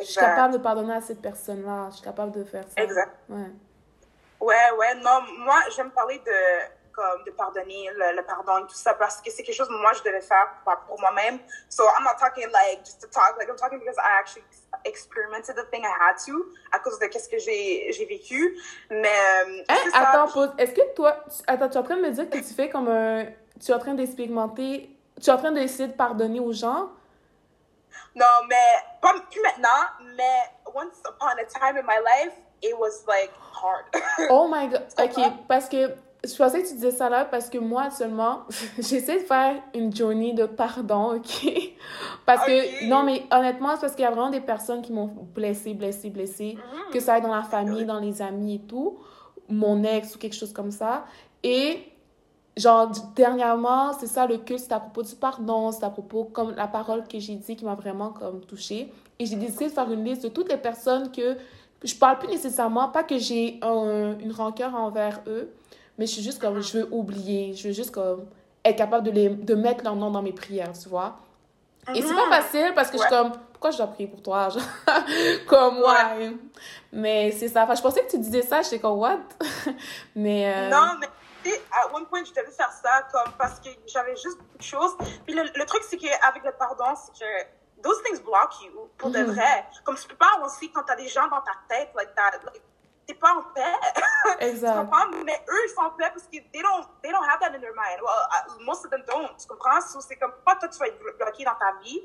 Je 0.00 0.04
suis 0.04 0.20
capable 0.20 0.54
de 0.54 0.58
pardonner 0.58 0.94
à 0.94 1.00
cette 1.00 1.20
personne-là. 1.22 1.88
Je 1.90 1.96
suis 1.96 2.04
capable 2.04 2.32
de 2.32 2.44
faire 2.44 2.64
ça. 2.64 2.82
Exact. 2.82 3.14
Ouais. 3.28 3.50
Ouais, 4.40 4.70
ouais, 4.78 4.94
non, 4.96 5.20
moi, 5.38 5.56
j'aime 5.74 5.90
parler 5.90 6.18
de, 6.24 6.32
comme, 6.92 7.24
de 7.26 7.32
pardonner, 7.32 7.90
le, 7.96 8.16
le 8.16 8.22
pardon 8.24 8.58
et 8.58 8.68
tout 8.68 8.76
ça, 8.76 8.94
parce 8.94 9.20
que 9.20 9.30
c'est 9.32 9.42
quelque 9.42 9.56
chose 9.56 9.66
que 9.66 9.80
moi, 9.80 9.90
je 9.98 10.02
devais 10.04 10.20
faire 10.20 10.46
pour, 10.64 10.72
pour 10.86 11.00
moi-même. 11.00 11.38
So, 11.68 11.82
I'm 11.84 12.04
not 12.04 12.16
talking, 12.20 12.46
like, 12.52 12.84
just 12.84 13.00
to 13.00 13.08
talk, 13.08 13.36
like, 13.38 13.48
I'm 13.48 13.56
talking 13.56 13.80
because 13.80 13.96
I 13.98 14.20
actually 14.20 14.44
experimented 14.84 15.56
the 15.56 15.64
thing 15.72 15.82
I 15.84 15.92
had 16.00 16.16
to, 16.26 16.46
à 16.72 16.78
cause 16.78 16.98
de 17.00 17.06
qu'est-ce 17.06 17.28
que 17.28 17.38
j'ai 17.38 17.90
j'ai 17.92 18.06
vécu. 18.06 18.56
Mais, 18.90 19.08
euh, 19.08 19.62
Hein, 19.68 19.74
ça. 19.92 19.98
attends, 20.10 20.28
pause. 20.32 20.50
Est-ce 20.58 20.72
que 20.72 20.94
toi. 20.94 21.16
tu- 21.26 21.42
Attends, 21.48 21.68
tu 21.68 21.74
es 21.74 21.80
en 21.80 21.82
train 21.82 21.96
de 21.96 22.02
me 22.02 22.10
dire 22.10 22.30
que 22.30 22.38
tu 22.38 22.54
fais 22.54 22.68
comme 22.70 22.88
un. 22.88 23.24
Tu 23.60 23.72
es 23.72 23.74
en 23.74 23.78
train 23.80 23.94
d'expérimenter. 23.94 24.96
Tu 25.20 25.28
es 25.28 25.32
en 25.32 25.36
train 25.38 25.50
d'essayer 25.50 25.88
de 25.88 25.94
pardonner 25.96 26.38
aux 26.38 26.52
gens? 26.52 26.90
Non, 28.14 28.46
mais, 28.48 28.56
pas 29.00 29.14
plus 29.30 29.40
maintenant, 29.42 29.68
mais 30.16 30.50
once 30.74 31.00
upon 31.06 31.38
a 31.38 31.44
time 31.44 31.76
in 31.76 31.86
my 31.86 31.98
life, 32.04 32.34
it 32.62 32.76
was, 32.78 33.04
like, 33.06 33.30
hard. 33.52 33.84
Oh 34.30 34.48
my 34.48 34.68
god. 34.68 34.86
Ok, 34.98 35.32
parce 35.46 35.68
que 35.68 35.94
je 36.24 36.36
pensais 36.36 36.62
que 36.62 36.68
tu 36.68 36.74
disais 36.74 36.90
ça 36.90 37.08
là 37.08 37.24
parce 37.24 37.48
que 37.48 37.58
moi, 37.58 37.90
seulement, 37.90 38.42
j'essaie 38.78 39.20
de 39.20 39.24
faire 39.24 39.54
une 39.74 39.94
journey 39.94 40.34
de 40.34 40.46
pardon, 40.46 41.16
OK? 41.16 41.46
Parce 42.26 42.44
que, 42.44 42.86
non, 42.86 43.04
mais 43.04 43.24
honnêtement, 43.30 43.74
c'est 43.76 43.80
parce 43.80 43.94
qu'il 43.94 44.02
y 44.02 44.06
a 44.06 44.10
vraiment 44.10 44.28
des 44.28 44.42
personnes 44.42 44.82
qui 44.82 44.92
m'ont 44.92 45.06
blessé, 45.06 45.72
blessé, 45.72 46.10
blessé, 46.10 46.58
mm-hmm. 46.58 46.92
que 46.92 47.00
ça 47.00 47.14
aille 47.14 47.22
dans 47.22 47.34
la 47.34 47.42
famille, 47.42 47.86
dans 47.86 48.00
les 48.00 48.20
amis 48.20 48.56
et 48.56 48.58
tout, 48.58 48.98
mon 49.48 49.82
ex 49.82 50.14
ou 50.14 50.18
quelque 50.18 50.36
chose 50.36 50.52
comme 50.52 50.70
ça. 50.70 51.06
Et, 51.42 51.90
genre, 52.58 52.90
dernièrement, 53.14 53.92
c'est 53.98 54.06
ça 54.06 54.26
le 54.26 54.38
culte, 54.38 54.60
c'est 54.60 54.72
à 54.72 54.80
propos 54.80 55.02
du 55.02 55.14
pardon, 55.14 55.72
c'est 55.72 55.84
à 55.84 55.90
propos, 55.90 56.24
comme 56.24 56.54
la 56.54 56.66
parole 56.66 57.06
que 57.06 57.18
j'ai 57.18 57.34
dit 57.34 57.56
qui 57.56 57.64
m'a 57.64 57.74
vraiment, 57.74 58.10
comme, 58.10 58.40
touchée. 58.40 58.92
Et 59.18 59.26
j'ai 59.26 59.36
décidé 59.36 59.66
de 59.66 59.70
faire 59.70 59.90
une 59.90 60.04
liste 60.04 60.22
de 60.22 60.28
toutes 60.28 60.48
les 60.48 60.56
personnes 60.56 61.10
que 61.10 61.36
je 61.84 61.94
parle 61.94 62.18
plus 62.18 62.28
nécessairement, 62.28 62.88
pas 62.88 63.04
que 63.04 63.18
j'ai 63.18 63.60
une 63.62 64.32
rancœur 64.32 64.74
envers 64.74 65.20
eux, 65.26 65.50
mais 65.96 66.06
je 66.06 66.12
suis 66.12 66.22
juste 66.22 66.40
comme, 66.40 66.60
je 66.60 66.78
veux 66.78 66.88
oublier, 66.92 67.54
je 67.54 67.68
veux 67.68 67.74
juste 67.74 67.90
comme 67.90 68.24
être 68.64 68.76
capable 68.76 69.06
de, 69.06 69.10
les, 69.10 69.28
de 69.28 69.54
mettre 69.54 69.84
leur 69.84 69.96
nom 69.96 70.10
dans 70.10 70.22
mes 70.22 70.32
prières, 70.32 70.72
tu 70.78 70.88
vois. 70.88 71.16
Et 71.94 72.02
c'est 72.02 72.14
pas 72.14 72.26
mhm. 72.26 72.32
facile 72.32 72.72
parce 72.74 72.90
que 72.90 72.98
je 72.98 73.02
suis 73.02 73.10
comme, 73.10 73.32
pourquoi 73.52 73.70
je 73.70 73.78
dois 73.78 73.86
prier 73.86 74.08
pour 74.08 74.22
toi? 74.22 74.48
comme, 75.46 75.78
ouais. 75.78 76.36
Mais 76.92 77.30
c'est 77.32 77.48
ça. 77.48 77.64
Enfin, 77.64 77.74
je 77.74 77.82
pensais 77.82 78.02
que 78.02 78.10
tu 78.10 78.18
disais 78.18 78.42
ça, 78.42 78.60
j'étais 78.62 78.78
comme, 78.78 78.98
what? 78.98 79.20
mais. 80.16 80.52
Euh, 80.54 80.70
non, 80.70 80.98
mais 81.00 81.06
à 81.70 81.92
one 81.94 82.06
point, 82.06 82.24
je 82.24 82.32
devais 82.32 82.50
faire 82.50 82.72
ça 82.72 83.02
comme 83.12 83.32
parce 83.38 83.60
que 83.60 83.68
j'avais 83.86 84.16
juste 84.16 84.38
beaucoup 84.38 84.58
de 84.58 84.62
choses. 84.62 84.96
Puis 85.24 85.34
le, 85.34 85.42
le 85.54 85.66
truc, 85.66 85.82
c'est 85.88 85.96
qu'avec 85.96 86.44
le 86.44 86.52
pardon, 86.52 86.94
c'est 86.94 87.12
que 87.12 87.58
those 87.82 88.02
things 88.02 88.20
block 88.20 88.60
you, 88.62 88.88
pour 88.96 89.10
de 89.10 89.18
mhm. 89.18 89.32
vrai. 89.32 89.66
Comme 89.84 89.96
tu 89.96 90.06
peux 90.08 90.16
pas 90.16 90.40
aussi, 90.44 90.70
quand 90.70 90.82
t'as 90.82 90.96
des 90.96 91.08
gens 91.08 91.28
dans 91.28 91.40
ta 91.40 91.52
tête, 91.68 91.90
like 91.94 92.14
that, 92.14 92.38
like, 92.44 92.62
t'es 93.06 93.14
pas 93.14 93.34
en 93.34 93.42
paix. 93.54 93.74
Exact. 94.40 94.72
tu 94.72 94.78
comprends? 94.78 95.08
Mais 95.24 95.42
eux, 95.48 95.60
ils 95.64 95.74
sont 95.74 95.82
en 95.82 95.90
paix 95.90 96.10
parce 96.12 96.26
que 96.26 96.38
they 96.52 96.62
don't, 96.62 96.86
they 97.02 97.10
don't 97.10 97.24
have 97.24 97.40
that 97.40 97.54
in 97.54 97.60
their 97.60 97.74
mind. 97.74 98.00
Well, 98.02 98.64
most 98.64 98.84
of 98.84 98.90
them 98.90 99.02
don't. 99.06 99.36
Tu 99.38 99.46
comprends? 99.46 99.80
So, 99.80 100.00
c'est 100.00 100.16
comme 100.16 100.32
pas 100.44 100.56
toi, 100.56 100.68
tu 100.68 100.78
vas 100.78 100.88
être 100.88 100.98
bloqué 100.98 101.44
dans 101.44 101.54
ta 101.54 101.72
vie 101.82 102.02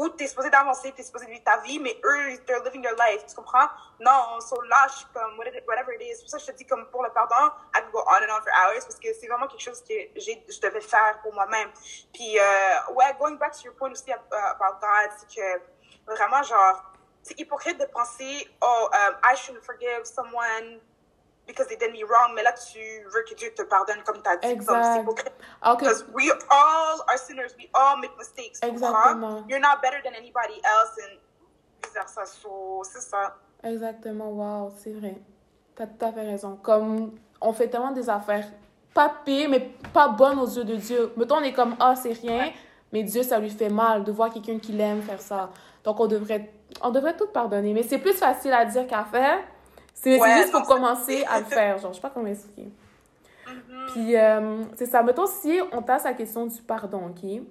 ou 0.00 0.08
t'es 0.08 0.26
supposé 0.26 0.48
d'avancer, 0.48 0.92
t'es 0.92 1.02
supposé 1.02 1.26
vivre 1.26 1.44
ta 1.44 1.58
vie, 1.58 1.78
mais 1.78 1.94
eux, 2.02 2.38
they're 2.46 2.64
living 2.64 2.80
their 2.80 2.96
life, 2.96 3.26
tu 3.26 3.34
comprends? 3.34 3.68
Non, 4.00 4.40
so 4.40 4.58
là, 4.62 4.86
je 4.88 4.96
suis 4.96 5.06
comme, 5.12 5.36
whatever 5.36 5.92
it 5.92 6.00
is. 6.00 6.16
C'est 6.16 6.22
pour 6.22 6.30
ça 6.30 6.38
que 6.38 6.44
je 6.44 6.52
te 6.52 6.56
dis, 6.56 6.64
comme 6.64 6.86
pour 6.86 7.02
le 7.02 7.10
pardon, 7.10 7.52
I 7.74 7.82
can 7.82 7.90
go 7.92 8.02
on 8.06 8.22
and 8.24 8.32
on 8.34 8.40
for 8.40 8.50
hours, 8.50 8.82
parce 8.86 8.98
que 8.98 9.12
c'est 9.12 9.26
vraiment 9.26 9.46
quelque 9.46 9.60
chose 9.60 9.82
que 9.82 9.92
je 10.16 10.60
devais 10.60 10.80
faire 10.80 11.20
pour 11.22 11.34
moi-même. 11.34 11.68
Puis, 12.14 12.38
euh, 12.38 12.92
ouais, 12.94 13.14
going 13.18 13.36
back 13.36 13.52
to 13.52 13.64
your 13.64 13.74
point 13.74 13.92
aussi 13.92 14.10
uh, 14.10 14.14
about 14.32 14.80
God, 14.80 15.10
c'est 15.18 15.36
que 15.36 15.62
vraiment, 16.06 16.42
genre, 16.44 16.82
c'est 17.22 17.38
hypocrite 17.38 17.78
de 17.78 17.84
penser, 17.84 18.48
oh, 18.62 18.88
um, 18.94 19.16
I 19.22 19.36
shouldn't 19.36 19.64
forgive 19.66 20.06
someone 20.06 20.80
because 21.50 21.68
they 21.68 21.76
did 21.76 21.92
me 21.92 22.04
wrong, 22.04 22.34
mais 22.34 22.42
là, 22.42 22.52
tu 22.52 22.78
veux 23.12 23.22
que 23.28 23.34
Dieu 23.34 23.50
te 23.54 23.62
pardonne 23.62 24.02
comme 24.04 24.22
tu 24.22 24.30
as 24.30 24.36
dit. 24.36 24.48
Exact. 24.48 25.00
Hypocrite. 25.00 25.32
Okay. 25.64 25.86
Because 25.86 26.04
we 26.14 26.30
all 26.50 27.02
are 27.08 27.18
sinners, 27.18 27.54
we 27.58 27.68
all 27.74 27.96
make 27.98 28.16
mistakes. 28.16 28.60
Exactement. 28.62 29.44
You're 29.48 29.60
not 29.60 29.82
better 29.82 30.00
than 30.02 30.14
anybody 30.14 30.60
else, 30.64 30.96
and 31.04 31.18
vice 31.82 31.92
versa. 31.92 32.26
So, 32.26 32.82
c'est 32.84 33.00
ça. 33.02 33.36
Exactement, 33.62 34.30
wow, 34.30 34.72
c'est 34.76 34.92
vrai. 34.92 35.16
Tu 35.76 35.82
as 35.82 35.86
tout 35.86 36.04
à 36.04 36.12
fait 36.12 36.26
raison. 36.26 36.56
Comme, 36.62 37.18
on 37.40 37.52
fait 37.52 37.68
tellement 37.68 37.92
des 37.92 38.08
affaires 38.08 38.46
pas 38.94 39.12
pires, 39.24 39.48
mais 39.48 39.60
pas 39.92 40.08
bonnes 40.08 40.38
aux 40.38 40.48
yeux 40.48 40.64
de 40.64 40.76
Dieu. 40.76 41.12
Mettons, 41.16 41.36
on 41.36 41.42
est 41.42 41.52
comme, 41.52 41.76
ah, 41.78 41.94
c'est 41.94 42.12
rien, 42.12 42.52
mais 42.92 43.02
Dieu, 43.02 43.22
ça 43.22 43.38
lui 43.38 43.50
fait 43.50 43.68
mal 43.68 44.04
de 44.04 44.12
voir 44.12 44.32
quelqu'un 44.32 44.58
qui 44.58 44.72
l'aime 44.72 45.02
faire 45.02 45.20
ça. 45.20 45.50
Donc, 45.84 46.00
on 46.00 46.06
devrait, 46.06 46.50
on 46.82 46.90
devrait 46.90 47.16
tout 47.16 47.28
pardonner. 47.28 47.72
Mais 47.72 47.82
c'est 47.82 47.98
plus 47.98 48.14
facile 48.14 48.52
à 48.52 48.64
dire 48.64 48.86
qu'à 48.86 49.04
faire. 49.04 49.40
C'est 49.94 50.18
juste 50.18 50.52
pour 50.52 50.62
commencer 50.62 51.24
à 51.24 51.40
le 51.40 51.44
faire. 51.46 51.78
Genre, 51.78 51.92
je 51.92 51.96
sais 51.96 52.02
pas 52.02 52.10
comment 52.10 52.26
expliquer. 52.26 52.70
Mm-hmm. 53.46 53.92
Puis, 53.92 54.16
euh, 54.16 54.62
c'est 54.76 54.86
ça. 54.86 55.02
Mettons, 55.02 55.26
si 55.26 55.60
on 55.72 55.82
passe 55.82 56.06
à 56.06 56.10
la 56.10 56.14
question 56.14 56.46
du 56.46 56.60
pardon, 56.62 57.08
OK? 57.08 57.42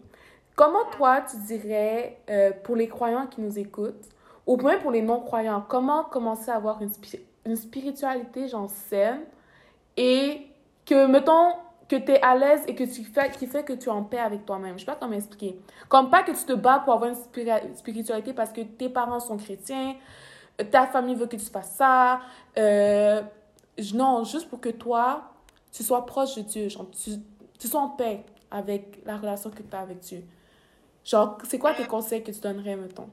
Comment 0.56 0.86
toi, 0.91 1.21
tu 1.21 1.38
dirais, 1.38 2.19
euh, 2.30 2.52
pour 2.63 2.75
les 2.75 2.88
croyants 2.88 3.28
qui 3.28 3.41
nous 3.41 3.58
écoutent, 3.58 4.10
ou 4.45 4.58
même 4.58 4.80
pour 4.80 4.91
les 4.91 5.02
non-croyants, 5.02 5.63
comment 5.67 6.04
commencer 6.04 6.52
à 6.52 6.56
avoir 6.56 6.82
une, 6.82 6.91
une 7.45 7.56
spiritualité, 7.56 8.47
genre, 8.47 8.69
saine 8.69 9.21
et 9.95 10.47
que, 10.86 11.06
mettons, 11.06 11.54
que 11.88 11.95
tu 11.95 12.12
es 12.12 12.21
à 12.21 12.36
l'aise 12.36 12.63
et 12.67 12.75
que 12.75 12.84
tu 12.84 13.04
fais, 13.04 13.32
qui 13.32 13.47
fait 13.47 13.63
que 13.63 13.73
tu 13.73 13.89
es 13.89 13.91
en 13.91 14.04
paix 14.04 14.19
avec 14.19 14.45
toi-même? 14.45 14.75
Je 14.75 14.82
sais 14.82 14.86
pas 14.86 14.97
comment 14.99 15.13
expliquer. 15.13 15.60
Comme 15.88 16.10
pas 16.10 16.23
que 16.23 16.32
tu 16.32 16.43
te 16.45 16.54
bats 16.54 16.82
pour 16.84 16.93
avoir 16.93 17.10
une 17.10 17.75
spiritualité 17.75 18.34
parce 18.34 18.52
que 18.52 18.62
tes 18.62 18.89
parents 18.89 19.19
sont 19.19 19.38
chrétiens, 19.38 19.95
ta 20.63 20.88
famille 20.88 21.15
veut 21.15 21.28
que 21.28 21.36
tu 21.36 21.45
fasses 21.45 21.76
ça. 21.76 22.22
Euh, 22.58 23.22
non, 23.93 24.24
juste 24.24 24.50
pour 24.50 24.60
que 24.60 24.69
toi, 24.69 25.24
tu 25.72 25.84
sois 25.84 26.06
proche 26.06 26.36
de 26.36 26.41
Dieu. 26.41 26.69
Genre, 26.69 26.89
tu, 26.91 27.12
tu 27.58 27.67
sois 27.67 27.82
en 27.82 27.89
paix 27.89 28.24
avec 28.52 29.02
la 29.06 29.17
relation 29.17 29.50
que 29.50 29.62
tu 29.62 29.76
as 29.76 29.80
avec 29.80 30.00
Dieu. 30.00 30.24
Genre, 31.04 31.38
c'est 31.48 31.60
quoi 31.60 31.74
tes 31.74 31.86
conseils 31.86 32.24
que 32.24 32.32
tu 32.32 32.39
donnerais, 32.39 32.76
mettons? 32.76 33.10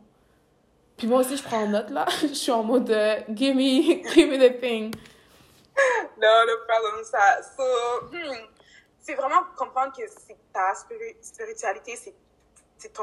Puis 0.97 1.07
moi 1.07 1.21
aussi, 1.21 1.37
je 1.37 1.43
prends 1.43 1.63
en 1.63 1.69
note, 1.69 1.91
là. 1.91 2.07
je 2.23 2.29
suis 2.29 2.53
en 2.53 2.63
mode 2.63 2.91
euh, 2.91 3.21
give, 3.31 3.55
me, 3.55 3.63
give 4.15 4.29
me 4.29 4.39
the 4.39 4.59
thing. 4.61 4.95
Non, 6.21 6.43
le 6.47 6.67
problème, 6.67 7.05
ça. 7.05 7.43
So, 7.43 8.07
hmm, 8.11 8.49
c'est 9.01 9.15
vraiment 9.15 9.43
comprendre 9.57 9.93
que 9.95 10.03
c'est 10.09 10.37
ta 10.53 10.75
spiritualité, 10.75 11.97
c'est 11.97 12.93
ton 12.93 13.03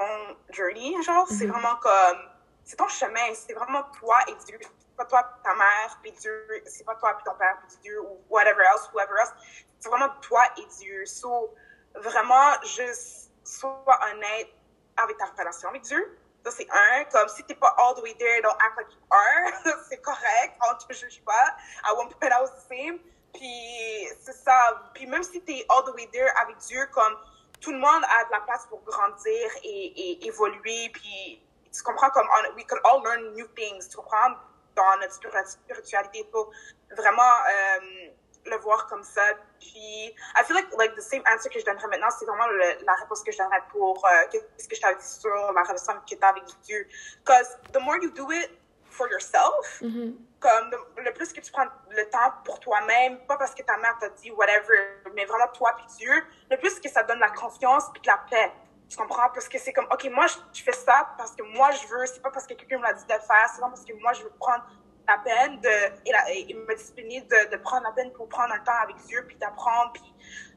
journey, 0.52 0.96
genre. 1.04 1.28
C'est 1.28 1.46
mm-hmm. 1.46 1.52
vraiment 1.52 1.76
comme 1.82 2.33
c'est 2.64 2.76
ton 2.76 2.88
chemin, 2.88 3.34
c'est 3.34 3.54
vraiment 3.54 3.84
toi 4.00 4.20
et 4.28 4.36
Dieu. 4.46 4.60
C'est 4.62 4.96
pas 4.96 5.06
toi 5.06 5.24
ta 5.44 5.56
mère 5.56 5.98
puis 6.02 6.12
Dieu, 6.12 6.64
c'est 6.66 6.86
pas 6.86 6.96
toi 6.96 7.14
puis 7.16 7.24
ton 7.26 7.36
père 7.36 7.58
puis 7.68 7.78
Dieu 7.82 8.02
ou 8.02 8.22
whatever 8.30 8.64
else, 8.74 8.90
whoever 8.94 9.14
else. 9.20 9.34
C'est 9.80 9.90
vraiment 9.90 10.10
toi 10.22 10.44
et 10.58 10.66
Dieu. 10.80 11.06
So, 11.06 11.54
vraiment, 11.96 12.62
juste 12.64 13.32
sois 13.44 14.00
honnête 14.12 14.50
avec 14.98 15.18
ta 15.18 15.26
relation 15.26 15.70
avec 15.70 15.82
Dieu. 15.84 16.18
Ça, 16.46 16.52
c'est 16.52 16.68
un. 16.70 17.06
Comme 17.06 17.28
si 17.30 17.44
t'es 17.44 17.56
pas 17.56 17.74
all 17.78 17.96
the 17.96 18.04
way 18.04 18.14
there, 18.16 18.42
don't 18.42 18.56
act 18.60 18.78
like 18.78 18.92
you 18.92 19.02
are. 19.10 19.78
c'est 19.90 20.02
correct. 20.02 20.58
On 20.70 20.76
te 20.76 20.94
juge 20.94 21.22
pas. 21.26 21.56
À 21.84 21.94
one 21.96 22.10
point, 22.10 22.30
I 22.30 22.46
the 22.46 22.68
same. 22.68 23.00
Puis, 23.34 24.10
c'est 24.22 24.34
ça. 24.34 24.92
Puis, 24.94 25.06
même 25.06 25.24
si 25.24 25.42
t'es 25.42 25.66
all 25.70 25.84
the 25.86 25.96
way 25.96 26.08
there 26.12 26.32
avec 26.42 26.58
Dieu, 26.58 26.86
comme 26.92 27.18
tout 27.62 27.72
le 27.72 27.80
monde 27.80 28.04
a 28.04 28.26
de 28.26 28.32
la 28.32 28.42
place 28.42 28.66
pour 28.68 28.84
grandir 28.84 29.50
et, 29.64 29.86
et 29.96 30.28
évoluer. 30.28 30.90
Puis, 30.94 31.43
tu 31.74 31.84
comprends 31.84 32.10
comme 32.12 32.28
on, 32.28 32.56
we 32.56 32.64
could 32.66 32.80
all 32.86 33.02
learn 33.04 33.34
new 33.34 33.48
things, 33.56 33.90
tu 33.90 33.98
comprends, 33.98 34.36
dans 34.76 34.98
notre 35.02 35.14
spiritualité 35.48 36.24
pour 36.32 36.52
vraiment 36.96 37.22
euh, 37.22 38.10
le 38.46 38.58
voir 38.58 38.88
comme 38.88 39.04
ça. 39.04 39.22
Puis, 39.60 40.14
I 40.36 40.44
feel 40.46 40.56
like, 40.56 40.68
like 40.78 40.96
the 40.96 41.02
same 41.02 41.24
answer 41.26 41.50
que 41.50 41.60
je 41.60 41.66
donnerais 41.66 41.88
maintenant, 41.88 42.10
c'est 42.18 42.26
vraiment 42.26 42.48
le, 42.48 42.86
la 42.86 42.94
réponse 42.96 43.24
que 43.24 43.32
je 43.32 43.38
donnerais 43.38 43.64
pour 43.72 44.06
euh, 44.06 44.10
qu'est-ce 44.32 44.68
que 44.68 44.76
je 44.76 44.82
t'avais 44.82 44.96
dit 44.96 45.08
sur 45.08 45.30
la 45.30 45.64
relation 45.64 45.94
que 46.08 46.16
tu 46.16 46.18
as 46.22 46.28
avec 46.28 46.44
Dieu. 46.64 46.88
Because 47.26 47.58
the 47.72 47.80
more 47.80 47.98
you 48.02 48.12
do 48.12 48.32
it 48.32 48.52
for 48.90 49.08
yourself, 49.10 49.82
mm-hmm. 49.82 50.14
comme 50.40 50.72
le, 50.72 51.04
le, 51.04 51.14
plus 51.14 51.34
que 51.34 51.42
tu 51.42 51.52
prends 51.52 51.66
le 51.90 52.10
temps 52.10 52.32
pour 52.46 52.60
toi-même, 52.60 53.18
pas 53.26 53.38
parce 53.38 53.56
que 53.56 53.64
ta 53.64 53.78
mère 53.78 53.98
t'a 54.00 54.10
dit 54.10 54.32
whatever, 54.32 55.02
mais 55.16 55.26
vraiment 55.26 55.48
toi 55.48 55.74
puis 55.78 55.88
Dieu, 55.98 56.24
le 56.52 56.58
plus 56.58 56.80
que 56.80 56.90
ça 56.90 57.04
donne 57.04 57.20
la 57.20 57.30
confiance 57.30 57.86
puis 57.94 58.04
la 58.06 58.18
paix. 58.30 58.52
Tu 58.94 59.00
comprends? 59.00 59.28
Parce 59.34 59.50
que 59.50 59.58
c'est 59.58 59.74
comme, 59.74 59.88
OK, 59.92 60.08
moi, 60.14 60.28
je, 60.28 60.62
fais 60.62 60.72
ça 60.72 61.16
parce 61.18 61.32
que 61.32 61.42
moi, 61.58 61.72
je 61.72 61.88
veux, 61.88 62.06
c'est 62.06 62.22
pas 62.22 62.30
parce 62.30 62.46
que 62.46 62.54
quelqu'un 62.54 62.78
me 62.78 62.84
l'a 62.84 62.94
dit 62.94 63.04
de 63.06 63.10
faire, 63.10 63.50
c'est 63.52 63.60
pas 63.60 63.68
parce 63.68 63.84
que 63.84 63.94
moi, 63.94 64.14
je 64.14 64.22
veux 64.22 64.30
prendre 64.40 64.64
la 65.08 65.18
peine 65.18 65.60
de, 65.62 66.30
et, 66.30 66.54
me 66.54 66.76
discipliner 66.76 67.22
de, 67.22 67.58
prendre 67.58 67.86
la 67.86 67.92
peine 67.92 68.12
pour 68.12 68.30
prendre 68.30 68.54
un 68.54 68.60
temps 68.60 68.80
avec 68.84 68.98
Dieu, 69.08 69.26
puis 69.28 69.36
d'apprendre, 69.38 69.94
puis 69.94 70.14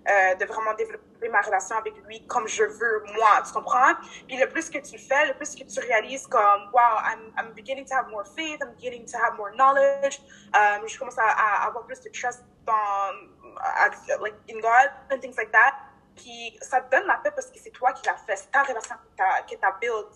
euh, 0.06 0.34
de 0.34 0.44
vraiment 0.44 0.74
développer 0.74 1.30
ma 1.30 1.40
relation 1.40 1.78
avec 1.78 1.94
lui 2.04 2.26
comme 2.26 2.46
je 2.46 2.64
veux, 2.64 3.04
moi, 3.16 3.42
tu 3.46 3.54
comprends? 3.54 3.94
Puis 4.28 4.36
le 4.36 4.50
plus 4.50 4.68
que 4.68 4.78
tu 4.80 4.98
fais, 4.98 5.28
le 5.28 5.34
plus 5.34 5.54
que 5.54 5.64
tu 5.64 5.80
réalises 5.80 6.26
comme, 6.26 6.70
wow, 6.74 7.00
I'm, 7.06 7.32
I'm 7.38 7.54
beginning 7.54 7.86
to 7.86 7.94
have 7.94 8.10
more 8.10 8.26
faith, 8.26 8.58
I'm 8.60 8.74
beginning 8.74 9.06
to 9.06 9.16
have 9.16 9.38
more 9.38 9.52
knowledge, 9.56 10.20
um, 10.52 10.86
je 10.86 10.98
commence 10.98 11.16
à, 11.16 11.66
avoir 11.66 11.86
plus 11.86 12.02
de 12.02 12.10
trust 12.10 12.44
dans, 12.66 14.20
like, 14.20 14.34
in 14.50 14.60
God, 14.60 14.90
and 15.10 15.20
things 15.20 15.38
like 15.38 15.50
that. 15.52 15.85
Puis 16.16 16.58
ça 16.60 16.80
te 16.80 16.96
donne 16.96 17.06
la 17.06 17.18
paix 17.22 17.30
parce 17.34 17.46
que 17.46 17.58
c'est 17.58 17.70
toi 17.70 17.92
qui 17.92 18.06
l'as 18.06 18.16
fait, 18.16 18.36
c'est 18.36 18.50
ta 18.50 18.62
relation 18.62 18.94
que 18.94 19.22
tu 19.46 19.58
as, 19.62 19.72
build 19.80 20.06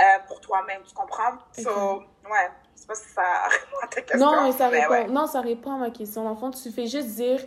euh, 0.00 0.02
pour 0.26 0.40
toi-même, 0.40 0.82
tu 0.86 0.94
comprends? 0.94 1.38
So, 1.52 1.98
ouais, 1.98 2.50
je 2.74 2.80
sais 2.80 2.86
pas 2.86 2.94
si 2.94 3.08
ça 3.08 3.22
répond 3.48 3.76
à 3.82 3.86
ta 3.86 4.00
question. 4.00 4.26
Non, 4.26 4.42
mais 4.44 4.52
ça, 4.52 4.68
répond, 4.68 5.12
non, 5.12 5.26
ça 5.26 5.40
répond 5.40 5.72
à 5.72 5.78
ma 5.78 5.90
question. 5.90 6.26
En 6.26 6.36
fond, 6.36 6.50
tu 6.50 6.70
fais 6.70 6.86
juste 6.86 7.08
dire, 7.08 7.40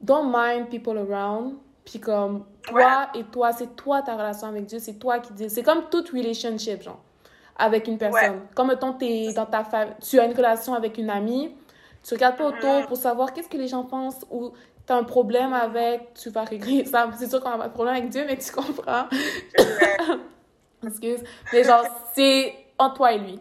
don't 0.00 0.32
mind 0.32 0.68
people 0.68 0.98
around. 0.98 1.56
Puis 1.84 1.98
comme, 1.98 2.46
toi 2.62 3.08
et 3.14 3.24
toi, 3.24 3.52
c'est 3.52 3.74
toi 3.74 4.02
ta 4.02 4.14
relation 4.14 4.48
avec 4.48 4.66
Dieu, 4.66 4.78
c'est 4.78 4.98
toi 4.98 5.18
qui 5.18 5.32
dis. 5.32 5.50
C'est 5.50 5.62
comme 5.62 5.88
toute 5.90 6.10
relationship, 6.10 6.82
genre, 6.82 7.00
avec 7.56 7.88
une 7.88 7.98
personne. 7.98 8.46
Comme, 8.54 8.68
mettons, 8.68 8.96
es 9.00 9.32
dans 9.32 9.46
ta 9.46 9.64
famille, 9.64 9.94
tu 10.00 10.20
as 10.20 10.24
une 10.24 10.34
relation 10.34 10.74
avec 10.74 10.98
une 10.98 11.10
amie, 11.10 11.56
tu 12.02 12.14
regardes 12.14 12.36
pas 12.36 12.46
autour 12.46 12.60
mm-hmm. 12.60 12.86
pour 12.86 12.96
savoir 12.96 13.32
qu'est-ce 13.32 13.48
que 13.48 13.56
les 13.56 13.68
gens 13.68 13.84
pensent 13.84 14.24
ou 14.30 14.52
tu 14.90 14.94
as 14.94 14.98
un 14.98 15.04
problème 15.04 15.52
avec, 15.52 16.14
tu 16.14 16.30
vas 16.30 16.42
régler 16.42 16.84
ça. 16.86 17.08
C'est 17.16 17.28
sûr 17.28 17.40
qu'on 17.40 17.50
a 17.50 17.58
pas 17.58 17.68
de 17.68 17.72
problème 17.72 17.94
avec 17.94 18.08
Dieu, 18.08 18.24
mais 18.26 18.36
tu 18.36 18.50
comprends. 18.50 19.06
Excuse. 20.84 21.22
Mais 21.52 21.62
genre, 21.62 21.84
c'est 22.12 22.54
en 22.76 22.90
toi 22.90 23.12
et 23.12 23.18
lui, 23.18 23.38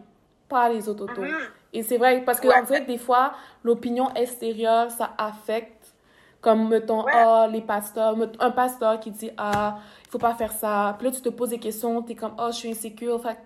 pas 0.47 0.69
les 0.69 0.87
autres 0.87 1.05
autour. 1.05 1.23
Mm-hmm. 1.23 1.49
Et 1.73 1.83
c'est 1.83 1.97
vrai, 1.97 2.21
parce 2.23 2.39
que 2.39 2.47
en 2.47 2.65
fait, 2.65 2.85
des 2.85 2.99
fois, 2.99 3.33
l'opinion 3.63 4.13
extérieure, 4.13 4.91
ça 4.91 5.11
affecte 5.17 5.93
Comme, 6.41 6.69
mettons, 6.69 7.05
ah, 7.11 7.47
les 7.51 7.61
pasteurs, 7.61 8.15
un 8.39 8.51
pasteur 8.51 8.99
qui 8.99 9.11
dit, 9.11 9.31
ah, 9.37 9.79
il 10.05 10.09
faut 10.09 10.19
pas 10.19 10.35
faire 10.35 10.51
ça. 10.51 10.95
Puis 10.97 11.07
là, 11.07 11.13
tu 11.13 11.21
te 11.21 11.29
poses 11.29 11.49
des 11.49 11.59
questions, 11.59 12.01
tu 12.03 12.11
es 12.11 12.15
comme, 12.15 12.33
oh, 12.37 12.47
je 12.51 12.57
suis 12.57 12.69
insécure. 12.69 13.21
Fait 13.21 13.37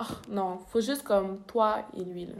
oh, 0.00 0.14
non, 0.28 0.58
faut 0.68 0.80
juste 0.80 1.02
comme 1.02 1.38
toi 1.46 1.78
et 1.96 2.04
lui, 2.04 2.26
là. 2.26 2.34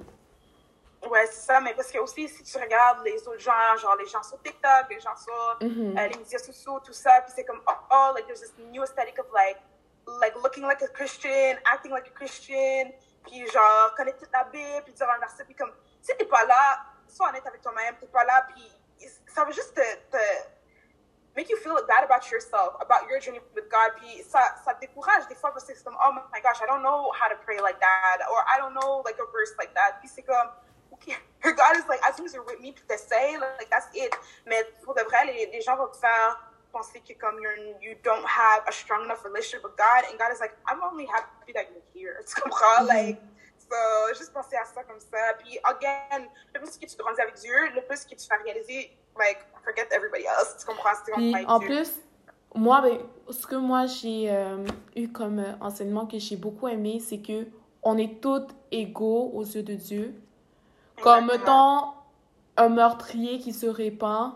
Ouais, 1.08 1.26
c'est 1.26 1.46
ça, 1.46 1.60
mais 1.60 1.72
parce 1.74 1.90
que 1.90 1.98
aussi, 1.98 2.28
si 2.28 2.42
tu 2.42 2.58
regardes 2.58 3.02
les 3.04 3.26
autres 3.26 3.40
gens, 3.40 3.76
genre 3.78 3.96
les 3.96 4.06
gens 4.06 4.22
sur 4.22 4.40
TikTok, 4.42 4.86
les 4.90 5.00
gens 5.00 5.16
sur 5.16 5.58
mm-hmm. 5.60 5.98
euh, 5.98 6.08
les 6.08 6.18
médias 6.18 6.38
sociaux, 6.38 6.78
tout 6.80 6.92
ça, 6.92 7.22
puis 7.22 7.32
c'est 7.34 7.44
comme, 7.44 7.60
oh, 7.66 7.72
oh, 7.90 8.12
like, 8.14 8.26
there's 8.26 8.40
this 8.40 8.52
new 8.70 8.82
aesthetic 8.82 9.18
of, 9.18 9.26
like, 9.32 9.56
like, 10.20 10.34
looking 10.42 10.64
like 10.64 10.82
a 10.82 10.88
Christian, 10.88 11.56
acting 11.72 11.90
like 11.90 12.06
a 12.06 12.10
Christian, 12.10 12.92
puis 13.24 13.46
genre, 13.50 13.94
connaître 13.96 14.18
toute 14.18 14.32
la 14.32 14.44
Bible, 14.44 14.82
puis 14.84 14.92
dire 14.92 15.08
un 15.08 15.18
verset, 15.18 15.44
puis 15.44 15.54
comme, 15.54 15.72
si 16.02 16.14
t'es 16.16 16.26
pas 16.26 16.44
là, 16.44 16.84
sois 17.08 17.30
honnête 17.30 17.46
avec 17.46 17.62
toi-même, 17.62 17.96
t'es 17.98 18.06
pas 18.06 18.24
là, 18.24 18.46
puis 18.54 18.62
ça 19.26 19.44
veut 19.44 19.52
juste 19.52 19.74
te, 19.74 19.80
te, 19.80 20.22
make 21.34 21.48
you 21.48 21.56
feel 21.56 21.76
bad 21.88 22.04
about 22.04 22.30
yourself, 22.30 22.76
about 22.80 23.08
your 23.08 23.20
journey 23.20 23.40
with 23.54 23.70
God, 23.70 23.96
puis 23.96 24.22
ça, 24.22 24.54
ça 24.64 24.74
te 24.74 24.80
décourage 24.80 25.26
des 25.28 25.34
fois 25.34 25.50
parce 25.50 25.64
que 25.64 25.74
c'est 25.74 25.84
comme, 25.84 25.96
oh 25.96 26.12
my 26.12 26.40
gosh, 26.42 26.60
I 26.60 26.66
don't 26.66 26.82
know 26.82 27.10
how 27.12 27.28
to 27.30 27.36
pray 27.42 27.58
like 27.60 27.80
that, 27.80 28.20
or 28.30 28.44
I 28.46 28.60
don't 28.60 28.74
know, 28.74 29.02
like, 29.06 29.18
a 29.18 29.24
verse 29.32 29.56
like 29.58 29.72
that, 29.72 29.98
puis 30.00 30.08
c'est 30.08 30.24
comme, 30.24 30.50
is 31.08 31.88
like, 31.88 32.00
as 32.06 32.18
long 32.18 32.26
as 32.26 32.34
you're 32.34 32.44
with 32.44 32.60
me, 32.60 32.72
puis 32.72 32.84
t'essayes, 32.88 33.38
like, 33.40 33.70
that's 33.70 33.88
it, 33.94 34.14
mais 34.46 34.62
pour 34.84 34.94
de 34.94 35.02
vrai, 35.04 35.26
les, 35.26 35.50
les 35.52 35.60
gens 35.60 35.76
vont 35.76 35.88
te 35.88 35.96
faire 35.96 36.36
penser 36.72 37.00
que 37.00 37.14
comme 37.14 37.36
you're, 37.42 37.56
you 37.80 37.96
don't 38.02 38.24
have 38.26 38.62
a 38.68 38.72
strong 38.72 39.04
enough 39.04 39.24
relationship 39.24 39.64
with 39.64 39.76
God, 39.76 40.04
and 40.08 40.18
God 40.18 40.32
is 40.32 40.40
like, 40.40 40.52
I'm 40.66 40.82
only 40.82 41.06
happy 41.06 41.52
that 41.52 41.66
you're 41.70 41.82
here. 41.94 42.22
Tu 42.26 42.40
comprends? 42.40 42.82
Mm 42.82 42.88
-hmm. 42.88 42.94
Like, 42.94 43.18
so, 43.58 43.76
juste 44.18 44.32
penser 44.32 44.56
à 44.56 44.64
ça 44.64 44.82
comme 44.84 45.00
ça. 45.00 45.34
Puis, 45.38 45.58
again, 45.64 46.28
le 46.54 46.60
plus 46.60 46.78
que 46.78 46.86
tu 46.86 46.96
grandis 46.96 47.20
avec 47.20 47.34
Dieu, 47.34 47.56
le 47.74 47.82
plus 47.82 48.04
que 48.04 48.14
tu 48.14 48.26
fais 48.26 48.38
réaliser, 48.44 48.96
like, 49.18 49.40
forget 49.64 49.88
everybody 49.92 50.24
else. 50.24 50.56
Tu 50.60 50.66
comprends? 50.66 50.96
Puis, 51.16 51.46
en 51.46 51.60
plus, 51.60 51.90
moi, 52.54 52.80
ben, 52.80 52.98
ce 53.30 53.46
que 53.46 53.56
moi 53.56 53.86
j'ai 53.86 54.30
euh, 54.30 54.66
eu 54.96 55.08
comme 55.08 55.38
euh, 55.38 55.52
enseignement 55.60 56.06
que 56.06 56.18
j'ai 56.18 56.36
beaucoup 56.36 56.68
aimé, 56.68 57.00
c'est 57.00 57.22
que 57.22 57.46
on 57.82 57.96
est 57.96 58.20
tous 58.20 58.48
égaux 58.70 59.30
aux 59.32 59.44
yeux 59.44 59.62
de 59.62 59.74
Dieu. 59.74 60.14
Comme, 61.02 61.26
mettons, 61.26 61.92
un 62.56 62.68
meurtrier 62.68 63.38
qui 63.38 63.52
se 63.52 63.66
répand, 63.66 64.32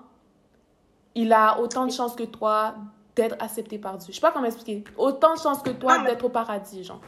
il 1.15 1.33
a 1.33 1.59
autant 1.61 1.87
de 1.87 1.93
chances 1.93 2.15
que 2.15 2.25
toi 2.25 2.75
d'être 3.15 3.37
accepté 3.41 3.79
par 3.79 3.97
Dieu. 3.99 4.09
Je 4.11 4.17
sais 4.17 4.21
pas 4.21 4.33
comment 4.33 4.47
expliquer. 4.47 4.85
Autant 4.97 5.35
de 5.35 5.39
chances 5.39 5.63
que 5.63 5.71
toi 5.71 5.99
d'être 5.99 6.25
au 6.25 6.29
paradis, 6.29 6.85
genre. 6.85 7.01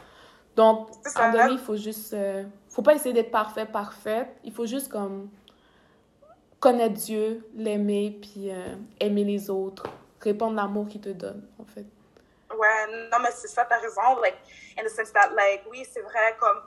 Donc, 0.55 0.89
à 1.15 1.25
un 1.25 1.31
donné, 1.31 1.53
il 1.53 1.59
faut 1.59 1.75
juste... 1.75 2.13
Euh, 2.13 2.43
faut 2.69 2.81
pas 2.81 2.95
essayer 2.95 3.13
d'être 3.13 3.31
parfait, 3.31 3.65
parfaite. 3.65 4.29
Il 4.43 4.51
faut 4.51 4.65
juste, 4.65 4.89
comme, 4.89 5.29
connaître 6.59 6.95
Dieu, 6.95 7.47
l'aimer, 7.55 8.17
puis 8.21 8.49
euh, 8.51 8.75
aimer 8.99 9.23
les 9.23 9.49
autres. 9.49 9.83
Répondre 10.21 10.55
l'amour 10.55 10.87
qu'il 10.87 11.01
te 11.01 11.09
donne, 11.09 11.43
en 11.59 11.65
fait. 11.65 11.85
Ouais, 12.57 13.09
non, 13.11 13.19
mais 13.21 13.29
c'est 13.31 13.49
ça, 13.49 13.65
t'as 13.65 13.77
raison. 13.79 14.19
Like, 14.21 14.37
in 14.79 14.83
the 14.83 14.89
sense 14.89 15.11
that, 15.13 15.29
like, 15.35 15.63
oui, 15.69 15.83
c'est 15.91 16.01
vrai, 16.01 16.35
comme, 16.39 16.61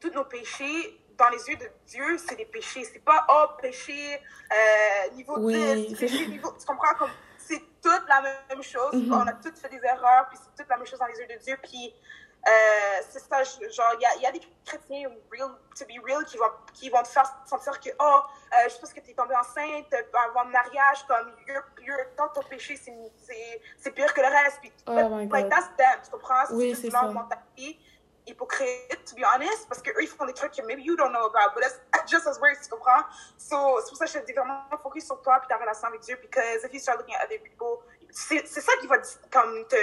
tous 0.00 0.10
nos 0.10 0.24
péchés 0.24 0.98
dans 1.18 1.28
les 1.28 1.48
yeux 1.48 1.56
de 1.56 1.68
Dieu, 1.86 2.18
c'est 2.18 2.36
des 2.36 2.44
péchés. 2.46 2.84
C'est 2.84 3.04
pas, 3.04 3.26
oh, 3.28 3.46
péché 3.60 4.20
euh, 4.52 5.14
niveau 5.14 5.38
oui. 5.38 5.86
10, 5.88 5.98
péché 5.98 6.26
niveau. 6.26 6.52
Tu 6.58 6.66
comprends? 6.66 6.94
Comme, 6.98 7.10
c'est 7.38 7.62
toute 7.82 8.08
la 8.08 8.22
même 8.22 8.62
chose. 8.62 8.92
Mm 8.92 9.08
-hmm. 9.08 9.22
On 9.22 9.26
a 9.26 9.32
toutes 9.32 9.58
fait 9.58 9.68
des 9.68 9.84
erreurs, 9.84 10.26
puis 10.28 10.38
c'est 10.42 10.54
toute 10.60 10.68
la 10.68 10.76
même 10.76 10.86
chose 10.86 10.98
dans 10.98 11.06
les 11.06 11.18
yeux 11.20 11.28
de 11.34 11.38
Dieu. 11.44 11.56
Puis, 11.62 11.94
euh, 12.48 13.02
c'est 13.10 13.18
ça, 13.28 13.42
genre, 13.42 13.94
il 13.98 14.02
y 14.02 14.06
a, 14.06 14.12
y 14.24 14.26
a, 14.26 14.32
des 14.32 14.44
chrétiens, 14.64 15.10
real, 15.32 15.50
to 15.78 15.84
be 15.90 15.98
real, 16.06 16.24
qui 16.24 16.36
vont, 16.36 16.52
qui 16.74 16.90
vont 16.90 17.02
te 17.02 17.08
faire 17.08 17.28
sentir 17.44 17.74
que, 17.80 17.90
oh, 17.98 18.20
euh, 18.52 18.68
je 18.70 18.76
pense 18.78 18.92
que 18.92 19.00
tu 19.00 19.10
es 19.10 19.14
tombée 19.14 19.34
enceinte 19.34 19.92
avant 20.26 20.44
le 20.44 20.52
mariage, 20.60 21.00
comme, 21.08 21.28
you're, 21.48 21.66
you're, 21.86 22.06
tant 22.16 22.28
ton 22.28 22.42
péché, 22.42 22.76
c'est 22.76 23.92
pire 23.96 24.12
que 24.14 24.20
le 24.20 24.28
reste. 24.38 24.58
Puis, 24.60 24.72
oh 24.86 24.92
but, 24.92 25.32
like, 25.32 25.48
that's 25.48 25.70
them, 25.76 25.98
tu 26.04 26.10
comprends? 26.12 26.44
Oui, 26.50 26.76
c'est 26.80 26.90
ça 26.90 27.10
hypocrite, 28.26 29.04
to 29.06 29.14
be 29.14 29.24
honest, 29.24 29.68
parce 29.68 29.80
qu'eux, 29.82 30.02
ils 30.02 30.08
font 30.08 30.26
des 30.26 30.32
trucs 30.32 30.52
que 30.52 30.62
maybe 30.62 30.82
you 30.82 30.96
don't 30.96 31.12
know 31.12 31.26
about, 31.26 31.54
but 31.54 31.62
that's 31.62 31.80
just 32.10 32.26
as 32.26 32.38
weird, 32.40 32.58
tu 32.62 32.68
comprends? 32.68 33.04
So, 33.38 33.80
c'est 33.80 33.90
pour 33.90 33.98
ça 33.98 34.06
que 34.06 34.12
je 34.12 34.18
te 34.18 34.26
dis 34.26 34.32
vraiment 34.32 34.64
focus 34.82 35.06
sur 35.06 35.20
toi 35.22 35.40
et 35.44 35.48
ta 35.48 35.56
relation 35.56 35.88
avec 35.88 36.00
Dieu, 36.00 36.16
because 36.20 36.64
if 36.64 36.72
you 36.72 36.80
start 36.80 36.98
looking 36.98 37.14
at 37.14 37.24
other 37.24 37.38
people, 37.38 37.84
c'est 38.10 38.46
ça 38.46 38.72
qui 38.80 38.86
va 38.86 38.96
comme 39.30 39.66
te, 39.68 39.76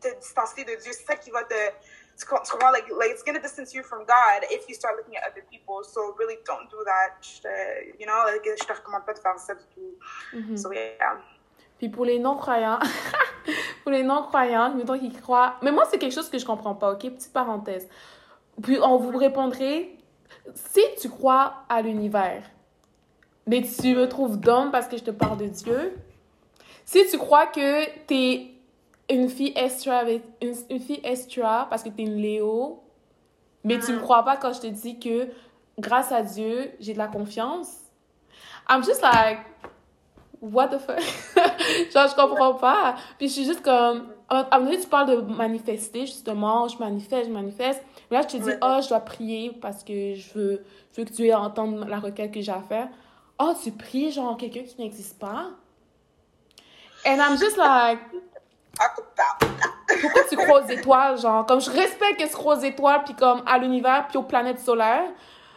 te 0.00 0.14
distancer 0.18 0.64
de 0.64 0.74
Dieu, 0.76 0.92
c'est 0.92 1.06
ça 1.06 1.16
qui 1.16 1.30
va 1.30 1.42
te, 1.44 1.70
tu 2.18 2.26
comprends? 2.26 2.70
Like, 2.70 2.88
like, 2.90 3.10
it's 3.10 3.24
gonna 3.24 3.40
distance 3.40 3.74
you 3.74 3.82
from 3.82 4.04
God 4.04 4.44
if 4.50 4.68
you 4.68 4.74
start 4.74 4.96
looking 4.96 5.16
at 5.16 5.24
other 5.30 5.42
people, 5.50 5.82
so 5.82 6.14
really 6.18 6.38
don't 6.44 6.70
do 6.70 6.82
that, 6.84 7.16
je 7.20 7.94
you 7.98 8.06
know, 8.06 8.24
like, 8.26 8.44
je 8.44 8.64
te 8.64 8.72
recommande 8.72 9.04
pas 9.04 9.14
de 9.14 9.18
faire 9.18 9.38
ça 9.38 9.54
du 9.54 9.64
tout. 9.74 9.98
Mm 10.32 10.42
-hmm. 10.42 10.56
So, 10.56 10.72
yeah. 10.72 11.18
Puis 11.80 11.88
pour 11.88 12.04
les 12.04 12.18
non-croyants, 12.18 12.78
pour 13.82 13.90
les 13.90 14.02
non-croyants, 14.02 14.74
mettons 14.74 14.98
qu'ils 14.98 15.18
croient. 15.18 15.54
Mais 15.62 15.72
moi, 15.72 15.84
c'est 15.90 15.96
quelque 15.96 16.12
chose 16.12 16.28
que 16.28 16.36
je 16.36 16.44
comprends 16.44 16.74
pas, 16.74 16.92
ok? 16.92 17.08
Petite 17.08 17.32
parenthèse. 17.32 17.88
Puis 18.62 18.76
on 18.82 18.98
vous 18.98 19.16
répondrait 19.16 19.88
si 20.54 20.80
tu 21.00 21.08
crois 21.08 21.54
à 21.70 21.80
l'univers, 21.80 22.42
mais 23.46 23.62
tu 23.62 23.94
me 23.94 24.06
trouves 24.10 24.38
d'homme 24.38 24.70
parce 24.70 24.88
que 24.88 24.98
je 24.98 25.04
te 25.04 25.10
parle 25.10 25.38
de 25.38 25.46
Dieu, 25.46 25.96
si 26.84 27.06
tu 27.06 27.16
crois 27.16 27.46
que 27.46 27.86
tu 28.06 28.14
es 28.14 28.50
une 29.08 29.30
fille 29.30 29.54
extra, 29.56 29.96
avec, 29.96 30.22
une, 30.42 30.54
une 30.68 30.80
fille 30.80 31.00
extra 31.02 31.66
parce 31.70 31.82
que 31.82 31.88
tu 31.88 32.02
es 32.02 32.04
une 32.04 32.16
Léo, 32.16 32.82
mais 33.64 33.78
tu 33.78 33.92
me 33.92 34.00
crois 34.00 34.22
pas 34.22 34.36
quand 34.36 34.52
je 34.52 34.60
te 34.60 34.66
dis 34.66 34.98
que 34.98 35.28
grâce 35.78 36.12
à 36.12 36.20
Dieu, 36.20 36.72
j'ai 36.78 36.92
de 36.92 36.98
la 36.98 37.08
confiance, 37.08 37.74
I'm 38.68 38.84
just 38.84 39.00
like, 39.00 39.38
what 40.40 40.68
the 40.68 40.78
fuck? 40.78 40.98
Genre, 41.92 42.08
je 42.08 42.14
comprends 42.14 42.54
pas. 42.54 42.96
Puis 43.18 43.28
je 43.28 43.32
suis 43.32 43.44
juste 43.44 43.62
comme, 43.62 44.08
à 44.28 44.46
un 44.50 44.58
moment 44.58 44.70
donné, 44.70 44.80
tu 44.80 44.88
parles 44.88 45.10
de 45.10 45.34
manifester, 45.34 46.06
justement, 46.06 46.68
je 46.68 46.78
manifeste, 46.78 47.26
je 47.26 47.32
manifeste. 47.32 47.82
Mais 48.10 48.18
là, 48.18 48.22
je 48.22 48.36
te 48.36 48.42
dis, 48.42 48.50
oh, 48.62 48.78
je 48.82 48.88
dois 48.88 49.00
prier 49.00 49.52
parce 49.60 49.84
que 49.84 50.14
je 50.14 50.32
veux, 50.34 50.64
je 50.92 51.00
veux 51.00 51.04
que 51.06 51.12
Dieu 51.12 51.34
entende 51.34 51.86
la 51.88 51.98
requête 51.98 52.32
que 52.32 52.40
j'ai 52.40 52.52
à 52.52 52.62
faire. 52.62 52.88
Oh, 53.38 53.52
tu 53.62 53.72
pries, 53.72 54.10
genre, 54.10 54.36
quelqu'un 54.36 54.62
qui 54.62 54.80
n'existe 54.80 55.18
pas? 55.18 55.46
And 57.06 57.16
I'm 57.16 57.38
just 57.38 57.56
like... 57.56 58.00
Pourquoi 60.00 60.22
tu 60.28 60.36
crois 60.36 60.64
aux 60.64 60.68
étoiles, 60.68 61.18
genre? 61.18 61.44
Comme 61.46 61.60
je 61.60 61.70
respecte 61.70 62.20
que 62.20 62.28
tu 62.28 62.34
crois 62.34 62.56
aux 62.56 62.62
étoiles, 62.62 63.04
puis 63.04 63.14
comme 63.14 63.42
à 63.46 63.58
l'univers, 63.58 64.06
puis 64.08 64.18
aux 64.18 64.22
planètes 64.22 64.60
solaires. 64.60 65.10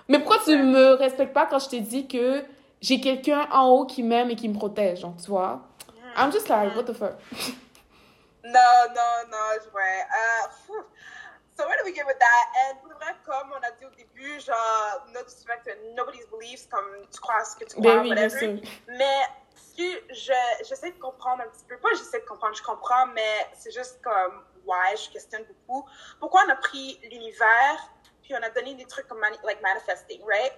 Mais 0.08 0.20
pourquoi 0.20 0.40
tu 0.44 0.58
me 0.58 0.94
respectes 0.94 1.34
pas 1.34 1.46
quand 1.46 1.60
je 1.60 1.70
te 1.70 1.76
dis 1.76 2.08
que 2.08 2.44
j'ai 2.84 3.00
quelqu'un 3.00 3.48
en 3.50 3.70
haut 3.70 3.86
qui 3.86 4.04
m'aime 4.04 4.30
et 4.30 4.36
qui 4.36 4.50
me 4.50 4.54
protège, 4.54 5.00
genre, 5.00 5.16
tu 5.16 5.32
vois. 5.32 5.62
I'm 6.18 6.32
just 6.32 6.50
like, 6.50 6.76
what 6.76 6.84
the 6.84 6.94
fuck? 6.94 7.18
non, 8.44 8.84
non, 8.94 9.32
non, 9.32 9.48
je 9.64 9.70
vois. 9.72 9.82
Uh, 9.82 10.84
so 11.56 11.66
where 11.66 11.78
do 11.80 11.86
we 11.86 11.96
get 11.96 12.06
with 12.06 12.20
that? 12.20 12.46
And 12.60 12.82
pour 12.82 12.92
vrai, 13.00 13.16
comme 13.26 13.52
on 13.52 13.64
a 13.64 13.72
dit 13.80 13.86
au 13.86 13.96
début, 13.96 14.40
genre, 14.42 15.08
no 15.14 15.24
disrespect 15.24 15.66
to 15.66 15.72
nobody's 15.96 16.28
beliefs, 16.28 16.68
comme 16.70 17.08
tu 17.10 17.20
crois 17.22 17.46
ce 17.46 17.56
que 17.56 17.66
tu 17.66 17.76
crois, 17.78 17.96
ben 17.96 18.02
oui, 18.02 18.10
whatever. 18.10 18.62
Mais 18.88 19.22
si 19.56 19.90
je, 20.10 20.34
j'essaie 20.68 20.92
de 20.92 21.00
comprendre 21.00 21.42
un 21.42 21.48
petit 21.48 21.66
peu, 21.66 21.78
pas 21.78 21.90
j'essaie 21.92 22.20
de 22.20 22.26
comprendre, 22.26 22.56
je 22.56 22.64
comprends, 22.64 23.08
mais 23.08 23.48
c'est 23.54 23.72
juste 23.72 24.02
comme, 24.04 24.44
ouais, 24.66 24.98
je 24.98 25.10
questionne 25.10 25.46
beaucoup. 25.46 25.88
Pourquoi 26.20 26.44
on 26.48 26.50
a 26.50 26.58
pris 26.58 27.00
l'univers, 27.10 27.80
puis 28.22 28.34
on 28.36 28.44
a 28.44 28.50
donné 28.50 28.76
des 28.76 28.86
trucs 28.86 29.08
comme 29.08 29.20
mani 29.20 29.38
like 29.46 29.62
manifesting, 29.62 30.22
right? 30.26 30.54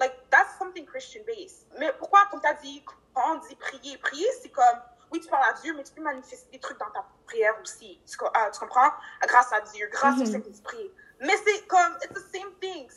Like, 0.00 0.14
that's 0.30 0.58
something 0.58 0.84
Christian 0.86 1.22
based. 1.26 1.66
Mais 1.78 1.92
pourquoi, 1.98 2.26
comme 2.30 2.40
tu 2.40 2.48
as 2.48 2.54
dit, 2.54 2.84
quand 3.14 3.36
on 3.36 3.38
dit 3.46 3.54
prier, 3.56 3.96
prier, 3.98 4.26
c'est 4.42 4.50
comme, 4.50 4.80
oui, 5.12 5.20
tu 5.20 5.28
parles 5.28 5.48
à 5.48 5.60
Dieu, 5.60 5.74
mais 5.76 5.84
tu 5.84 5.92
peux 5.92 6.02
manifester 6.02 6.50
des 6.50 6.58
trucs 6.58 6.78
dans 6.78 6.90
ta 6.90 7.06
prière 7.26 7.54
aussi. 7.62 8.00
Tu, 8.06 8.16
ah, 8.34 8.50
tu 8.50 8.58
comprends? 8.58 8.90
Grâce 9.22 9.52
à 9.52 9.60
Dieu, 9.60 9.88
grâce 9.92 10.16
mm 10.16 10.18
-hmm. 10.18 10.22
au 10.22 10.24
mm-hmm. 10.24 10.44
Saint-Esprit. 10.44 10.90
Mais 11.20 11.36
c'est 11.44 11.66
comme, 11.66 11.94
it's 12.02 12.12
the 12.12 12.26
same 12.36 12.52
thing. 12.60 12.88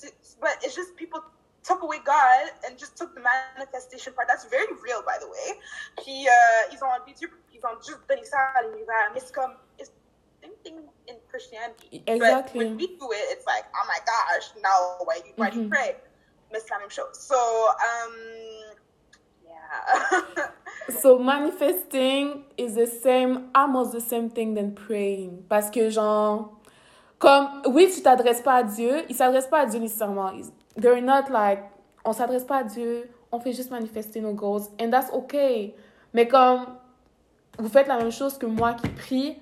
But 0.41 0.55
it's 0.63 0.75
just 0.75 0.95
people 0.95 1.21
took 1.63 1.83
away 1.83 1.99
God 1.99 2.45
and 2.65 2.77
just 2.77 2.97
took 2.97 3.13
the 3.13 3.21
manifestation 3.21 4.13
part. 4.13 4.27
That's 4.27 4.45
very 4.45 4.73
real, 4.85 5.01
by 5.03 5.17
the 5.19 5.29
way. 5.35 5.59
Puis, 6.03 6.27
euh, 6.27 6.71
ils 6.71 6.83
ont 6.83 6.91
enlevé 6.95 7.13
Dieu, 7.13 7.29
ils 7.53 7.65
ont 7.65 7.77
juste 7.81 8.03
donné 8.09 8.23
ça 8.23 8.39
à 8.55 8.61
l'univers. 8.63 9.11
Mais 9.13 9.19
c'est 9.19 9.33
comme, 9.33 9.55
it's 9.79 9.89
the 9.89 10.41
same 10.41 10.55
thing 10.63 10.77
in 11.09 11.15
Christianity. 11.29 12.03
Exactly. 12.07 12.59
But 12.59 12.69
when 12.69 12.77
we 12.77 12.87
do 12.97 13.11
it, 13.11 13.25
it's 13.33 13.45
like, 13.45 13.65
oh 13.77 13.85
my 13.93 13.99
gosh, 14.11 14.45
now 14.67 14.79
why, 15.05 15.17
why 15.35 15.49
mm 15.49 15.51
-hmm. 15.51 15.51
do 15.51 15.59
you 15.59 15.69
mm-hmm. 15.69 15.69
pray? 15.69 16.06
Mais 16.51 16.59
c'est 16.59 16.71
la 16.71 16.79
même 16.79 16.89
chose. 16.89 17.13
So, 17.13 17.35
um, 17.35 18.13
yeah. 19.45 20.51
so 21.01 21.19
manifesting 21.19 22.43
is 22.57 22.75
the 22.75 22.87
same, 22.87 23.49
almost 23.53 23.91
the 23.91 24.01
same 24.01 24.29
thing 24.29 24.55
than 24.55 24.71
praying. 24.71 25.43
Parce 25.49 25.69
que 25.69 25.89
genre, 25.89 26.57
comme, 27.19 27.61
oui, 27.67 27.91
tu 27.93 28.01
t'adresses 28.01 28.41
pas 28.41 28.55
à 28.55 28.63
Dieu, 28.63 29.03
il 29.09 29.15
s'adresse 29.15 29.47
pas 29.47 29.61
à 29.61 29.65
Dieu 29.65 29.79
nécessairement. 29.79 30.31
They're 30.79 31.01
not 31.01 31.29
like, 31.29 31.63
on 32.05 32.13
s'adresse 32.13 32.45
pas 32.45 32.57
à 32.57 32.63
Dieu, 32.63 33.09
on 33.31 33.39
fait 33.39 33.53
juste 33.53 33.71
manifester 33.71 34.21
nos 34.21 34.33
goals, 34.33 34.69
and 34.79 34.89
that's 34.89 35.11
okay. 35.11 35.75
Mais 36.13 36.27
comme, 36.27 36.77
vous 37.57 37.69
faites 37.69 37.87
la 37.87 37.97
même 37.97 38.11
chose 38.11 38.37
que 38.37 38.45
moi 38.45 38.73
qui 38.73 38.87
prie, 38.89 39.41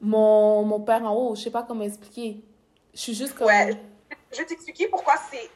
mon, 0.00 0.64
mon 0.64 0.80
père 0.80 1.02
en 1.04 1.14
haut, 1.14 1.34
je 1.34 1.42
sais 1.42 1.50
pas 1.50 1.62
comment 1.62 1.84
expliquer. 1.84 2.42
Je 2.92 3.00
suis 3.00 3.14
juste 3.14 3.34
comme... 3.34 3.46
Ouais, 3.46 3.80
je 4.32 4.38
vais 4.38 4.44
t'expliquer 4.44 4.88
pourquoi 4.88 5.14
c'est 5.30 5.48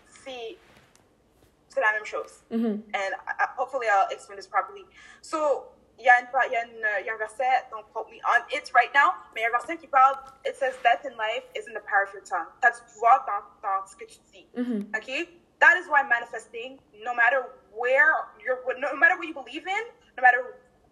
même 1.77 2.05
chose. 2.05 2.43
Mhm. 2.51 2.83
And 2.95 3.15
I, 3.27 3.33
I- 3.45 3.49
hopefully 3.57 3.87
I'll 3.89 4.09
explain 4.11 4.37
this 4.37 4.47
properly. 4.47 4.85
So, 5.23 5.73
il 5.99 6.05
y, 6.05 6.09
a 6.09 6.21
une 6.21 6.29
pa- 6.31 6.47
il 6.47 6.53
y, 6.53 6.57
a 6.57 6.65
une, 6.65 6.87
il 7.01 7.07
y 7.07 7.11
a 7.11 7.15
un 7.15 7.19
verset, 7.19 7.67
don't 7.71 7.85
quote 7.93 8.09
me 8.11 8.21
on 8.25 8.41
it 8.53 8.71
right 8.75 8.93
now, 8.95 9.15
mais 9.35 9.41
il 9.41 9.43
y 9.43 9.47
a 9.47 9.49
un 9.49 9.53
verset 9.59 9.77
qui 9.79 9.89
parle, 9.89 10.17
it 10.47 10.55
says, 10.57 10.75
death 10.85 11.05
and 11.05 11.17
life 11.17 11.43
is 11.57 11.67
in 11.67 11.75
the 11.75 11.81
power 11.81 12.05
of 12.05 12.13
your 12.15 12.23
tongue. 12.23 12.47
T'as 12.61 12.71
du 12.71 12.81
pouvoir 12.93 13.25
dans, 13.27 13.43
dans 13.69 13.87
ce 13.87 13.97
que 13.97 14.05
tu 14.07 14.19
dis. 14.33 14.49
Mhm. 14.55 14.95
Okay? 14.97 15.29
That 15.61 15.77
is 15.77 15.89
why 15.89 16.05
manifesting, 16.05 16.79
no 17.03 17.13
matter 17.15 17.43
where 17.73 18.15
you're, 18.39 18.61
no 18.79 18.95
matter 18.95 19.17
what 19.17 19.27
you 19.27 19.35
believe 19.35 19.67
in, 19.67 19.85
no 20.17 20.23
matter 20.23 20.45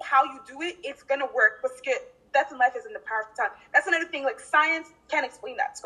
how 0.03 0.25
you 0.25 0.41
do 0.45 0.61
it, 0.63 0.77
it's 0.83 1.05
gonna 1.05 1.27
work. 1.33 1.63
Parce 1.63 1.81
que 1.81 1.93
death 2.37 2.53
and 2.53 2.61
life 2.61 2.77
is 2.77 2.85
in 2.85 2.93
the 2.93 3.01
power 3.09 3.25
of 3.25 3.33
tongue. 3.33 3.57
That's 3.73 3.89
another 3.89 4.09
thing, 4.13 4.23
like 4.29 4.39
science 4.39 4.93
can't 5.09 5.25
explain 5.25 5.57
that? 5.57 5.81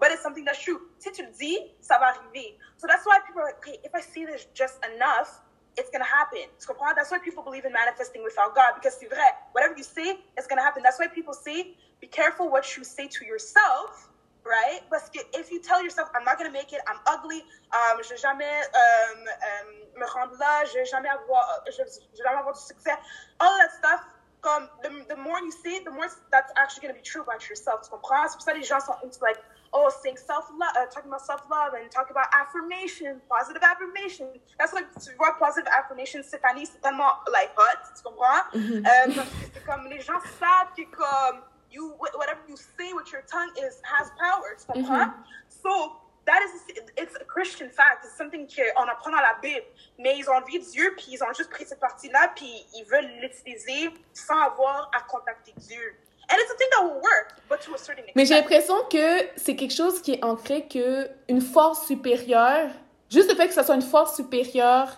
But 0.00 0.10
it's 0.10 0.22
something 0.26 0.44
that's 0.44 0.58
true. 0.58 0.80
Si 0.98 1.10
tu 1.12 1.22
dis, 1.38 1.58
ça 1.80 1.98
va 2.02 2.18
arriver. 2.18 2.58
So 2.76 2.88
that's 2.90 3.06
why 3.06 3.20
people 3.24 3.42
are 3.42 3.48
like, 3.50 3.62
okay, 3.62 3.78
if 3.84 3.94
I 3.94 4.00
see 4.00 4.24
this 4.26 4.46
just 4.52 4.82
enough, 4.90 5.30
it's 5.78 5.90
gonna 5.90 6.12
happen. 6.18 6.50
That's 6.96 7.10
why 7.12 7.18
people 7.22 7.44
believe 7.44 7.64
in 7.64 7.72
manifesting 7.72 8.24
without 8.24 8.54
God, 8.58 8.74
because 8.74 8.96
c'est 8.98 9.08
vrai. 9.08 9.30
Whatever 9.52 9.74
you 9.76 9.84
say, 9.84 10.18
it's 10.36 10.48
gonna 10.48 10.66
happen. 10.68 10.82
That's 10.82 10.98
why 10.98 11.06
people 11.06 11.34
say, 11.34 11.76
be 12.00 12.08
careful 12.08 12.50
what 12.50 12.64
you 12.76 12.82
say 12.82 13.06
to 13.06 13.24
yourself, 13.24 14.08
right? 14.44 14.80
Que 15.12 15.22
if 15.34 15.52
you 15.52 15.60
tell 15.60 15.82
yourself, 15.82 16.08
I'm 16.16 16.24
not 16.24 16.38
gonna 16.38 16.50
make 16.50 16.72
it, 16.72 16.80
I'm 16.88 17.00
ugly, 17.06 17.44
um, 17.78 18.02
je 18.02 18.16
jamais 18.16 18.56
um, 18.82 19.18
um, 19.50 19.68
me 20.00 20.06
rendre 20.06 20.36
là, 20.38 20.64
je 20.64 20.84
jamais 20.90 21.10
avoir, 21.10 21.44
je, 21.66 21.72
je 21.72 22.18
vais 22.18 22.24
jamais 22.24 22.38
avoir 22.38 22.54
du 22.54 22.60
succès, 22.60 22.96
all 23.40 23.56
that 23.58 23.72
stuff, 23.80 24.00
comme, 24.46 24.68
the, 24.82 24.90
the 25.14 25.16
more 25.16 25.38
you 25.40 25.50
say 25.50 25.76
it, 25.78 25.84
the 25.84 25.90
more 25.90 26.06
that's 26.30 26.52
actually 26.56 26.82
gonna 26.86 26.94
be 26.94 27.02
true 27.02 27.22
about 27.22 27.42
yourself, 27.48 27.82
tu 27.82 27.90
comprends? 27.90 28.30
C'est 28.30 28.36
pour 28.38 28.44
ça 28.46 28.52
que 28.52 28.58
les 28.58 28.64
gens 28.64 28.80
sont 28.80 28.94
into 29.02 29.18
like, 29.20 29.38
oh, 29.72 29.90
saying 30.02 30.16
self-love, 30.16 30.74
uh, 30.78 30.86
talking 30.86 31.10
about 31.10 31.20
self-love 31.20 31.74
and 31.74 31.90
talking 31.90 32.12
about 32.12 32.28
affirmation, 32.32 33.20
positive 33.28 33.62
affirmation. 33.62 34.28
That's 34.58 34.72
like, 34.72 34.86
tu 35.02 35.10
vois, 35.18 35.34
positive 35.38 35.68
affirmation 35.72 36.22
cette 36.22 36.44
année, 36.44 36.64
c'est 36.64 36.80
tellement, 36.80 37.18
like, 37.32 37.50
hot, 37.58 37.78
tu 37.96 38.02
comprends? 38.02 38.46
Euh, 38.54 39.14
parce 39.14 39.28
que 39.28 39.46
c'est 39.52 39.64
comme, 39.66 39.86
les 39.88 40.00
gens 40.00 40.20
savent 40.38 40.72
que 40.76 40.84
comme, 40.94 41.42
you, 41.70 41.94
whatever 41.98 42.40
you 42.48 42.56
say 42.56 42.92
with 42.94 43.10
your 43.12 43.22
tongue 43.26 43.50
is, 43.58 43.82
has 43.82 44.10
power, 44.18 44.54
tu 44.56 44.66
comprends? 44.66 45.10
Mm-hmm. 45.10 45.62
So, 45.62 45.92
that 46.26 46.40
is, 46.44 46.82
it's 46.96 47.16
a 47.16 47.24
Christian 47.24 47.70
fact, 47.70 48.04
it's 48.04 48.16
something 48.16 48.46
qu'on 48.46 48.88
apprend 48.88 49.10
dans 49.10 49.22
la 49.22 49.34
Bible, 49.40 49.64
mais 49.98 50.18
ils 50.18 50.28
ont 50.28 50.40
de 50.40 50.58
Dieu, 50.70 50.94
puis 50.96 51.12
ils 51.12 51.22
ont 51.22 51.32
juste 51.36 51.50
pris 51.50 51.64
cette 51.64 51.80
partie-là, 51.80 52.32
puis 52.34 52.50
ils 52.74 52.84
veulent 52.84 53.10
l'utiliser 53.20 53.90
sans 54.12 54.38
avoir 54.40 54.90
à 54.94 55.02
contacter 55.02 55.52
Dieu. 55.56 55.94
And 56.28 56.34
it's 56.40 56.50
a 56.50 56.56
thing 56.56 56.68
that 56.76 56.84
will 56.84 57.00
work, 57.00 57.36
but 57.48 57.60
to 57.60 57.74
a 57.74 57.78
certain 57.78 58.02
extent. 58.02 58.16
Mais 58.16 58.24
j'ai 58.24 58.34
l'impression 58.34 58.74
que 58.90 59.28
c'est 59.36 59.54
quelque 59.54 59.74
chose 59.74 60.02
qui 60.02 60.14
est 60.14 60.24
ancré 60.24 60.66
que 60.66 61.08
une 61.28 61.40
force 61.40 61.86
supérieure, 61.86 62.70
juste 63.08 63.30
le 63.30 63.36
fait 63.36 63.46
que 63.46 63.54
ce 63.54 63.62
soit 63.62 63.76
une 63.76 63.82
force 63.82 64.16
supérieure, 64.16 64.88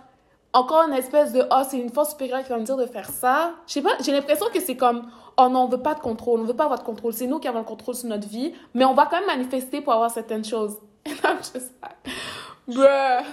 encore 0.55 0.89
une 0.89 0.95
espèce 0.95 1.33
de 1.33 1.43
oh 1.51 1.63
c'est 1.69 1.79
une 1.79 1.91
force 1.91 2.11
supérieure 2.11 2.43
qui 2.43 2.49
va 2.49 2.57
me 2.57 2.65
dire 2.65 2.79
de 2.79 2.87
faire 2.87 3.11
ça. 3.11 3.55
Je 3.67 3.75
sais 3.75 3.83
pas, 3.83 3.91
j'ai 4.01 4.13
l'impression 4.13 4.47
que 4.49 4.61
c'est 4.61 4.77
comme 4.77 5.11
oh 5.37 5.49
non 5.51 5.65
on 5.65 5.69
veut 5.69 5.83
pas 5.83 5.95
de 5.95 6.01
contrôle, 6.01 6.41
on 6.41 6.45
veut 6.45 6.57
pas 6.57 6.65
avoir 6.65 6.79
de 6.79 6.85
contrôle, 6.85 7.13
c'est 7.13 7.27
nous 7.27 7.39
qui 7.39 7.49
avons 7.49 7.59
le 7.59 7.65
contrôle 7.67 7.95
sur 7.95 8.09
notre 8.09 8.27
vie, 8.27 8.55
mais 8.73 8.87
on 8.87 8.95
va 8.95 9.05
quand 9.05 9.19
même 9.19 9.27
manifester 9.27 9.83
pour 9.83 9.93
avoir 9.93 10.11
certaines 10.11 10.47
choses. 10.47 10.79
And 11.07 11.21
I'm 11.25 11.39
just 11.39 11.73
like, 11.83 11.97
bruh. 12.67 13.25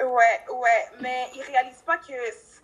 Ouais, 0.00 0.44
ouais, 0.50 0.90
mais 1.00 1.28
ils 1.34 1.42
réalisent 1.42 1.82
pas 1.86 1.98
que 1.98 2.12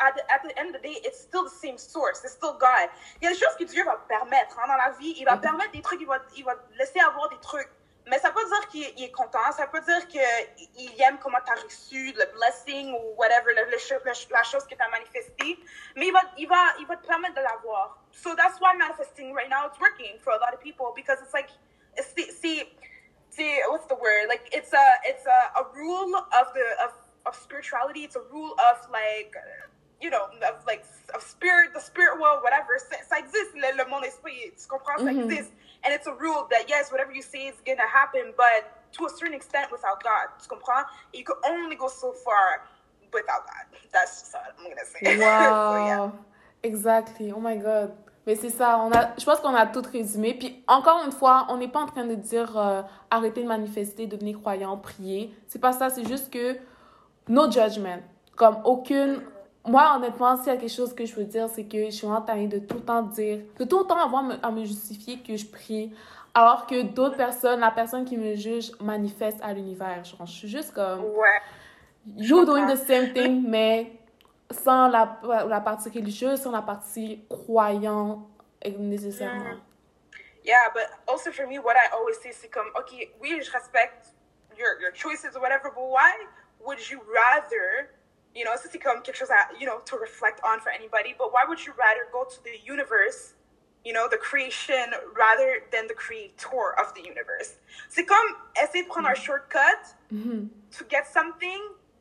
at 0.00 0.12
the, 0.16 0.22
at 0.30 0.42
the 0.42 0.58
end 0.58 0.74
of 0.74 0.80
the 0.80 0.82
day, 0.82 1.00
it's 1.04 1.20
still 1.20 1.44
the 1.44 1.50
same 1.50 1.78
source, 1.78 2.24
it's 2.24 2.32
still 2.32 2.54
God. 2.54 2.90
Il 3.20 3.24
y 3.24 3.26
a 3.28 3.30
des 3.30 3.38
choses 3.38 3.54
que 3.56 3.64
Dieu 3.64 3.84
va 3.84 3.96
permettre 4.08 4.58
hein, 4.58 4.66
dans 4.66 4.76
la 4.76 4.90
vie, 4.98 5.14
il 5.16 5.24
va 5.24 5.36
permettre 5.36 5.72
des 5.72 5.82
trucs, 5.82 6.00
il 6.00 6.06
va, 6.06 6.18
il 6.36 6.44
va 6.44 6.54
laisser 6.76 6.98
avoir 7.00 7.28
des 7.28 7.38
trucs. 7.38 7.68
Mais 8.06 8.18
ça 8.18 8.30
pas 8.30 8.44
dire 8.44 8.68
qu'il 8.68 8.92
il 8.96 9.04
est 9.04 9.10
content, 9.12 9.52
ça 9.52 9.66
pas 9.68 9.80
dire 9.80 10.08
qu'il 10.08 11.02
aime 11.02 11.18
comment 11.22 11.38
tu 11.44 11.52
as 11.52 11.62
reçu 11.62 12.12
le 12.12 12.24
blessing 12.34 12.92
ou 12.94 13.14
whatever, 13.16 13.54
le, 13.54 13.64
le 13.70 14.32
la 14.32 14.42
chose 14.42 14.64
que 14.64 14.74
tu 14.74 14.82
as 14.82 14.88
manifestée. 14.88 15.58
Mais 15.94 16.06
il 16.06 16.12
va, 16.12 16.20
il, 16.36 16.48
va, 16.48 16.74
il 16.80 16.86
va 16.86 16.96
te 16.96 17.06
permettre 17.06 17.34
de 17.34 17.42
l'avoir. 17.42 17.98
So 18.10 18.34
that's 18.34 18.58
why 18.60 18.74
manifesting 18.76 19.32
right 19.32 19.48
now 19.48 19.68
it's 19.68 19.78
working 19.78 20.18
for 20.18 20.32
a 20.32 20.38
lot 20.38 20.52
of 20.52 20.60
people 20.60 20.92
because 20.96 21.20
it's 21.22 21.32
like, 21.32 21.50
see, 22.00 22.64
see, 23.30 23.60
what's 23.68 23.86
the 23.86 23.96
word? 23.96 24.28
Like 24.28 24.48
it's 24.52 24.72
a, 24.74 24.86
it's 25.06 25.26
a, 25.26 25.60
a 25.60 25.64
rule 25.76 26.14
of 26.16 26.46
the, 26.54 26.66
of, 26.84 26.92
of 27.26 27.36
spirituality. 27.36 28.00
It's 28.00 28.16
a 28.16 28.22
rule 28.32 28.54
of 28.70 28.78
like, 28.92 29.34
you 30.02 30.10
know, 30.10 30.26
of 30.48 30.64
like, 30.66 30.84
of 31.14 31.22
spirit, 31.22 31.74
the 31.74 31.80
spirit 31.80 32.20
world, 32.20 32.40
whatever. 32.42 32.78
Ça, 32.78 32.96
ça 33.08 33.18
existe, 33.18 33.54
le, 33.56 33.76
le 33.76 33.88
monde 33.90 34.04
esprit, 34.06 34.52
tu 34.56 34.66
comprends? 34.68 34.98
Ça 35.00 35.12
Mhm. 35.12 35.30
existe. 35.30 35.52
And 35.84 35.94
it's 35.94 36.06
a 36.08 36.14
rule 36.14 36.46
that 36.50 36.68
yes, 36.68 36.92
whatever 36.92 37.12
you 37.12 37.22
say 37.22 37.48
is 37.48 37.56
gonna 37.66 37.88
happen, 37.88 38.34
but 38.36 38.92
to 38.92 39.06
a 39.06 39.10
certain 39.10 39.34
extent 39.34 39.70
without 39.72 40.02
God. 40.02 40.28
Tu 40.42 40.48
comprends? 40.48 40.88
You 41.14 41.24
could 41.24 41.38
only 41.46 41.76
go 41.76 41.88
so 41.88 42.12
far 42.12 42.62
without 43.12 43.46
God. 43.46 43.78
That's 43.92 44.20
just 44.22 44.34
what 44.34 44.54
I'm 44.58 44.64
gonna 44.68 44.86
say. 44.86 45.00
so, 45.68 45.76
yeah. 45.76 45.98
Wow. 45.98 46.18
Exactly. 46.62 47.32
Oh 47.32 47.40
my 47.40 47.56
God. 47.56 47.96
Mais 48.30 48.36
c'est 48.36 48.50
ça, 48.50 48.78
on 48.78 48.92
a, 48.92 49.10
je 49.18 49.24
pense 49.24 49.40
qu'on 49.40 49.56
a 49.56 49.66
tout 49.66 49.82
résumé. 49.92 50.34
Puis 50.34 50.62
encore 50.68 51.02
une 51.04 51.10
fois, 51.10 51.48
on 51.48 51.56
n'est 51.56 51.66
pas 51.66 51.80
en 51.80 51.86
train 51.86 52.04
de 52.04 52.14
dire 52.14 52.56
euh, 52.56 52.80
arrêtez 53.10 53.42
de 53.42 53.48
manifester, 53.48 54.06
devenez 54.06 54.34
croyant, 54.34 54.76
prier. 54.76 55.34
C'est 55.48 55.58
pas 55.58 55.72
ça, 55.72 55.90
c'est 55.90 56.06
juste 56.06 56.32
que 56.32 56.56
no 57.28 57.50
judgment. 57.50 57.98
Comme 58.36 58.58
aucune. 58.64 59.20
Moi, 59.66 59.82
honnêtement, 59.96 60.36
s'il 60.36 60.46
y 60.46 60.50
a 60.50 60.58
quelque 60.58 60.70
chose 60.70 60.94
que 60.94 61.04
je 61.04 61.16
veux 61.16 61.24
dire, 61.24 61.48
c'est 61.48 61.64
que 61.64 61.86
je 61.86 61.90
suis 61.90 62.06
en 62.06 62.22
train 62.22 62.46
de 62.46 62.60
tout 62.60 62.76
le 62.76 62.84
temps 62.84 63.02
dire, 63.02 63.40
de 63.58 63.64
tout 63.64 63.80
le 63.80 63.84
temps 63.84 63.98
avoir 63.98 64.22
à 64.44 64.52
me 64.52 64.64
justifier 64.64 65.18
que 65.18 65.36
je 65.36 65.46
prie. 65.46 65.92
Alors 66.32 66.68
que 66.68 66.82
d'autres 66.82 67.16
personnes, 67.16 67.58
la 67.58 67.72
personne 67.72 68.04
qui 68.04 68.16
me 68.16 68.36
juge 68.36 68.70
manifeste 68.80 69.38
à 69.42 69.52
l'univers. 69.52 70.04
Genre, 70.04 70.24
je 70.24 70.32
suis 70.32 70.48
juste 70.48 70.72
comme. 70.72 71.00
Ouais. 71.00 71.40
You're 72.16 72.46
doing 72.46 72.68
the 72.68 72.76
same 72.76 73.12
thing, 73.12 73.42
mais 73.44 73.90
sans 74.50 74.88
la, 74.88 75.18
la 75.46 75.60
partie 75.60 75.88
religieuse, 75.90 76.42
sans 76.42 76.50
la 76.50 76.62
partie 76.62 77.24
croyante 77.28 78.26
eh, 78.62 78.70
nécessairement. 78.72 79.60
Yeah, 80.44 80.68
but 80.72 80.88
also 81.06 81.30
for 81.30 81.46
me, 81.46 81.58
what 81.58 81.76
I 81.76 81.88
always 81.94 82.18
say, 82.20 82.32
c'est 82.32 82.48
comme, 82.50 82.70
okay, 82.80 83.10
we 83.20 83.36
just 83.38 83.52
respect 83.54 84.08
your, 84.56 84.80
your 84.80 84.90
choices 84.92 85.36
or 85.36 85.40
whatever, 85.40 85.70
but 85.74 85.84
why 85.88 86.12
would 86.64 86.78
you 86.90 87.00
rather, 87.06 87.90
you 88.34 88.44
know, 88.44 88.52
ça 88.56 88.68
c'est 88.70 88.78
comme 88.82 89.02
quelque 89.02 89.16
chose 89.16 89.30
à, 89.30 89.48
you 89.60 89.66
know, 89.66 89.80
to 89.84 89.96
reflect 89.96 90.40
on 90.42 90.58
for 90.60 90.70
anybody, 90.70 91.14
but 91.18 91.32
why 91.32 91.44
would 91.46 91.64
you 91.64 91.72
rather 91.78 92.08
go 92.10 92.24
to 92.24 92.42
the 92.42 92.56
universe, 92.64 93.34
you 93.84 93.92
know, 93.92 94.08
the 94.08 94.16
creation, 94.16 94.92
rather 95.16 95.62
than 95.72 95.86
the 95.86 95.94
creator 95.94 96.74
of 96.80 96.92
the 96.94 97.02
universe? 97.02 97.56
C'est 97.90 98.06
comme 98.06 98.36
essayer 98.56 98.82
de 98.84 98.88
prendre 98.88 99.08
un 99.08 99.14
shortcut 99.14 99.94
Mhm. 100.10 100.48
to 100.72 100.84
get 100.88 101.06
something 101.06 101.60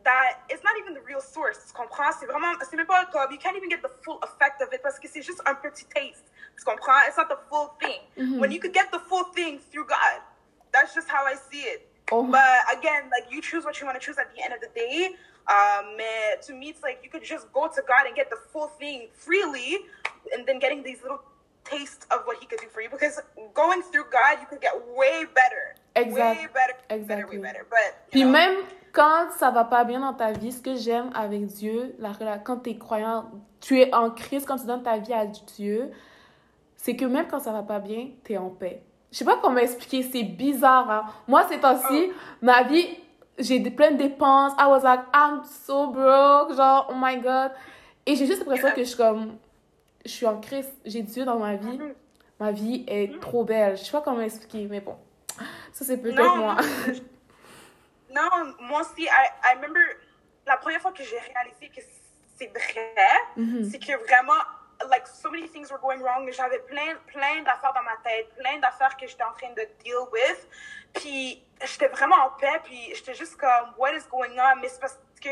that 0.09 0.41
is 0.49 0.61
not 0.63 0.73
even 0.81 0.93
the 0.97 1.01
real 1.01 1.21
source. 1.21 1.59
Tu 1.67 1.73
comprends? 1.73 2.11
C'est 2.19 2.25
vraiment, 2.25 2.53
c'est 2.67 2.75
même 2.75 2.87
pas 2.87 3.05
comme, 3.11 3.31
you 3.31 3.37
can't 3.37 3.55
even 3.55 3.69
get 3.69 3.81
the 3.81 3.93
full 4.03 4.19
effect 4.23 4.61
of 4.61 4.73
it 4.73 4.81
parce 4.81 4.97
que 4.99 5.07
c'est 5.07 5.21
juste 5.21 5.41
un 5.45 5.53
petit 5.55 5.85
taste. 5.85 6.25
Tu 6.57 6.63
comprends? 6.65 7.01
It's 7.07 7.17
not 7.17 7.29
the 7.29 7.39
full 7.49 7.67
thing. 7.79 8.01
When 8.39 8.51
you 8.51 8.59
could 8.59 8.73
get 8.73 8.91
the 8.91 8.99
full 9.09 9.25
thing 9.35 9.59
through 9.71 9.85
God, 9.87 10.17
that's 10.73 10.93
just 10.95 11.07
how 11.07 11.25
I 11.25 11.35
see 11.49 11.61
it. 11.73 11.85
Oh. 12.11 12.23
But 12.23 12.65
again, 12.75 13.03
like 13.11 13.31
you 13.31 13.39
choose 13.41 13.63
what 13.65 13.79
you 13.79 13.85
want 13.85 13.99
to 13.99 14.03
choose 14.05 14.17
at 14.17 14.33
the 14.35 14.41
end 14.43 14.53
of 14.53 14.61
the 14.61 14.71
day. 14.73 15.15
Um, 15.47 15.97
to 16.45 16.53
me, 16.53 16.69
it's 16.69 16.81
like 16.83 16.99
you 17.03 17.09
could 17.09 17.23
just 17.23 17.51
go 17.53 17.67
to 17.67 17.81
God 17.87 18.07
and 18.07 18.15
get 18.15 18.29
the 18.29 18.39
full 18.51 18.67
thing 18.79 19.09
freely, 19.13 19.77
and 20.33 20.45
then 20.47 20.57
getting 20.59 20.81
these 20.83 21.01
little 21.03 21.21
tastes 21.63 22.05
of 22.11 22.25
what 22.25 22.37
He 22.39 22.45
could 22.47 22.59
do 22.59 22.67
for 22.67 22.81
you. 22.81 22.89
Because 22.89 23.19
going 23.53 23.81
through 23.83 24.05
God, 24.11 24.39
you 24.41 24.47
could 24.47 24.61
get 24.61 24.73
way 24.95 25.25
better. 25.35 25.75
Exact. 25.95 26.39
Way 26.39 26.47
better. 26.53 26.73
Better, 26.87 27.01
Exactly. 27.01 27.37
way 27.37 27.43
better. 27.43 27.65
But 27.69 27.89
you 28.17 28.25
know, 28.25 28.31
même 28.31 28.65
quand 28.91 29.27
ça 29.37 29.51
va 29.51 29.63
pas 29.63 29.83
bien 29.83 29.99
dans 29.99 30.13
ta 30.13 30.31
vie, 30.31 30.51
ce 30.51 30.61
que 30.61 30.75
j'aime 30.75 31.09
avec 31.15 31.45
Dieu, 31.47 31.95
la, 31.99 32.37
quand 32.37 32.57
tu 32.57 32.71
es 32.71 32.77
croyant, 32.77 33.25
tu 33.61 33.79
es 33.79 33.93
en 33.93 34.09
Christ, 34.11 34.45
quand 34.47 34.57
tu 34.57 34.65
donnes 34.65 34.83
ta 34.83 34.97
vie 34.97 35.13
à 35.13 35.25
Dieu, 35.25 35.91
c'est 36.75 36.95
que 36.95 37.05
même 37.05 37.27
quand 37.27 37.39
ça 37.39 37.51
va 37.51 37.63
pas 37.63 37.79
bien, 37.79 38.07
tu 38.23 38.33
es 38.33 38.37
en 38.37 38.49
paix. 38.49 38.81
Je 39.11 39.17
sais 39.17 39.25
pas 39.25 39.37
comment 39.41 39.57
expliquer, 39.57 40.03
c'est 40.03 40.23
bizarre. 40.23 40.89
hein. 40.89 41.03
Moi, 41.27 41.43
ces 41.49 41.59
temps-ci, 41.59 42.11
ma 42.41 42.63
vie, 42.63 42.87
j'ai 43.37 43.59
plein 43.71 43.91
de 43.91 43.97
dépenses. 43.97 44.53
I 44.59 44.65
was 44.67 44.81
like, 44.83 45.01
I'm 45.13 45.41
so 45.43 45.87
broke. 45.87 46.55
Genre, 46.55 46.87
oh 46.91 46.93
my 46.95 47.17
God. 47.19 47.51
Et 48.05 48.15
j'ai 48.15 48.25
juste 48.27 48.39
l'impression 48.39 48.69
que 48.71 48.81
je 48.83 48.87
suis 48.89 48.97
comme, 48.97 49.37
je 50.05 50.11
suis 50.11 50.25
en 50.25 50.39
Christ, 50.39 50.71
j'ai 50.85 51.01
Dieu 51.01 51.25
dans 51.25 51.39
ma 51.39 51.55
vie. 51.55 51.77
Mhm. 51.77 51.93
Ma 52.39 52.51
vie 52.51 52.85
est 52.87 53.19
trop 53.19 53.43
belle. 53.43 53.75
Je 53.77 53.83
sais 53.83 53.91
pas 53.91 54.01
comment 54.01 54.21
expliquer, 54.21 54.67
mais 54.69 54.79
bon. 54.79 54.95
Ça, 55.73 55.83
c'est 55.85 55.97
peut-être 55.97 56.37
moi. 56.37 56.55
Non, 58.09 58.55
moi 58.59 58.81
aussi, 58.81 59.03
I, 59.03 59.07
I 59.43 59.55
remember 59.55 59.79
la 60.45 60.57
première 60.57 60.81
fois 60.81 60.91
que 60.91 61.03
j'ai 61.03 61.19
réalisé 61.19 61.69
que 61.69 61.81
c'est 62.37 62.47
vrai, 62.47 62.93
Mhm. 63.35 63.69
c'est 63.69 63.79
que 63.79 63.97
vraiment, 64.05 64.41
like, 64.89 65.05
so 65.07 65.29
many 65.29 65.47
things 65.49 65.69
were 65.71 65.79
going 65.79 65.99
wrong. 66.01 66.29
J'avais 66.31 66.59
plein, 66.59 66.95
plein 67.07 67.41
d'affaires 67.43 67.73
dans 67.73 67.83
ma 67.83 67.97
tête, 68.03 68.33
plein 68.35 68.57
d'affaires 68.59 68.95
que 68.97 69.05
j'étais 69.07 69.23
en 69.23 69.33
train 69.33 69.49
de 69.51 69.67
deal 69.83 69.95
with. 70.11 70.47
Puis, 70.93 71.43
j'étais 71.61 71.87
vraiment 71.89 72.15
en 72.15 72.29
paix, 72.31 72.59
puis 72.63 72.93
j'étais 72.95 73.13
juste 73.13 73.35
comme, 73.37 73.73
what 73.77 73.93
is 73.93 74.03
going 74.09 74.37
on? 74.39 74.55
Mais 74.61 74.69
c'est 74.69 74.79
parce 74.79 74.97
que 75.21 75.29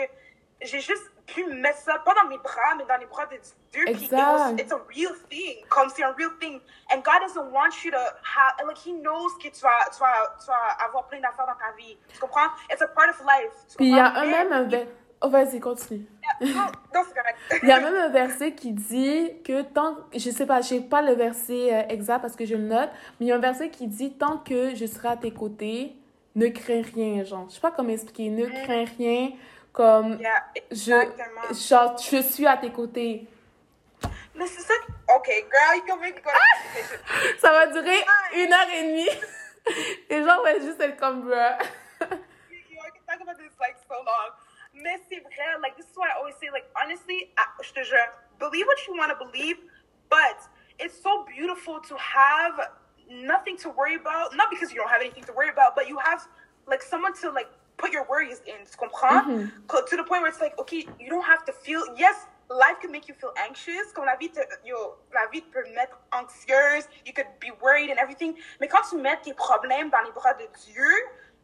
j'ai 0.61 0.82
juste 0.82 1.11
pu 1.28 1.45
mettre 1.45 1.80
ça, 1.80 1.99
pas 1.99 2.13
dans 2.15 2.30
mes 2.30 2.38
bras, 2.38 2.75
mais 2.78 2.86
dans 2.86 2.97
les 2.97 3.05
bras 3.05 3.25
de 3.25 3.38
Dieu. 3.71 3.86
Was, 4.11 4.53
it's 4.57 4.71
a 4.71 4.80
real 4.89 5.13
thing. 5.30 5.57
Comme 5.69 5.89
c'est 5.93 6.03
un 6.03 6.13
real 6.13 6.32
thing. 6.39 6.59
And 6.91 7.01
God 7.03 7.21
doesn't 7.21 7.51
want 7.51 7.84
you 7.84 7.91
to 7.91 7.97
have, 7.97 8.65
like, 8.65 8.78
He 8.78 8.93
knows 8.93 9.34
que 9.41 9.49
tu 9.49 9.61
vas, 9.61 9.89
tu 9.91 9.99
vas, 9.99 10.36
tu 10.39 10.47
vas 10.47 10.86
avoir 10.86 11.07
plein 11.07 11.19
d'affaires 11.19 11.45
dans 11.45 11.59
ta 11.59 11.75
vie. 11.78 11.97
Tu 12.13 12.19
comprends? 12.19 12.49
It's 12.71 12.82
a 12.82 12.88
part 12.88 13.09
of 13.09 13.19
life. 13.21 13.53
Puis 13.78 13.88
il 13.88 13.95
y 13.95 13.99
a 13.99 14.13
un 14.15 14.25
même 14.25 14.51
un. 14.51 14.67
Oh, 15.19 15.30
vas-y, 15.30 15.59
continue. 15.59 16.05
non 16.41 16.67
correct. 16.93 17.39
Il 17.63 17.69
y 17.69 17.71
a 17.71 17.80
même 17.80 17.95
un 17.95 18.09
verset 18.09 18.53
qui 18.53 18.71
dit 18.71 19.32
que 19.43 19.63
tant. 19.63 19.95
Je 20.13 20.30
sais 20.30 20.45
pas, 20.45 20.61
je 20.61 20.67
sais 20.67 20.82
pas 20.82 21.01
le 21.01 21.13
verset 21.13 21.73
euh, 21.73 21.88
exact 21.89 22.19
parce 22.19 22.36
que 22.36 22.45
je 22.45 22.53
le 22.53 22.61
note, 22.61 22.89
mais 23.19 23.25
il 23.25 23.30
y 23.30 23.32
a 23.32 23.36
un 23.36 23.39
verset 23.39 23.69
qui 23.69 23.88
dit 23.88 24.13
Tant 24.13 24.38
que 24.38 24.75
je 24.75 24.86
serai 24.86 25.07
à 25.07 25.17
tes 25.17 25.32
côtés, 25.32 25.95
ne 26.36 26.47
crains 26.49 26.84
rien, 26.84 27.23
genre. 27.23 27.47
Je 27.49 27.55
sais 27.55 27.61
pas 27.61 27.71
comment 27.71 27.89
expliquer. 27.89 28.30
Ne 28.30 28.45
mm. 28.45 28.63
crains 28.63 28.86
rien 28.99 29.32
comme 29.78 30.17
je, 30.71 30.91
genre, 31.69 31.95
je 31.99 32.21
suis 32.23 32.47
à 32.47 32.57
tes 32.57 32.71
côtés. 32.71 33.28
Mais 34.34 34.47
c'est 34.47 34.61
ça. 34.61 34.73
Ok, 35.15 35.28
girl, 35.28 35.78
you 35.78 35.84
can 35.88 35.97
make 35.97 36.19
ah! 36.25 36.32
Ça 37.39 37.51
va 37.51 37.67
durer 37.67 38.03
une 38.34 38.51
heure 38.51 38.69
et 38.73 38.84
demie. 38.84 39.09
Les 40.09 40.23
gens 40.23 40.38
vont 40.38 40.59
juste 40.59 40.82
être 40.82 40.97
comme, 40.97 41.21
bruh. 41.21 41.57
you 42.01 42.80
I 42.82 42.89
can 42.89 43.05
talk 43.05 43.21
about 43.21 43.38
this 43.38 43.53
like 43.59 43.78
so 43.88 43.95
long. 44.03 44.34
Mais 44.73 44.99
c'est 45.07 45.19
vrai, 45.19 45.61
like, 45.61 45.78
this 45.78 45.86
is 45.86 45.95
why 45.95 46.07
I 46.07 46.17
always 46.17 46.36
say, 46.41 46.49
like, 46.51 46.65
honestly, 46.75 47.30
je 47.61 47.71
te 47.71 47.84
jure, 47.84 48.09
believe 48.39 48.65
what 48.65 48.78
you 48.88 48.97
want 48.97 49.09
to 49.09 49.25
believe, 49.25 49.57
but 50.09 50.41
it's 50.80 50.99
so 51.01 51.23
beautiful 51.25 51.80
to 51.82 51.95
have 51.97 52.59
nothing 53.09 53.57
to 53.57 53.69
worry 53.69 53.95
about. 53.95 54.36
Not 54.36 54.49
because 54.49 54.71
you 54.71 54.78
don't 54.78 54.89
have 54.89 55.01
anything 55.01 55.23
to 55.25 55.34
worry 55.34 55.49
about, 55.49 55.75
but 55.75 55.88
you 55.88 55.99
have, 55.99 56.28
like, 56.65 56.82
someone 56.82 57.13
to, 57.21 57.30
like, 57.32 57.49
put 57.78 57.91
your 57.91 58.05
worries 58.09 58.41
in, 58.45 58.65
tu 58.65 58.78
comprends? 58.78 59.28
Mm 59.28 59.51
-hmm. 59.51 59.86
To 59.89 59.95
the 59.95 60.03
point 60.09 60.21
where 60.21 60.32
it's 60.34 60.41
like, 60.41 60.55
okay, 60.59 60.82
you 60.99 61.09
don't 61.09 61.28
have 61.34 61.43
to 61.45 61.53
feel, 61.63 61.82
yes, 61.95 62.17
life 62.49 62.78
can 62.82 62.91
make 62.91 63.05
you 63.09 63.15
feel 63.21 63.34
anxious, 63.47 63.91
comme 63.93 64.05
la 64.05 64.15
vie, 64.15 64.30
te, 64.30 64.41
yo, 64.63 64.97
la 65.13 65.25
vie 65.32 65.41
peut 65.53 65.67
mettre 65.80 65.97
anxieuse, 66.19 66.86
you 67.05 67.13
could 67.17 67.32
be 67.39 67.51
worried 67.61 67.89
and 67.91 67.99
everything, 67.99 68.32
mais 68.59 68.67
quand 68.67 68.84
tu 68.89 68.95
mets 68.97 69.21
tes 69.21 69.34
problèmes 69.34 69.89
dans 69.89 70.03
les 70.07 70.11
bras 70.11 70.34
de 70.34 70.47
Dieu, 70.65 70.93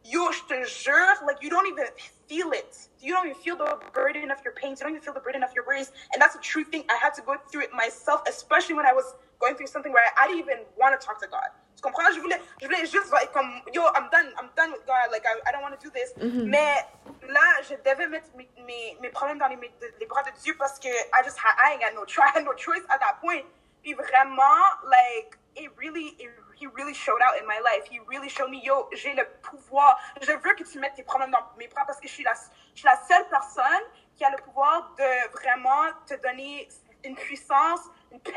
yo, 0.04 0.32
je 0.32 0.42
te 0.50 0.64
jure, 0.64 1.14
like, 1.26 1.38
you 1.42 1.50
don't 1.50 1.66
even 1.66 1.86
feel 2.28 2.52
it. 2.52 2.88
You 3.00 3.14
don't 3.14 3.26
even 3.26 3.40
feel 3.42 3.56
the 3.56 3.78
burden 3.92 4.30
of 4.30 4.38
your 4.44 4.54
pains. 4.54 4.80
You 4.80 4.84
don't 4.84 4.94
even 4.96 5.02
feel 5.02 5.14
the 5.14 5.20
burden 5.20 5.42
of 5.42 5.50
your 5.54 5.64
worries. 5.66 5.92
And 6.12 6.20
that's 6.20 6.34
a 6.34 6.40
true 6.40 6.64
thing. 6.64 6.84
I 6.88 6.96
had 6.96 7.14
to 7.14 7.22
go 7.22 7.36
through 7.50 7.62
it 7.62 7.72
myself, 7.72 8.22
especially 8.26 8.74
when 8.74 8.86
I 8.86 8.92
was 8.92 9.14
going 9.40 9.56
through 9.56 9.68
something 9.68 9.92
where 9.92 10.04
I 10.16 10.26
didn't 10.26 10.40
even 10.40 10.58
want 10.76 10.98
to 10.98 11.06
talk 11.06 11.20
to 11.20 11.28
God. 11.28 11.48
Comprends? 11.82 12.10
Je 12.14 12.20
voulais, 12.20 12.40
je 12.60 12.66
voulais 12.66 12.86
juste, 12.86 13.10
like, 13.12 13.32
comme, 13.32 13.60
yo, 13.72 13.82
I'm 13.94 14.08
done, 14.10 14.32
I'm 14.38 14.50
done 14.56 14.72
with 14.72 14.84
God, 14.86 15.10
like, 15.10 15.24
I, 15.26 15.40
I 15.48 15.52
don't 15.52 15.62
want 15.62 15.78
to 15.78 15.82
do 15.82 15.90
this. 15.90 16.14
Mm 16.16 16.30
-hmm. 16.30 16.46
Mais 16.48 16.86
là, 17.28 17.62
je 17.62 17.74
devais 17.76 18.08
mettre 18.08 18.28
mes, 18.36 18.48
mes, 18.58 18.96
mes 19.00 19.10
problèmes 19.10 19.38
dans 19.38 19.48
les, 19.48 19.58
les, 20.00 20.06
bras 20.06 20.22
de 20.22 20.30
Dieu 20.42 20.54
parce 20.58 20.78
que 20.78 20.88
I 20.88 21.20
just 21.24 21.38
had, 21.38 21.54
I 21.58 21.72
ain't 21.72 21.82
got 21.84 21.94
no, 21.94 22.04
had 22.34 22.44
no 22.44 22.54
choice 22.56 22.84
at 22.88 22.98
that 22.98 23.16
point. 23.20 23.44
Puis 23.82 23.94
vraiment, 23.94 24.62
like, 24.84 25.30
it 25.56 25.70
really, 25.76 26.16
it, 26.18 26.30
he 26.56 26.66
really 26.66 26.94
showed 26.94 27.20
out 27.20 27.34
in 27.40 27.46
my 27.46 27.60
life. 27.60 27.84
He 27.90 28.00
really 28.08 28.28
showed 28.28 28.50
me, 28.50 28.60
yo, 28.62 28.88
j'ai 28.92 29.14
le 29.14 29.24
pouvoir. 29.42 29.98
Je 30.20 30.32
veux 30.32 30.54
que 30.54 30.64
tu 30.64 30.78
mettes 30.78 30.94
tes 30.94 31.04
problèmes 31.04 31.30
dans 31.30 31.44
mes 31.58 31.68
bras 31.68 31.84
parce 31.86 32.00
que 32.00 32.08
je 32.08 32.12
suis 32.12 32.24
la, 32.24 32.34
je 32.74 32.80
suis 32.80 32.88
la 32.88 32.96
seule 33.08 33.26
personne 33.28 33.84
qui 34.16 34.24
a 34.24 34.30
le 34.30 34.38
pouvoir 34.38 34.94
de 34.96 35.10
vraiment 35.38 35.92
te 36.06 36.14
donner 36.14 36.68
une 37.04 37.16
puissance, 37.16 37.82
une 38.12 38.20
paix 38.20 38.32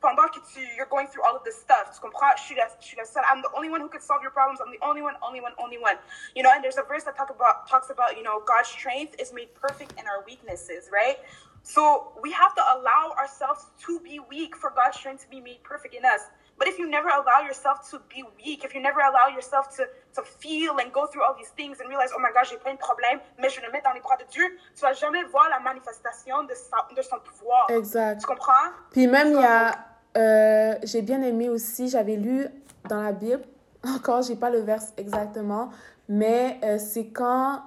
pendant 0.00 0.28
que 0.28 0.40
tu, 0.52 0.60
you're 0.76 0.86
going 0.86 1.06
through 1.06 1.22
all 1.24 1.36
of 1.36 1.44
this 1.44 1.56
stuff, 1.56 1.92
tu 1.94 2.00
comprends? 2.00 2.36
Je 2.36 2.42
suis 2.42 2.54
la, 2.56 2.66
je 2.80 2.86
suis 2.86 2.96
la. 2.96 3.04
I'm 3.30 3.42
the 3.42 3.50
only 3.54 3.70
one 3.70 3.80
who 3.80 3.88
could 3.88 4.02
solve 4.02 4.22
your 4.22 4.30
problems. 4.30 4.60
I'm 4.60 4.72
the 4.72 4.84
only 4.84 5.02
one, 5.02 5.14
only 5.22 5.40
one, 5.40 5.52
only 5.58 5.78
one. 5.78 5.96
You 6.34 6.42
know, 6.42 6.50
and 6.52 6.64
there's 6.64 6.78
a 6.78 6.82
verse 6.82 7.04
that 7.04 7.16
talk 7.16 7.30
about, 7.30 7.68
talks 7.68 7.90
about, 7.90 8.16
you 8.16 8.22
know, 8.22 8.42
God's 8.46 8.68
strength 8.68 9.14
is 9.18 9.32
made 9.32 9.54
perfect 9.54 9.92
in 10.00 10.06
our 10.06 10.24
weaknesses, 10.24 10.88
right? 10.92 11.18
So 11.62 12.12
we 12.22 12.32
have 12.32 12.54
to 12.54 12.62
allow 12.74 13.14
ourselves 13.18 13.66
to 13.86 14.00
be 14.00 14.18
weak 14.18 14.56
for 14.56 14.70
God's 14.74 14.96
strength 14.96 15.24
to 15.24 15.28
be 15.28 15.40
made 15.40 15.62
perfect 15.62 15.94
in 15.94 16.04
us. 16.04 16.22
But 16.58 16.68
if 16.68 16.78
you 16.78 16.88
never 16.90 17.08
allow 17.08 17.40
yourself 17.40 17.90
to 17.90 18.00
be 18.14 18.22
weak, 18.36 18.64
if 18.64 18.74
you 18.74 18.82
never 18.82 19.00
allow 19.00 19.28
yourself 19.34 19.74
to, 19.76 19.88
to 20.14 20.22
feel 20.22 20.76
and 20.76 20.92
go 20.92 21.06
through 21.06 21.24
all 21.24 21.34
these 21.34 21.48
things 21.56 21.80
and 21.80 21.88
realize, 21.88 22.10
oh 22.14 22.20
my 22.20 22.30
gosh, 22.34 22.50
j'ai 22.50 22.58
plein 22.58 22.74
de 22.74 22.78
problèmes, 22.78 23.20
mais 23.38 23.48
je 23.48 23.62
le 23.62 23.70
mets 23.70 23.80
dans 23.80 23.92
les 23.94 24.00
bras 24.00 24.18
de 24.18 24.24
Dieu, 24.30 24.58
tu 24.74 24.82
vas 24.82 24.92
jamais 24.92 25.22
voir 25.24 25.48
la 25.48 25.58
manifestation 25.60 26.42
de, 26.44 26.54
sa, 26.54 26.86
de 26.94 27.00
son 27.00 27.18
pouvoir. 27.20 27.70
Exact. 27.70 28.20
Tu 28.20 28.26
comprends? 28.26 28.72
Puis 28.90 29.06
même, 29.06 29.28
il 29.28 29.40
y 29.40 29.44
a 29.44 29.89
euh, 30.16 30.74
j'ai 30.82 31.02
bien 31.02 31.22
aimé 31.22 31.48
aussi, 31.48 31.88
j'avais 31.88 32.16
lu 32.16 32.46
dans 32.88 33.02
la 33.02 33.12
Bible, 33.12 33.42
encore, 33.86 34.22
j'ai 34.22 34.36
pas 34.36 34.50
le 34.50 34.60
verse 34.60 34.92
exactement, 34.96 35.70
mais 36.08 36.58
euh, 36.64 36.78
c'est 36.78 37.06
quand 37.06 37.62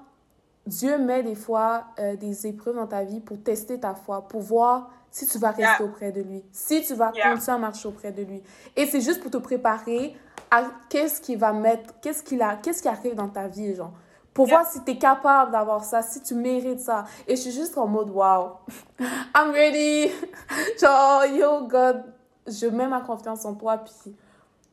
Dieu 0.65 0.97
met 0.97 1.23
des 1.23 1.35
fois 1.35 1.85
euh, 1.99 2.15
des 2.15 2.47
épreuves 2.47 2.75
dans 2.75 2.87
ta 2.87 3.03
vie 3.03 3.19
pour 3.19 3.41
tester 3.41 3.79
ta 3.79 3.95
foi, 3.95 4.27
pour 4.27 4.41
voir 4.41 4.91
si 5.11 5.27
tu 5.27 5.37
vas 5.37 5.51
rester 5.51 5.83
auprès 5.83 6.11
de 6.11 6.21
lui, 6.21 6.43
si 6.51 6.83
tu 6.83 6.95
vas 6.95 7.11
continuer 7.11 7.55
à 7.55 7.57
marcher 7.57 7.87
auprès 7.87 8.11
de 8.11 8.23
lui. 8.23 8.41
Et 8.75 8.85
c'est 8.87 9.01
juste 9.01 9.21
pour 9.21 9.29
te 9.29 9.37
préparer 9.37 10.15
à 10.49 10.63
qu'est-ce 10.89 11.21
qui 11.21 11.35
va 11.35 11.53
mettre, 11.53 11.93
qu'est-ce 12.01 12.23
qu'il 12.23 12.41
a, 12.41 12.55
qu'est-ce 12.55 12.81
qui 12.81 12.87
arrive 12.87 13.15
dans 13.15 13.29
ta 13.29 13.47
vie, 13.47 13.75
genre. 13.75 13.93
Pour 14.33 14.47
voir 14.47 14.65
si 14.65 14.83
tu 14.83 14.91
es 14.91 14.97
capable 14.97 15.51
d'avoir 15.51 15.83
ça, 15.83 16.01
si 16.01 16.21
tu 16.21 16.33
mérites 16.33 16.79
ça. 16.79 17.05
Et 17.27 17.35
je 17.35 17.41
suis 17.41 17.51
juste 17.51 17.77
en 17.77 17.85
mode, 17.85 18.09
wow, 18.09 18.53
I'm 19.35 19.51
ready. 19.51 20.09
genre, 20.81 21.25
yo, 21.25 21.67
God, 21.67 22.03
je 22.47 22.67
mets 22.67 22.87
ma 22.87 23.01
confiance 23.01 23.45
en 23.45 23.55
toi, 23.55 23.77
puis 23.77 24.15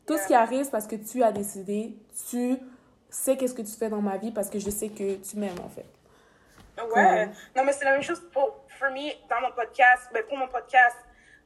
tout 0.07 0.18
ce 0.18 0.27
qui 0.27 0.35
arrive, 0.35 0.64
c'est 0.64 0.71
parce 0.71 0.87
que 0.87 0.97
tu 0.97 1.23
as 1.23 1.33
décidé, 1.33 1.97
tu 2.29 2.59
sais 3.09 3.37
qu'est-ce 3.37 3.55
que 3.55 3.62
tu 3.62 3.73
fais 3.73 3.89
dans 3.89 4.03
ma 4.03 4.16
vie 4.16 4.31
parce 4.31 4.51
que 4.51 4.59
je 4.59 4.71
sais 4.71 4.89
que 4.89 5.16
tu 5.16 5.37
m'aimes, 5.37 5.61
en 5.64 5.68
fait. 5.68 5.87
Ouais. 6.95 7.27
Non, 7.55 7.64
mais 7.64 7.73
c'est 7.73 7.85
la 7.85 7.93
même 7.93 8.03
chose 8.03 8.23
pour, 8.33 8.64
for 8.79 8.91
me, 8.91 9.12
dans 9.29 9.41
mon 9.43 9.53
podcast, 9.53 10.09
ben 10.12 10.25
pour 10.27 10.39
mon 10.39 10.49
podcast. 10.49 10.97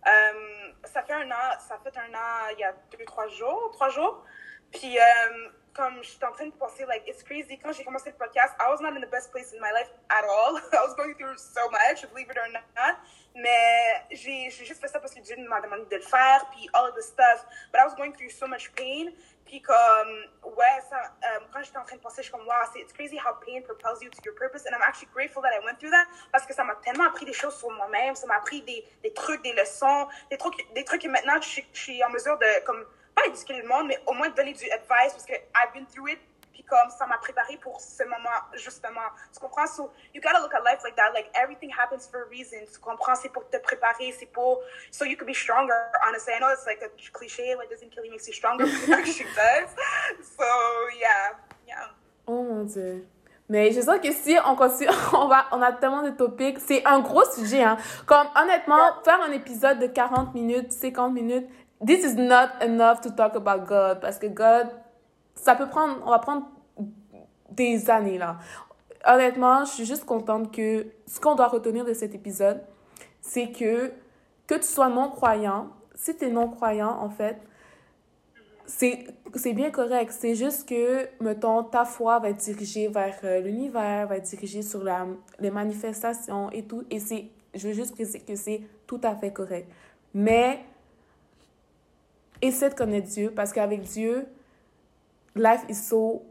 Euh, 0.06 0.72
ça 0.84 1.02
fait 1.02 1.14
un 1.14 1.30
an, 1.30 1.58
ça 1.66 1.78
fait 1.82 1.96
un 1.98 2.14
an, 2.14 2.52
il 2.52 2.60
y 2.60 2.64
a 2.64 2.72
deux, 2.96 3.04
trois 3.04 3.26
jours, 3.28 3.70
trois 3.72 3.88
jours. 3.88 4.22
Puis, 4.70 4.98
euh, 4.98 5.48
comme 5.74 6.02
je 6.02 6.10
suis 6.10 6.24
en 6.24 6.32
train 6.32 6.46
de 6.46 6.52
penser, 6.52 6.86
like, 6.86 7.02
it's 7.06 7.22
crazy. 7.22 7.58
Quand 7.58 7.72
j'ai 7.72 7.84
commencé 7.84 8.10
le 8.10 8.16
podcast, 8.16 8.54
I 8.60 8.70
was 8.70 8.80
not 8.80 8.96
in 8.96 9.00
the 9.00 9.10
best 9.10 9.32
place 9.32 9.52
in 9.52 9.60
my 9.60 9.72
life 9.72 9.90
at 10.08 10.24
all. 10.24 10.56
I 10.72 10.86
was 10.86 10.94
going 10.94 11.14
through 11.14 11.36
so 11.36 11.68
much, 11.70 12.08
believe 12.12 12.30
it 12.30 12.38
or 12.38 12.48
not. 12.48 12.96
Mais 13.34 14.06
j'ai 14.12 14.50
juste 14.50 14.80
fait 14.80 14.88
ça 14.88 15.00
parce 15.00 15.12
que 15.12 15.20
Dieu 15.20 15.36
m'a 15.48 15.60
demandé 15.60 15.84
de 15.90 15.96
le 15.96 16.02
faire, 16.02 16.46
puis 16.52 16.68
all 16.72 16.88
of 16.88 16.94
the 16.94 17.02
stuff. 17.02 17.44
But 17.72 17.80
I 17.80 17.84
was 17.84 17.94
going 17.96 18.12
through 18.12 18.30
so 18.30 18.46
much 18.46 18.72
pain. 18.74 19.12
Puis 19.44 19.60
comme, 19.60 20.54
ouais, 20.56 20.80
ça, 20.88 21.12
um, 21.36 21.44
quand 21.52 21.62
j'étais 21.62 21.76
en 21.76 21.84
train 21.84 21.96
de 21.96 22.00
penser, 22.00 22.22
je 22.22 22.28
suis 22.28 22.32
comme, 22.32 22.46
wow, 22.46 22.64
it's 22.76 22.92
crazy 22.92 23.18
how 23.18 23.34
pain 23.44 23.60
propels 23.62 24.00
you 24.00 24.08
to 24.10 24.20
your 24.24 24.34
purpose. 24.34 24.64
And 24.66 24.74
I'm 24.74 24.82
actually 24.82 25.08
grateful 25.12 25.42
that 25.42 25.52
I 25.52 25.58
went 25.64 25.78
through 25.78 25.90
that 25.90 26.06
parce 26.32 26.46
que 26.46 26.54
ça 26.54 26.64
m'a 26.64 26.76
tellement 26.76 27.04
appris 27.08 27.26
des 27.26 27.32
choses 27.32 27.56
sur 27.58 27.70
moi-même. 27.70 28.14
Ça 28.14 28.26
m'a 28.26 28.36
appris 28.36 28.62
des, 28.62 28.84
des 29.02 29.12
trucs, 29.12 29.42
des 29.42 29.52
leçons, 29.52 30.06
des 30.30 30.38
trucs, 30.38 30.72
des 30.72 30.84
trucs 30.84 31.02
que 31.02 31.08
maintenant 31.08 31.40
je, 31.40 31.60
suis 31.72 32.04
en 32.04 32.10
mesure 32.10 32.38
de, 32.38 32.64
comme, 32.64 32.86
pas 33.14 33.26
éduquer 33.26 33.54
le 33.54 33.68
monde, 33.68 33.88
mais 33.88 33.98
au 34.06 34.12
moins 34.12 34.28
donner 34.30 34.52
du 34.52 34.70
advice 34.70 35.12
parce 35.12 35.26
que 35.26 35.34
I've 35.34 35.72
been 35.72 35.86
through 35.86 36.10
it. 36.10 36.18
Puis 36.52 36.62
comme 36.62 36.88
ça 36.96 37.04
m'a 37.06 37.18
préparé 37.18 37.56
pour 37.56 37.80
ce 37.80 38.04
moment, 38.04 38.38
justement. 38.54 39.10
Tu 39.32 39.40
comprends? 39.40 39.66
So, 39.66 39.90
you 40.14 40.20
gotta 40.20 40.38
look 40.40 40.54
at 40.54 40.60
life 40.60 40.84
like 40.84 40.94
that. 40.94 41.12
Like, 41.12 41.28
everything 41.34 41.68
happens 41.68 42.06
for 42.06 42.22
a 42.22 42.28
reason. 42.30 42.64
Tu 42.72 42.78
comprends? 42.78 43.16
C'est 43.16 43.30
pour 43.30 43.48
te 43.50 43.56
préparer. 43.56 44.14
C'est 44.16 44.30
pour... 44.30 44.60
So 44.92 45.04
you 45.04 45.16
can 45.16 45.26
be 45.26 45.34
stronger, 45.34 45.74
honestly. 46.06 46.32
I 46.32 46.38
know 46.38 46.50
it's 46.50 46.64
like 46.64 46.80
a 46.80 46.90
cliché, 47.12 47.56
like, 47.56 47.70
doesn't 47.70 47.90
kill 47.90 48.04
you 48.04 48.12
makes 48.12 48.28
you 48.28 48.32
stronger, 48.32 48.66
but 48.66 48.98
actually 48.98 49.26
does. 49.34 49.70
So, 50.38 50.46
yeah. 51.00 51.34
Yeah. 51.66 51.90
Oh 52.28 52.44
mon 52.44 52.64
Dieu. 52.64 53.04
Mais 53.48 53.72
je 53.72 53.80
sens 53.82 53.98
que 54.00 54.10
si 54.10 54.36
on 54.46 54.56
continue, 54.56 54.90
on, 55.12 55.28
va, 55.28 55.46
on 55.52 55.60
a 55.60 55.72
tellement 55.72 56.02
de 56.02 56.10
topics. 56.10 56.58
C'est 56.60 56.84
un 56.86 57.00
gros 57.00 57.24
sujet. 57.32 57.62
Hein. 57.62 57.76
Comme, 58.06 58.26
honnêtement, 58.40 59.02
faire 59.04 59.20
un 59.20 59.32
épisode 59.32 59.78
de 59.80 59.86
40 59.86 60.34
minutes, 60.34 60.72
50 60.72 61.12
minutes, 61.12 61.46
this 61.84 62.04
is 62.04 62.14
not 62.16 62.62
enough 62.62 63.00
to 63.02 63.10
talk 63.10 63.34
about 63.36 63.66
God. 63.66 64.00
Parce 64.00 64.18
que 64.18 64.26
God, 64.26 64.68
ça 65.34 65.54
peut 65.54 65.68
prendre, 65.68 66.00
on 66.04 66.10
va 66.10 66.18
prendre 66.18 66.46
des 67.50 67.90
années 67.90 68.18
là. 68.18 68.38
Honnêtement, 69.06 69.64
je 69.64 69.72
suis 69.72 69.84
juste 69.84 70.04
contente 70.04 70.50
que 70.52 70.86
ce 71.06 71.20
qu'on 71.20 71.34
doit 71.34 71.48
retenir 71.48 71.84
de 71.84 71.92
cet 71.92 72.14
épisode, 72.14 72.62
c'est 73.20 73.50
que 73.50 73.92
que 74.46 74.54
tu 74.56 74.64
sois 74.64 74.88
non-croyant, 74.88 75.70
si 75.94 76.16
tu 76.16 76.26
es 76.26 76.30
non-croyant, 76.30 76.98
en 77.00 77.08
fait, 77.08 77.40
c'est 78.66 79.52
bien 79.52 79.70
correct. 79.70 80.12
C'est 80.12 80.34
juste 80.34 80.68
que, 80.68 81.08
mettons, 81.20 81.62
ta 81.64 81.84
foi 81.84 82.18
va 82.18 82.30
être 82.30 82.38
dirigée 82.38 82.88
vers 82.88 83.16
euh, 83.24 83.40
l'univers, 83.40 84.06
va 84.06 84.16
être 84.16 84.24
dirigée 84.24 84.62
sur 84.62 84.82
la, 84.82 85.06
les 85.38 85.50
manifestations 85.50 86.50
et 86.50 86.64
tout. 86.64 86.84
Et 86.90 86.98
je 86.98 87.68
veux 87.68 87.74
juste 87.74 87.94
préciser 87.94 88.20
que 88.20 88.36
c'est 88.36 88.62
tout 88.86 89.00
à 89.02 89.14
fait 89.14 89.32
correct. 89.32 89.70
Mais, 90.14 90.64
essaie 92.46 92.70
de 92.70 92.74
connaître 92.74 93.08
Dieu 93.08 93.32
parce 93.34 93.52
qu'avec 93.52 93.82
Dieu, 93.82 94.26
life 95.36 95.64
is 95.68 95.74
so 95.74 96.22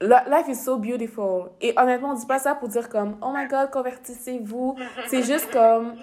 life 0.00 0.48
is 0.48 0.56
so 0.56 0.78
beautiful. 0.78 1.50
Et 1.60 1.74
honnêtement, 1.78 2.10
on 2.10 2.14
dit 2.14 2.26
pas 2.26 2.38
ça 2.38 2.54
pour 2.54 2.68
dire 2.68 2.88
comme 2.88 3.16
oh 3.22 3.32
my 3.34 3.46
god, 3.48 3.70
convertissez-vous. 3.70 4.76
C'est 5.08 5.22
juste 5.22 5.50
comme 5.52 5.94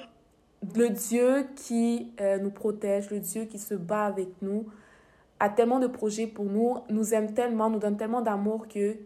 le 0.75 0.89
Dieu 0.89 1.47
qui 1.55 2.13
euh, 2.21 2.37
nous 2.37 2.51
protège, 2.51 3.09
le 3.09 3.19
Dieu 3.19 3.45
qui 3.45 3.59
se 3.59 3.73
bat 3.73 4.05
avec 4.05 4.29
nous, 4.41 4.67
a 5.39 5.49
tellement 5.49 5.79
de 5.79 5.87
projets 5.87 6.27
pour 6.27 6.45
nous, 6.45 6.77
nous 6.89 7.13
aime 7.13 7.33
tellement, 7.33 7.69
nous 7.69 7.79
donne 7.79 7.97
tellement 7.97 8.21
d'amour 8.21 8.67
que 8.67 8.97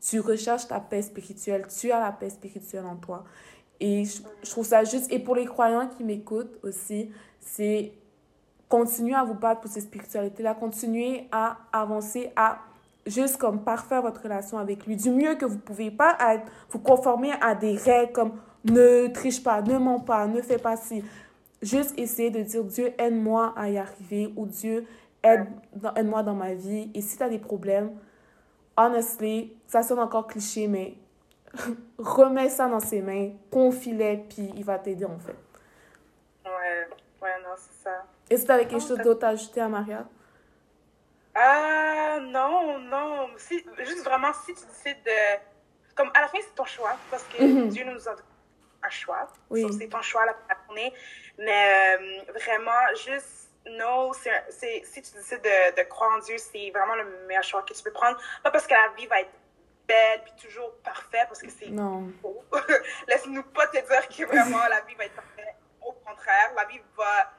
tu 0.00 0.20
recherches 0.20 0.68
ta 0.68 0.80
paix 0.80 1.02
spirituelle, 1.02 1.66
tu 1.68 1.90
as 1.92 2.00
la 2.00 2.12
paix 2.12 2.30
spirituelle 2.30 2.86
en 2.86 2.96
toi. 2.96 3.24
Et 3.80 4.04
je 4.04 4.50
trouve 4.50 4.64
ça 4.64 4.84
juste. 4.84 5.12
Et 5.12 5.18
pour 5.18 5.34
les 5.34 5.44
croyants 5.44 5.88
qui 5.88 6.04
m'écoutent 6.04 6.56
aussi, 6.62 7.10
c'est 7.40 7.92
continuer 8.72 9.14
à 9.14 9.22
vous 9.22 9.34
battre 9.34 9.60
pour 9.60 9.70
cette 9.70 9.82
spiritualité-là, 9.82 10.54
continuer 10.54 11.28
à 11.30 11.58
avancer, 11.74 12.32
à 12.34 12.58
juste 13.06 13.36
comme 13.36 13.62
parfaire 13.62 14.00
votre 14.00 14.22
relation 14.22 14.56
avec 14.56 14.86
lui 14.86 14.96
du 14.96 15.10
mieux 15.10 15.34
que 15.34 15.44
vous 15.44 15.58
pouvez. 15.58 15.90
Pas 15.90 16.16
à 16.18 16.38
vous 16.70 16.78
conformer 16.78 17.32
à 17.42 17.54
des 17.54 17.76
règles 17.76 18.12
comme 18.12 18.32
ne 18.64 19.08
triche 19.08 19.42
pas, 19.42 19.60
ne 19.60 19.76
mens 19.76 20.00
pas, 20.00 20.26
ne 20.26 20.40
fais 20.40 20.56
pas 20.56 20.78
ci. 20.78 21.04
Juste 21.60 21.92
essayer 21.98 22.30
de 22.30 22.40
dire 22.40 22.64
Dieu, 22.64 22.94
aide-moi 22.96 23.52
à 23.58 23.68
y 23.68 23.76
arriver 23.76 24.32
ou 24.36 24.46
Dieu, 24.46 24.86
aide-moi 25.22 25.92
aide 25.94 26.24
dans 26.24 26.34
ma 26.34 26.54
vie. 26.54 26.90
Et 26.94 27.02
si 27.02 27.18
tu 27.18 27.22
as 27.22 27.28
des 27.28 27.38
problèmes, 27.38 27.90
honestly, 28.78 29.52
ça 29.66 29.82
sonne 29.82 29.98
encore 29.98 30.28
cliché, 30.28 30.66
mais 30.66 30.94
remets 31.98 32.48
ça 32.48 32.70
dans 32.70 32.80
ses 32.80 33.02
mains, 33.02 33.32
confie-les, 33.50 34.24
puis 34.30 34.50
il 34.56 34.64
va 34.64 34.78
t'aider 34.78 35.04
en 35.04 35.18
fait. 35.18 35.36
Ouais, 36.46 36.88
ouais, 37.20 37.42
non, 37.44 37.54
c'est 37.58 37.84
ça. 37.84 38.06
Est-ce 38.32 38.42
que 38.42 38.46
tu 38.46 38.52
avais 38.52 38.66
quelque 38.66 38.80
chose 38.86 38.98
d'autre 38.98 39.24
à 39.26 39.28
ajouter 39.30 39.60
à 39.60 39.68
Maria? 39.68 40.04
Ah, 41.34 42.18
non, 42.20 42.78
non. 42.78 43.28
Si, 43.36 43.64
juste 43.78 44.04
vraiment, 44.04 44.32
si 44.44 44.54
tu 44.54 44.64
décides 44.66 45.02
de. 45.04 45.38
Comme 45.94 46.10
à 46.14 46.20
la 46.22 46.28
fin, 46.28 46.38
c'est 46.40 46.54
ton 46.54 46.64
choix, 46.64 46.96
parce 47.10 47.22
que 47.24 47.42
Mhm. 47.42 47.68
Dieu 47.68 47.84
nous 47.84 48.08
a 48.08 48.12
donné 48.12 48.22
un 48.82 48.90
choix. 48.90 49.28
Oui. 49.50 49.66
C'est 49.78 49.88
ton 49.88 50.02
choix 50.02 50.24
la 50.26 50.34
journée. 50.66 50.92
Mais 51.38 51.96
euh, 51.98 52.32
vraiment, 52.32 52.94
juste, 53.06 53.50
non, 53.66 54.12
c'est, 54.12 54.82
si 54.84 55.02
tu 55.02 55.12
décides 55.14 55.42
de, 55.42 55.76
de 55.76 55.82
croire 55.88 56.16
en 56.16 56.18
Dieu, 56.18 56.36
c'est 56.38 56.70
vraiment 56.70 56.94
le 56.96 57.26
meilleur 57.26 57.44
choix 57.44 57.62
que 57.62 57.72
tu 57.74 57.82
peux 57.82 57.92
prendre. 57.92 58.18
Pas 58.42 58.50
parce 58.50 58.66
que 58.66 58.74
la 58.74 58.88
vie 58.96 59.06
va 59.06 59.20
être 59.20 59.30
belle 59.86 60.22
puis 60.24 60.48
toujours 60.48 60.72
parfaite, 60.82 61.26
parce 61.28 61.40
que 61.42 61.50
c'est 61.50 61.68
Non. 61.68 62.10
faux. 62.20 62.42
Laisse-nous 63.08 63.42
pas 63.44 63.66
te 63.68 63.78
dire 63.78 64.08
que 64.08 64.24
vraiment 64.26 64.66
la 64.68 64.80
vie 64.82 64.94
va 64.96 65.04
être 65.04 65.14
parfaite. 65.14 65.56
Au 65.80 65.92
contraire, 65.92 66.52
la 66.56 66.64
vie 66.64 66.80
va. 66.96 67.30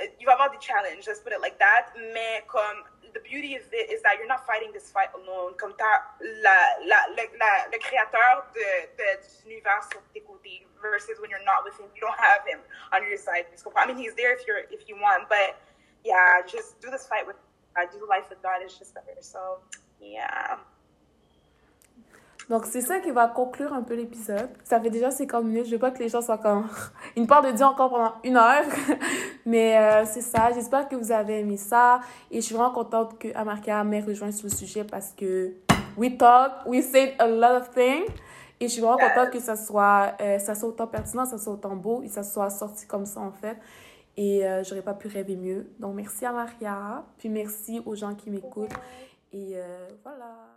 Euh, 0.00 0.06
Il 0.18 0.26
va 0.26 0.32
y 0.32 0.34
avoir 0.34 0.50
des 0.50 0.60
challenges, 0.60 1.06
let's 1.06 1.20
put 1.20 1.32
it 1.32 1.40
like 1.40 1.58
that. 1.58 1.92
Mais 2.12 2.42
comme, 2.46 2.84
the 3.14 3.20
beauty 3.20 3.54
of 3.56 3.62
it 3.72 3.90
is 3.90 4.02
that 4.02 4.18
you're 4.18 4.26
not 4.26 4.44
fighting 4.46 4.72
this 4.72 4.90
fight 4.90 5.10
alone. 5.14 5.54
Comme 5.56 5.74
t'as 5.78 6.02
la, 6.20 6.56
la, 6.84 6.98
le, 7.14 7.24
la, 7.38 7.66
le 7.70 7.78
créateur 7.78 8.46
de, 8.54 8.60
de, 8.96 9.04
de 9.04 9.48
l'univers 9.48 9.82
sur 9.90 10.02
tes 10.12 10.20
côtés, 10.20 10.66
versus 10.82 11.18
when 11.20 11.30
you're 11.30 11.44
not 11.44 11.64
with 11.64 11.78
him, 11.80 11.86
you 11.94 12.00
don't 12.00 12.18
have 12.18 12.44
him 12.46 12.60
on 12.92 13.02
your 13.08 13.16
side. 13.16 13.46
I 13.76 13.86
mean, 13.86 13.96
he's 13.96 14.14
there 14.14 14.34
if, 14.34 14.46
you're, 14.46 14.68
if 14.70 14.88
you 14.88 14.96
want, 15.00 15.28
but 15.28 15.56
yeah, 16.04 16.42
just 16.46 16.80
do 16.80 16.90
this 16.90 17.06
fight 17.06 17.26
with 17.26 17.36
God, 17.74 17.88
do 17.90 18.06
life 18.08 18.28
with 18.28 18.42
God, 18.42 18.60
it's 18.62 18.78
just 18.78 18.94
better. 18.94 19.16
So, 19.20 19.60
yeah. 20.00 20.58
Donc, 22.50 22.66
c'est 22.66 22.82
ça 22.82 23.00
qui 23.00 23.10
va 23.10 23.28
conclure 23.28 23.72
un 23.72 23.82
peu 23.82 23.94
l'épisode. 23.94 24.50
Ça 24.64 24.80
fait 24.80 24.90
déjà 24.90 25.10
50 25.10 25.44
minutes. 25.44 25.66
Je 25.66 25.72
veux 25.72 25.78
pas 25.78 25.90
que 25.90 25.98
les 25.98 26.08
gens 26.08 26.20
soient 26.20 26.38
comme... 26.38 26.66
Une 27.16 27.26
part 27.26 27.42
de 27.42 27.50
Dieu 27.50 27.64
encore 27.64 27.90
pendant 27.90 28.12
une 28.22 28.36
heure. 28.36 28.64
Mais 29.46 29.78
euh, 29.78 30.04
c'est 30.04 30.20
ça. 30.20 30.50
J'espère 30.52 30.88
que 30.88 30.96
vous 30.96 31.10
avez 31.10 31.40
aimé 31.40 31.56
ça. 31.56 32.00
Et 32.30 32.40
je 32.40 32.46
suis 32.46 32.54
vraiment 32.54 32.72
contente 32.72 33.18
que 33.18 33.28
Amarka 33.34 33.82
m'ait 33.84 34.00
rejoint 34.00 34.30
sur 34.30 34.48
le 34.48 34.54
sujet 34.54 34.84
parce 34.84 35.12
que 35.12 35.54
we 35.96 36.16
talk, 36.18 36.66
we 36.66 36.82
said 36.84 37.14
a 37.18 37.26
lot 37.26 37.56
of 37.56 37.70
things. 37.70 38.08
Et 38.60 38.68
je 38.68 38.72
suis 38.72 38.80
vraiment 38.80 38.98
contente 38.98 39.30
que 39.30 39.40
ça 39.40 39.56
soit, 39.56 40.14
euh, 40.20 40.38
ça 40.38 40.54
soit 40.54 40.68
autant 40.68 40.86
pertinent, 40.86 41.24
ça 41.24 41.38
soit 41.38 41.54
autant 41.54 41.76
beau 41.76 42.02
et 42.02 42.08
ça 42.08 42.22
soit 42.22 42.50
sorti 42.50 42.86
comme 42.86 43.04
ça, 43.04 43.20
en 43.20 43.32
fait. 43.32 43.58
Et 44.16 44.46
euh, 44.46 44.62
j'aurais 44.62 44.82
pas 44.82 44.94
pu 44.94 45.08
rêver 45.08 45.36
mieux. 45.36 45.68
Donc, 45.80 45.94
merci 45.94 46.24
à 46.24 46.32
Maria. 46.32 47.04
Puis 47.18 47.28
merci 47.28 47.82
aux 47.84 47.94
gens 47.94 48.14
qui 48.14 48.30
m'écoutent. 48.30 48.72
Et 49.32 49.52
euh, 49.56 49.88
voilà. 50.02 50.53